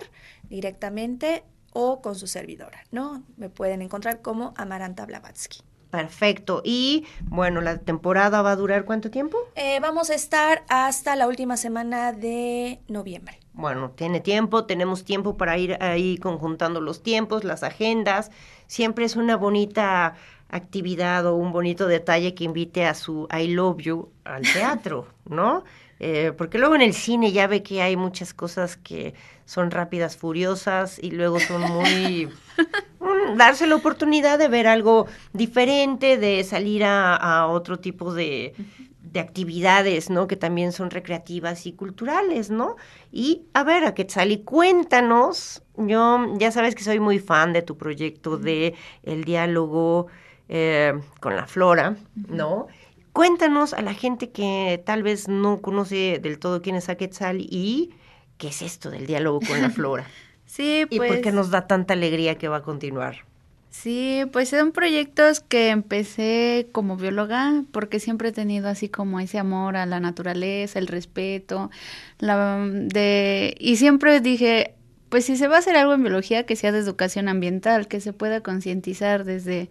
directamente 0.51 1.43
o 1.73 2.01
con 2.01 2.15
su 2.15 2.27
servidora, 2.27 2.85
¿no? 2.91 3.23
Me 3.37 3.49
pueden 3.49 3.83
encontrar 3.83 4.23
como 4.23 4.55
Amaranta 4.57 5.07
Blavatsky. 5.07 5.61
Perfecto. 5.91 6.63
Y 6.65 7.07
bueno, 7.23 7.61
la 7.61 7.79
temporada 7.79 8.43
va 8.43 8.53
a 8.53 8.57
durar 8.57 8.85
cuánto 8.85 9.11
tiempo? 9.11 9.39
Eh, 9.57 9.81
vamos 9.81 10.11
a 10.11 10.15
estar 10.15 10.63
hasta 10.69 11.17
la 11.17 11.27
última 11.27 11.57
semana 11.57 12.13
de 12.13 12.81
noviembre. 12.87 13.41
Bueno, 13.53 13.91
tiene 13.91 14.21
tiempo, 14.21 14.65
tenemos 14.67 15.05
tiempo 15.05 15.37
para 15.37 15.59
ir 15.59 15.77
ahí 15.83 16.17
conjuntando 16.19 16.81
los 16.81 17.03
tiempos, 17.03 17.43
las 17.45 17.63
agendas. 17.65 18.31
Siempre 18.69 19.05
es 19.05 19.17
una 19.17 19.37
bonita 19.37 20.15
actividad 20.49 21.27
o 21.27 21.35
un 21.35 21.53
bonito 21.53 21.87
detalle 21.87 22.35
que 22.35 22.45
invite 22.45 22.87
a 22.87 22.95
su 22.95 23.29
I 23.37 23.49
love 23.49 23.79
you 23.79 24.11
al 24.25 24.43
teatro, 24.43 25.09
¿no? 25.29 25.65
Eh, 26.01 26.33
porque 26.37 26.59
luego 26.59 26.75
en 26.75 26.81
el 26.83 26.95
cine 26.95 27.31
ya 27.31 27.47
ve 27.47 27.63
que 27.63 27.83
hay 27.83 27.95
muchas 27.97 28.33
cosas 28.33 28.77
que 28.77 29.15
son 29.45 29.71
rápidas, 29.71 30.17
furiosas 30.17 30.99
y 30.99 31.11
luego 31.11 31.39
son 31.41 31.63
muy... 31.63 32.29
darse 33.37 33.67
la 33.67 33.77
oportunidad 33.77 34.39
de 34.39 34.49
ver 34.49 34.67
algo 34.67 35.07
diferente, 35.33 36.17
de 36.17 36.43
salir 36.45 36.85
a, 36.85 37.17
a 37.17 37.47
otro 37.49 37.79
tipo 37.79 38.13
de, 38.13 38.55
de 39.03 39.21
actividades, 39.21 40.11
¿no? 40.11 40.27
Que 40.27 40.37
también 40.37 40.73
son 40.73 40.91
recreativas 40.91 41.67
y 41.67 41.73
culturales, 41.73 42.51
¿no? 42.51 42.77
Y 43.13 43.47
a 43.55 43.65
ver, 43.65 43.85
a 43.85 43.95
Quetzali, 43.95 44.39
cuéntanos, 44.45 45.63
yo 45.77 46.35
ya 46.39 46.53
sabes 46.53 46.75
que 46.75 46.85
soy 46.85 47.01
muy 47.01 47.19
fan 47.19 47.53
de 47.53 47.63
tu 47.63 47.77
proyecto 47.77 48.37
de 48.37 48.75
el 49.03 49.25
diálogo 49.25 50.07
eh, 50.49 50.95
con 51.21 51.37
la 51.37 51.47
flora, 51.47 51.97
¿no? 52.15 52.69
Cuéntanos 53.13 53.73
a 53.75 53.83
la 53.83 53.95
gente 53.95 54.31
que 54.31 54.83
tal 54.85 55.03
vez 55.03 55.29
no 55.29 55.61
conoce 55.61 56.21
del 56.23 56.39
todo 56.39 56.63
quién 56.63 56.77
es 56.77 56.89
Aquetzal 56.89 57.41
y 57.41 57.91
qué 58.39 58.49
es 58.49 58.63
esto 58.63 58.91
del 58.91 59.07
diálogo 59.07 59.41
con 59.41 59.61
la 59.61 59.71
flora. 59.71 60.07
Sí, 60.47 60.87
y 60.91 60.97
pues. 60.99 61.11
por 61.11 61.21
qué 61.21 61.33
nos 61.33 61.51
da 61.51 61.67
tanta 61.67 61.95
alegría 61.95 62.37
que 62.37 62.49
va 62.49 62.59
a 62.59 62.63
continuar. 62.63 63.25
Sí, 63.71 64.25
pues 64.33 64.49
son 64.49 64.73
proyectos 64.73 65.41
que 65.41 65.69
empecé 65.69 66.69
como 66.73 66.97
bióloga 66.97 67.63
porque 67.71 68.01
siempre 68.01 68.31
he 68.31 68.33
tenido 68.33 68.69
así 68.69 68.89
como 68.89 69.21
ese 69.21 69.39
amor 69.39 69.77
a 69.77 69.87
la 69.87 70.01
naturaleza, 70.01 70.81
el 70.81 70.89
respeto, 70.89 71.71
la 72.19 72.59
de 72.67 73.55
y 73.61 73.77
siempre 73.77 74.21
dije, 74.21 74.75
pues 75.09 75.25
si 75.25 75.37
se 75.37 75.47
va 75.47 75.57
a 75.57 75.59
hacer 75.61 75.77
algo 75.77 75.95
en 75.95 76.03
biología 76.03 76.47
que 76.47 76.57
sea 76.57 76.73
de 76.73 76.81
educación 76.81 77.29
ambiental, 77.29 77.87
que 77.87 78.01
se 78.01 78.13
pueda 78.13 78.41
concientizar 78.41 79.25
desde 79.25 79.69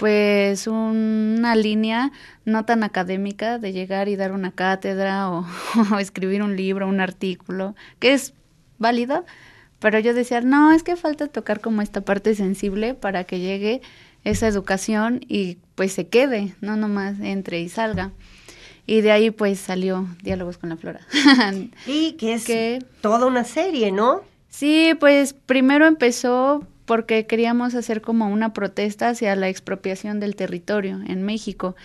pues 0.00 0.66
una 0.66 1.54
línea 1.54 2.10
no 2.46 2.64
tan 2.64 2.82
académica 2.82 3.58
de 3.58 3.72
llegar 3.72 4.08
y 4.08 4.16
dar 4.16 4.32
una 4.32 4.50
cátedra 4.50 5.30
o, 5.30 5.46
o 5.94 5.98
escribir 5.98 6.42
un 6.42 6.56
libro, 6.56 6.88
un 6.88 7.00
artículo, 7.00 7.76
que 7.98 8.14
es 8.14 8.32
válido, 8.78 9.24
pero 9.78 9.98
yo 9.98 10.14
decía, 10.14 10.40
no, 10.40 10.72
es 10.72 10.82
que 10.82 10.96
falta 10.96 11.26
tocar 11.28 11.60
como 11.60 11.82
esta 11.82 12.00
parte 12.00 12.34
sensible 12.34 12.94
para 12.94 13.24
que 13.24 13.38
llegue 13.40 13.82
esa 14.24 14.48
educación 14.48 15.20
y 15.28 15.58
pues 15.74 15.92
se 15.92 16.08
quede, 16.08 16.54
no 16.60 16.76
nomás 16.76 17.20
entre 17.20 17.60
y 17.60 17.68
salga. 17.68 18.10
Y 18.86 19.02
de 19.02 19.12
ahí 19.12 19.30
pues 19.30 19.60
salió 19.60 20.06
Diálogos 20.22 20.58
con 20.58 20.70
la 20.70 20.76
Flora. 20.76 21.00
Y 21.86 22.12
que 22.12 22.34
es 22.34 22.44
Que- 22.44 22.78
toda 23.02 23.26
una 23.26 23.44
serie, 23.44 23.92
¿no? 23.92 24.22
Sí, 24.48 24.94
pues 24.98 25.32
primero 25.34 25.86
empezó 25.86 26.66
porque 26.90 27.24
queríamos 27.24 27.76
hacer 27.76 28.02
como 28.02 28.26
una 28.26 28.52
protesta 28.52 29.10
hacia 29.10 29.36
la 29.36 29.48
expropiación 29.48 30.18
del 30.18 30.34
territorio 30.34 30.98
en 31.06 31.22
México. 31.22 31.76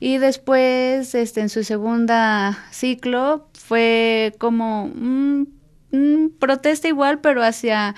Y 0.00 0.16
después, 0.16 1.14
este, 1.14 1.42
en 1.42 1.50
su 1.50 1.62
segunda 1.62 2.56
ciclo, 2.70 3.50
fue 3.52 4.34
como 4.38 4.84
un, 4.84 5.60
un 5.92 6.34
protesta 6.40 6.88
igual, 6.88 7.20
pero 7.20 7.42
hacia 7.42 7.94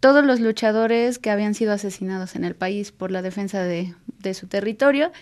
todos 0.00 0.24
los 0.24 0.40
luchadores 0.40 1.20
que 1.20 1.30
habían 1.30 1.54
sido 1.54 1.72
asesinados 1.72 2.34
en 2.34 2.42
el 2.42 2.56
país 2.56 2.90
por 2.90 3.12
la 3.12 3.22
defensa 3.22 3.62
de, 3.62 3.94
de 4.18 4.34
su 4.34 4.48
territorio. 4.48 5.12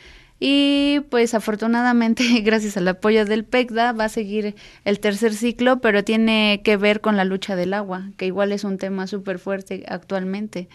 Y 0.40 1.00
pues 1.10 1.34
afortunadamente, 1.34 2.22
gracias 2.42 2.76
al 2.76 2.88
apoyo 2.88 3.24
del 3.24 3.44
PECDA, 3.44 3.92
va 3.92 4.04
a 4.04 4.08
seguir 4.08 4.54
el 4.84 5.00
tercer 5.00 5.34
ciclo, 5.34 5.80
pero 5.80 6.04
tiene 6.04 6.60
que 6.64 6.76
ver 6.76 7.00
con 7.00 7.16
la 7.16 7.24
lucha 7.24 7.56
del 7.56 7.74
agua, 7.74 8.10
que 8.16 8.26
igual 8.26 8.52
es 8.52 8.64
un 8.64 8.78
tema 8.78 9.06
súper 9.06 9.38
fuerte 9.38 9.84
actualmente. 9.88 10.68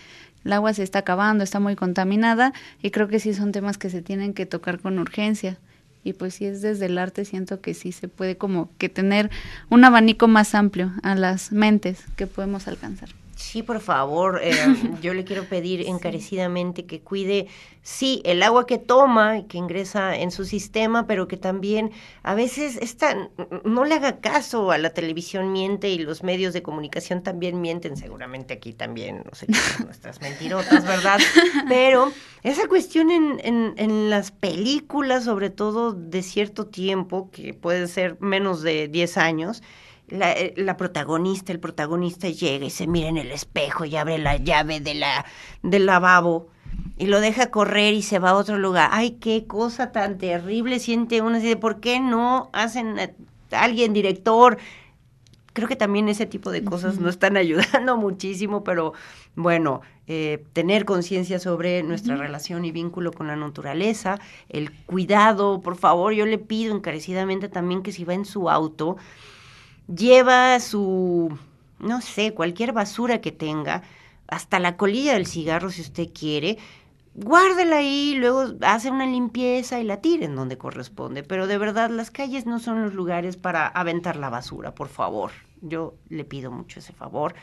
El 0.43 0.53
agua 0.53 0.73
se 0.73 0.83
está 0.83 0.99
acabando, 0.99 1.43
está 1.43 1.59
muy 1.59 1.75
contaminada 1.75 2.53
y 2.81 2.91
creo 2.91 3.07
que 3.07 3.19
sí 3.19 3.33
son 3.33 3.53
temas 3.53 3.77
que 3.77 3.89
se 3.89 4.01
tienen 4.01 4.33
que 4.33 4.45
tocar 4.45 4.79
con 4.79 4.99
urgencia. 4.99 5.57
Y 6.03 6.11
pues 6.11 6.33
si 6.33 6.45
es 6.45 6.61
desde 6.61 6.87
el 6.87 6.97
arte, 6.97 7.23
siento 7.23 7.61
que 7.61 7.73
sí 7.73 7.93
se 7.93 8.09
puede 8.09 8.35
como 8.35 8.69
que 8.77 8.89
tener 8.89 9.31
un 9.69 9.85
abanico 9.85 10.27
más 10.27 10.53
amplio 10.53 10.91
a 11.01 11.15
las 11.15 11.53
mentes 11.53 12.03
que 12.17 12.27
podemos 12.27 12.67
alcanzar. 12.67 13.22
Sí, 13.35 13.63
por 13.63 13.79
favor, 13.79 14.39
eh, 14.43 14.53
yo 15.01 15.13
le 15.13 15.23
quiero 15.23 15.45
pedir 15.45 15.81
encarecidamente 15.87 16.85
que 16.85 17.01
cuide, 17.01 17.47
sí, 17.81 18.21
el 18.25 18.43
agua 18.43 18.67
que 18.67 18.77
toma 18.77 19.39
y 19.39 19.43
que 19.45 19.57
ingresa 19.57 20.15
en 20.15 20.29
su 20.29 20.45
sistema, 20.45 21.07
pero 21.07 21.27
que 21.27 21.37
también 21.37 21.91
a 22.21 22.35
veces 22.35 22.77
esta, 22.77 23.29
no 23.63 23.85
le 23.85 23.95
haga 23.95 24.19
caso 24.19 24.71
a 24.71 24.77
la 24.77 24.91
televisión 24.91 25.51
miente 25.51 25.89
y 25.89 25.97
los 25.97 26.21
medios 26.21 26.53
de 26.53 26.61
comunicación 26.61 27.23
también 27.23 27.59
mienten, 27.59 27.97
seguramente 27.97 28.53
aquí 28.53 28.73
también, 28.73 29.23
no 29.25 29.33
sé, 29.33 29.47
nuestras 29.83 30.21
mentirotas, 30.21 30.85
¿verdad? 30.85 31.19
Pero 31.67 32.11
esa 32.43 32.67
cuestión 32.67 33.09
en, 33.09 33.39
en, 33.43 33.73
en 33.77 34.09
las 34.11 34.31
películas, 34.31 35.23
sobre 35.23 35.49
todo 35.49 35.93
de 35.93 36.21
cierto 36.21 36.67
tiempo, 36.67 37.31
que 37.31 37.55
puede 37.55 37.87
ser 37.87 38.17
menos 38.19 38.61
de 38.61 38.87
10 38.87 39.17
años, 39.17 39.63
la, 40.13 40.31
eh, 40.31 40.53
la 40.57 40.77
protagonista, 40.77 41.51
el 41.51 41.59
protagonista 41.59 42.29
llega 42.29 42.65
y 42.65 42.69
se 42.69 42.87
mira 42.87 43.09
en 43.09 43.17
el 43.17 43.31
espejo 43.31 43.85
y 43.85 43.95
abre 43.95 44.17
la 44.17 44.37
llave 44.37 44.79
de 44.79 44.93
la, 44.93 45.25
del 45.63 45.85
lavabo 45.85 46.49
y 46.97 47.07
lo 47.07 47.19
deja 47.19 47.49
correr 47.49 47.93
y 47.93 48.03
se 48.03 48.19
va 48.19 48.31
a 48.31 48.35
otro 48.35 48.57
lugar. 48.57 48.89
Ay, 48.93 49.17
qué 49.19 49.45
cosa 49.47 49.91
tan 49.91 50.17
terrible 50.17 50.79
siente 50.79 51.21
uno 51.21 51.37
así 51.37 51.47
de 51.47 51.57
por 51.57 51.79
qué 51.79 51.99
no 51.99 52.49
hacen 52.53 53.15
alguien 53.51 53.93
director. 53.93 54.57
Creo 55.53 55.67
que 55.67 55.75
también 55.75 56.09
ese 56.09 56.25
tipo 56.25 56.51
de 56.51 56.63
cosas 56.63 56.99
no 56.99 57.09
están 57.09 57.35
ayudando 57.37 57.97
muchísimo, 57.97 58.63
pero 58.63 58.93
bueno, 59.35 59.81
eh, 60.07 60.43
tener 60.53 60.85
conciencia 60.85 61.39
sobre 61.39 61.81
nuestra 61.81 62.15
relación 62.15 62.65
y 62.65 62.71
vínculo 62.71 63.11
con 63.11 63.27
la 63.27 63.35
naturaleza, 63.35 64.19
el 64.49 64.71
cuidado, 64.71 65.61
por 65.61 65.75
favor, 65.75 66.13
yo 66.13 66.25
le 66.25 66.37
pido 66.37 66.75
encarecidamente 66.75 67.49
también 67.49 67.81
que 67.81 67.91
si 67.91 68.03
va 68.03 68.13
en 68.13 68.25
su 68.25 68.49
auto, 68.49 68.97
lleva 69.87 70.59
su, 70.59 71.37
no 71.79 72.01
sé, 72.01 72.33
cualquier 72.33 72.73
basura 72.73 73.21
que 73.21 73.31
tenga, 73.31 73.83
hasta 74.27 74.59
la 74.59 74.77
colilla 74.77 75.13
del 75.13 75.27
cigarro 75.27 75.69
si 75.69 75.81
usted 75.81 76.09
quiere, 76.13 76.57
guárdela 77.13 77.77
ahí, 77.77 78.15
luego 78.15 78.53
hace 78.61 78.89
una 78.89 79.05
limpieza 79.05 79.79
y 79.79 79.83
la 79.83 80.01
tire 80.01 80.25
en 80.25 80.35
donde 80.35 80.57
corresponde. 80.57 81.23
Pero 81.23 81.47
de 81.47 81.57
verdad, 81.57 81.89
las 81.89 82.09
calles 82.09 82.45
no 82.45 82.59
son 82.59 82.81
los 82.83 82.93
lugares 82.93 83.37
para 83.37 83.67
aventar 83.67 84.15
la 84.15 84.29
basura, 84.29 84.73
por 84.73 84.87
favor. 84.87 85.31
Yo 85.61 85.95
le 86.09 86.25
pido 86.25 86.51
mucho 86.51 86.79
ese 86.79 86.93
favor, 86.93 87.35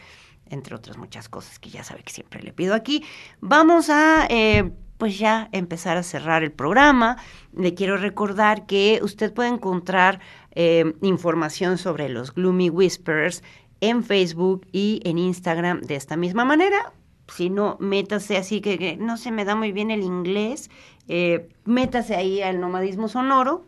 entre 0.47 0.75
otras 0.75 0.97
muchas 0.97 1.29
cosas 1.29 1.59
que 1.59 1.71
ya 1.71 1.85
sabe 1.85 2.03
que 2.03 2.13
siempre 2.13 2.43
le 2.43 2.53
pido 2.53 2.75
aquí. 2.75 3.05
Vamos 3.41 3.91
a... 3.91 4.27
eh, 4.29 4.73
pues 5.01 5.19
ya 5.19 5.49
empezar 5.53 5.97
a 5.97 6.03
cerrar 6.03 6.45
el 6.45 6.53
programa. 6.53 7.17
Le 7.57 7.73
quiero 7.73 7.97
recordar 7.97 8.67
que 8.67 9.01
usted 9.03 9.33
puede 9.33 9.49
encontrar 9.49 10.21
eh, 10.53 10.95
información 11.03 11.79
sobre 11.79 12.09
los 12.09 12.35
Gloomy 12.35 12.71
Whispers 12.71 13.43
en 13.81 14.05
Facebook 14.05 14.67
y 14.73 15.01
en 15.05 15.19
Instagram 15.19 15.81
de 15.83 15.97
esta 15.97 16.17
misma 16.17 16.45
manera. 16.45 16.93
Si 17.29 17.49
no, 17.49 17.77
métase 17.81 18.37
así 18.37 18.61
que, 18.61 18.97
no 18.99 19.17
se 19.17 19.31
me 19.31 19.45
da 19.45 19.55
muy 19.55 19.73
bien 19.73 19.91
el 19.91 20.03
inglés, 20.03 20.71
eh, 21.09 21.49
métase 21.65 22.17
ahí 22.17 22.43
al 22.43 22.61
nomadismo 22.61 23.09
sonoro 23.09 23.67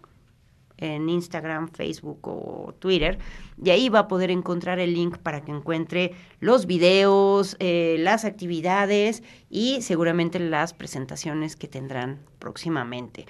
en 0.82 1.08
Instagram, 1.08 1.68
Facebook 1.68 2.26
o 2.26 2.74
Twitter. 2.78 3.18
Y 3.62 3.70
ahí 3.70 3.88
va 3.88 4.00
a 4.00 4.08
poder 4.08 4.30
encontrar 4.30 4.80
el 4.80 4.94
link 4.94 5.18
para 5.18 5.44
que 5.44 5.52
encuentre 5.52 6.12
los 6.40 6.66
videos, 6.66 7.56
eh, 7.60 7.96
las 8.00 8.24
actividades 8.24 9.22
y 9.48 9.80
seguramente 9.82 10.40
las 10.40 10.74
presentaciones 10.74 11.54
que 11.54 11.68
tendrán 11.68 12.20
próximamente. 12.40 13.26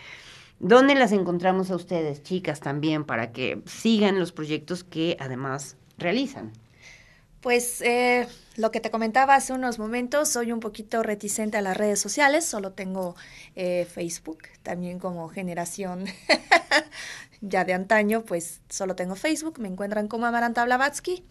¿Dónde 0.62 0.94
las 0.94 1.10
encontramos 1.10 1.72
a 1.72 1.74
ustedes, 1.74 2.22
chicas, 2.22 2.60
también, 2.60 3.02
para 3.04 3.32
que 3.32 3.60
sigan 3.66 4.20
los 4.20 4.30
proyectos 4.30 4.84
que 4.84 5.16
además 5.18 5.76
realizan? 5.98 6.52
Pues 7.40 7.80
eh, 7.80 8.28
lo 8.54 8.70
que 8.70 8.78
te 8.78 8.92
comentaba 8.92 9.34
hace 9.34 9.52
unos 9.52 9.80
momentos, 9.80 10.28
soy 10.28 10.52
un 10.52 10.60
poquito 10.60 11.02
reticente 11.02 11.56
a 11.56 11.62
las 11.62 11.76
redes 11.76 11.98
sociales, 11.98 12.44
solo 12.44 12.70
tengo 12.70 13.16
eh, 13.56 13.88
Facebook, 13.92 14.44
también 14.62 15.00
como 15.00 15.28
generación 15.28 16.04
ya 17.40 17.64
de 17.64 17.72
antaño, 17.72 18.22
pues 18.22 18.60
solo 18.68 18.94
tengo 18.94 19.16
Facebook, 19.16 19.58
me 19.58 19.66
encuentran 19.66 20.06
como 20.06 20.26
Amaranta 20.26 20.64
Blavatsky 20.64 21.24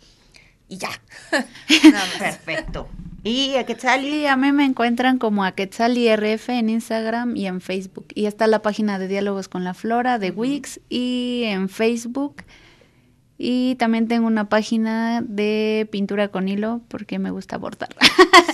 y 0.68 0.78
ya. 0.78 0.90
Perfecto. 2.20 2.90
¿Y 3.24 3.56
a 3.56 3.66
Quetzali? 3.66 4.10
Sí, 4.10 4.26
a 4.26 4.36
mí 4.36 4.52
me 4.52 4.66
encuentran 4.66 5.18
como 5.20 5.44
a 5.44 5.52
Quetzali 5.54 6.08
RF 6.16 6.50
en 6.50 6.70
Instagram 6.70 7.36
y 7.36 7.46
en 7.48 7.62
Facebook. 7.62 8.08
Y 8.16 8.26
está 8.26 8.48
la 8.48 8.62
página 8.62 8.98
de 8.98 9.08
Diálogos 9.08 9.48
con 9.48 9.64
la 9.64 9.74
Flora 9.76 10.18
de 10.18 10.32
Wix 10.32 10.80
y 10.90 11.44
en 11.46 11.70
Facebook. 11.70 12.44
Y 13.38 13.76
también 13.76 14.08
tengo 14.08 14.28
una 14.28 14.50
página 14.50 15.22
de 15.24 15.88
pintura 15.92 16.28
con 16.28 16.48
hilo 16.48 16.82
porque 16.88 17.18
me 17.20 17.32
gusta 17.32 17.58
bordar. 17.58 17.90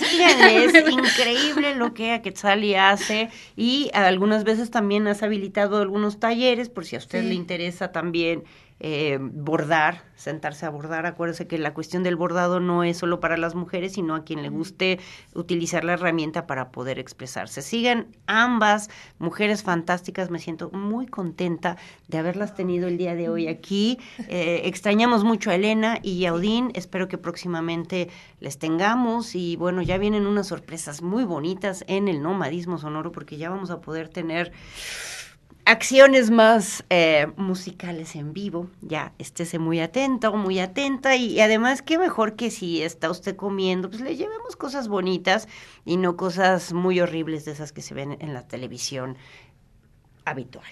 Síganle, 0.00 0.64
es 0.64 0.74
increíble 0.90 1.74
lo 1.74 1.92
que 1.92 2.12
Aquetzali 2.12 2.74
hace 2.74 3.28
y 3.56 3.90
algunas 3.92 4.44
veces 4.44 4.70
también 4.70 5.06
has 5.06 5.22
habilitado 5.22 5.78
algunos 5.82 6.20
talleres 6.20 6.68
por 6.70 6.86
si 6.86 6.96
a 6.96 7.00
usted 7.00 7.20
Sí. 7.22 7.28
le 7.28 7.34
interesa 7.34 7.92
también 7.92 8.44
eh, 8.80 9.18
bordar, 9.20 10.04
sentarse 10.14 10.66
a 10.66 10.70
bordar. 10.70 11.06
Acuérdese 11.06 11.46
que 11.46 11.58
la 11.58 11.74
cuestión 11.74 12.02
del 12.02 12.16
bordado 12.16 12.60
no 12.60 12.84
es 12.84 12.96
solo 12.96 13.20
para 13.20 13.36
las 13.36 13.54
mujeres, 13.54 13.94
sino 13.94 14.14
a 14.14 14.24
quien 14.24 14.42
le 14.42 14.48
guste 14.48 15.00
utilizar 15.34 15.84
la 15.84 15.94
herramienta 15.94 16.46
para 16.46 16.70
poder 16.70 16.98
expresarse. 16.98 17.62
Sigan 17.62 18.06
ambas 18.26 18.90
mujeres 19.18 19.62
fantásticas, 19.62 20.30
me 20.30 20.38
siento 20.38 20.70
muy 20.70 21.06
contenta 21.06 21.76
de 22.06 22.18
haberlas 22.18 22.54
tenido 22.54 22.88
el 22.88 22.98
día 22.98 23.14
de 23.14 23.28
hoy 23.28 23.48
aquí. 23.48 23.98
Eh, 24.28 24.62
extrañamos 24.64 25.24
mucho 25.24 25.50
a 25.50 25.54
Elena 25.54 25.98
y 26.02 26.24
a 26.26 26.34
Odín, 26.34 26.70
espero 26.74 27.08
que 27.08 27.18
próximamente 27.18 28.08
les 28.40 28.58
tengamos 28.58 29.34
y 29.34 29.56
bueno, 29.56 29.82
ya 29.82 29.98
vienen 29.98 30.26
unas 30.26 30.48
sorpresas 30.48 31.02
muy 31.02 31.24
bonitas 31.24 31.84
en 31.88 32.08
el 32.08 32.22
nomadismo 32.22 32.78
sonoro 32.78 33.12
porque 33.12 33.36
ya 33.36 33.50
vamos 33.50 33.70
a 33.70 33.80
poder 33.80 34.08
tener 34.08 34.52
acciones 35.68 36.30
más 36.30 36.82
eh, 36.88 37.26
musicales 37.36 38.16
en 38.16 38.32
vivo. 38.32 38.70
Ya 38.80 39.12
estése 39.18 39.58
muy 39.58 39.80
atento, 39.80 40.34
muy 40.34 40.60
atenta 40.60 41.14
y, 41.14 41.26
y 41.32 41.40
además 41.40 41.82
qué 41.82 41.98
mejor 41.98 42.36
que 42.36 42.50
si 42.50 42.82
está 42.82 43.10
usted 43.10 43.36
comiendo, 43.36 43.90
pues 43.90 44.00
le 44.00 44.16
llevemos 44.16 44.56
cosas 44.56 44.88
bonitas 44.88 45.46
y 45.84 45.98
no 45.98 46.16
cosas 46.16 46.72
muy 46.72 47.00
horribles 47.00 47.44
de 47.44 47.52
esas 47.52 47.72
que 47.72 47.82
se 47.82 47.92
ven 47.92 48.16
en 48.20 48.32
la 48.32 48.48
televisión 48.48 49.18
habitual. 50.24 50.64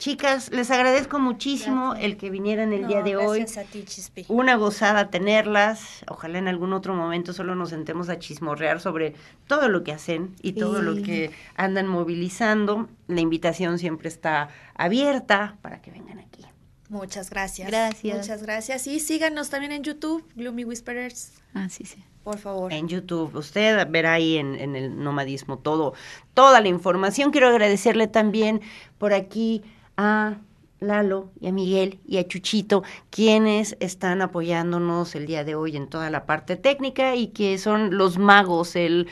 Chicas, 0.00 0.50
les 0.50 0.70
agradezco 0.70 1.18
muchísimo 1.18 1.94
el 1.94 2.16
que 2.16 2.30
vinieran 2.30 2.72
el 2.72 2.86
día 2.88 3.02
de 3.02 3.16
hoy. 3.18 3.40
Gracias 3.40 3.66
a 3.66 3.70
ti, 3.70 3.84
Chispi. 3.84 4.24
Una 4.28 4.54
gozada 4.56 5.10
tenerlas. 5.10 6.02
Ojalá 6.08 6.38
en 6.38 6.48
algún 6.48 6.72
otro 6.72 6.94
momento 6.94 7.34
solo 7.34 7.54
nos 7.54 7.68
sentemos 7.68 8.08
a 8.08 8.18
chismorrear 8.18 8.80
sobre 8.80 9.14
todo 9.46 9.68
lo 9.68 9.84
que 9.84 9.92
hacen 9.92 10.34
y 10.40 10.52
todo 10.54 10.80
lo 10.80 10.94
que 11.02 11.32
andan 11.54 11.86
movilizando. 11.86 12.88
La 13.08 13.20
invitación 13.20 13.78
siempre 13.78 14.08
está 14.08 14.48
abierta 14.74 15.58
para 15.60 15.82
que 15.82 15.90
vengan 15.90 16.18
aquí. 16.18 16.46
Muchas 16.88 17.28
gracias. 17.28 17.68
Gracias. 17.68 18.16
Muchas 18.16 18.42
gracias. 18.42 18.86
Y 18.86 19.00
síganos 19.00 19.50
también 19.50 19.72
en 19.72 19.82
YouTube, 19.82 20.24
Gloomy 20.34 20.64
Whisperers, 20.64 21.34
Ah, 21.52 21.68
sí, 21.68 21.84
sí. 21.84 22.02
por 22.24 22.38
favor. 22.38 22.72
En 22.72 22.88
YouTube, 22.88 23.34
usted 23.36 23.86
verá 23.90 24.14
ahí 24.14 24.38
en, 24.38 24.54
en 24.54 24.76
el 24.76 24.98
nomadismo 24.98 25.58
todo, 25.58 25.92
toda 26.32 26.62
la 26.62 26.68
información. 26.68 27.32
Quiero 27.32 27.48
agradecerle 27.48 28.06
también 28.06 28.62
por 28.96 29.12
aquí 29.12 29.62
a 30.00 30.38
Lalo 30.80 31.30
y 31.38 31.48
a 31.48 31.52
Miguel 31.52 32.00
y 32.06 32.16
a 32.16 32.26
Chuchito, 32.26 32.82
quienes 33.10 33.76
están 33.80 34.22
apoyándonos 34.22 35.14
el 35.14 35.26
día 35.26 35.44
de 35.44 35.54
hoy 35.54 35.76
en 35.76 35.88
toda 35.88 36.08
la 36.08 36.24
parte 36.24 36.56
técnica 36.56 37.14
y 37.16 37.28
que 37.28 37.58
son 37.58 37.98
los 37.98 38.16
magos, 38.16 38.76
el 38.76 39.08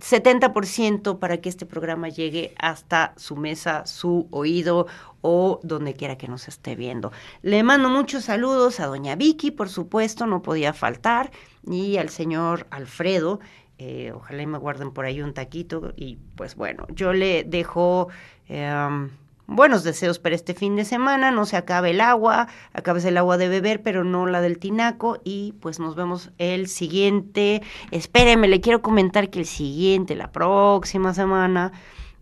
70% 0.00 1.18
para 1.18 1.38
que 1.38 1.48
este 1.48 1.66
programa 1.66 2.08
llegue 2.08 2.54
hasta 2.58 3.14
su 3.16 3.34
mesa, 3.34 3.84
su 3.84 4.28
oído 4.30 4.86
o 5.22 5.58
donde 5.64 5.94
quiera 5.94 6.16
que 6.16 6.28
nos 6.28 6.46
esté 6.46 6.76
viendo. 6.76 7.10
Le 7.42 7.64
mando 7.64 7.88
muchos 7.88 8.24
saludos 8.26 8.78
a 8.78 8.86
doña 8.86 9.16
Vicky, 9.16 9.50
por 9.50 9.68
supuesto, 9.70 10.24
no 10.26 10.40
podía 10.42 10.72
faltar, 10.72 11.32
y 11.66 11.96
al 11.96 12.10
señor 12.10 12.68
Alfredo. 12.70 13.40
eh, 13.78 14.12
ojalá 14.14 14.42
y 14.42 14.46
me 14.46 14.58
guarden 14.58 14.92
por 14.92 15.04
ahí 15.04 15.20
un 15.22 15.34
taquito. 15.34 15.92
Y 15.96 16.18
pues 16.36 16.54
bueno, 16.56 16.86
yo 16.94 17.12
le 17.12 17.44
dejo 17.44 18.08
em, 18.48 19.10
buenos 19.48 19.82
deseos 19.82 20.20
para 20.20 20.36
este 20.36 20.54
fin 20.54 20.76
de 20.76 20.84
semana. 20.84 21.32
No 21.32 21.44
se 21.46 21.56
acabe 21.56 21.90
el 21.90 22.00
agua, 22.00 22.46
acabes 22.72 23.04
el 23.04 23.16
agua 23.16 23.36
de 23.38 23.48
beber, 23.48 23.82
pero 23.82 24.04
no 24.04 24.26
la 24.26 24.40
del 24.40 24.58
tinaco. 24.58 25.18
Y 25.24 25.54
pues 25.60 25.80
nos 25.80 25.96
vemos 25.96 26.30
el 26.38 26.68
siguiente. 26.68 27.62
Espérenme, 27.90 28.46
le 28.46 28.60
quiero 28.60 28.80
comentar 28.80 29.30
que 29.30 29.40
el 29.40 29.46
siguiente, 29.46 30.14
la 30.14 30.30
próxima 30.30 31.12
semana. 31.14 31.72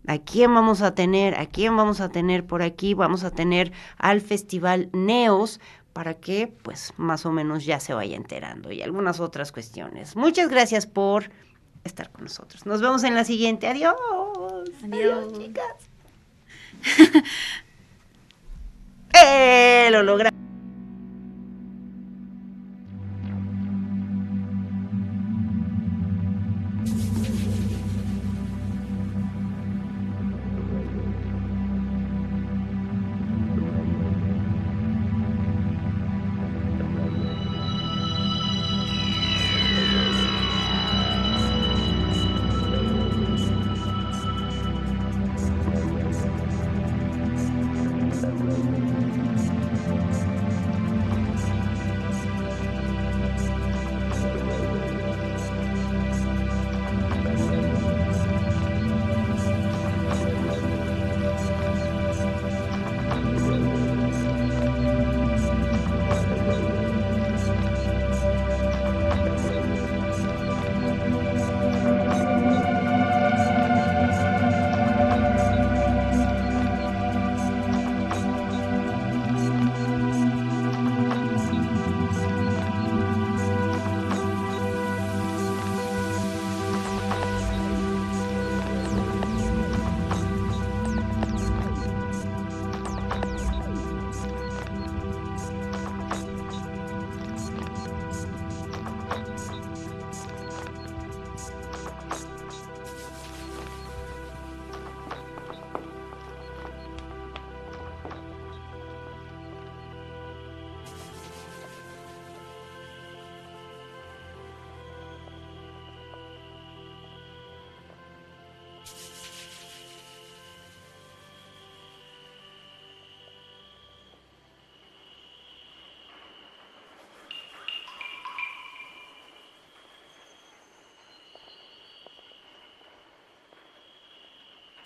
¿A 0.07 0.19
quién 0.19 0.55
vamos 0.55 0.81
a 0.81 0.95
tener? 0.95 1.35
¿A 1.35 1.45
quién 1.45 1.75
vamos 1.75 1.99
a 1.99 2.09
tener 2.09 2.45
por 2.45 2.61
aquí? 2.61 2.93
Vamos 2.93 3.23
a 3.23 3.31
tener 3.31 3.73
al 3.97 4.21
Festival 4.21 4.89
Neos 4.93 5.59
para 5.91 6.13
que 6.13 6.47
pues 6.47 6.93
más 6.95 7.25
o 7.25 7.31
menos 7.31 7.65
ya 7.65 7.79
se 7.79 7.93
vaya 7.93 8.15
enterando 8.15 8.71
y 8.71 8.81
algunas 8.81 9.19
otras 9.19 9.51
cuestiones. 9.51 10.15
Muchas 10.15 10.47
gracias 10.47 10.85
por 10.85 11.29
estar 11.83 12.09
con 12.11 12.23
nosotros. 12.23 12.65
Nos 12.65 12.81
vemos 12.81 13.03
en 13.03 13.15
la 13.15 13.25
siguiente. 13.25 13.67
Adiós. 13.67 13.95
Adiós, 14.83 15.33
chicas. 15.33 15.86
¡Eh! 19.13 19.89
Lo 19.91 20.03
logramos. 20.03 20.56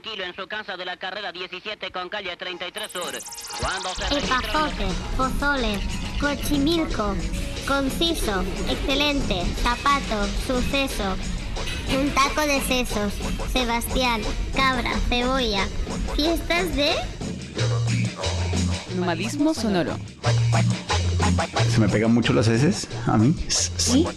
tranquilo 0.00 0.24
en 0.24 0.34
su 0.34 0.48
casa 0.48 0.76
de 0.76 0.84
la 0.84 0.96
carrera 0.96 1.30
17 1.30 1.92
con 1.92 2.08
calle 2.08 2.36
33 2.36 2.90
Sur. 2.90 3.12
Cuando 3.60 3.88
se. 3.94 4.18
Epazote, 4.18 4.86
pozole, 5.16 5.78
cochimilco, 6.20 7.14
conciso, 7.68 8.42
excelente, 8.68 9.44
zapato, 9.62 10.26
suceso, 10.48 11.16
un 11.96 12.10
taco 12.10 12.40
de 12.40 12.60
sesos, 12.62 13.12
Sebastián, 13.52 14.20
cabra, 14.56 14.98
cebolla, 15.08 15.68
fiestas 16.16 16.74
de... 16.74 16.92
Nomadismo 18.96 19.54
sonoro. 19.54 19.96
¿Se 21.72 21.78
me 21.78 21.88
pegan 21.88 22.12
mucho 22.12 22.32
las 22.32 22.48
heces 22.48 22.88
a 23.06 23.16
mí? 23.16 23.32
¿Sí? 23.48 24.08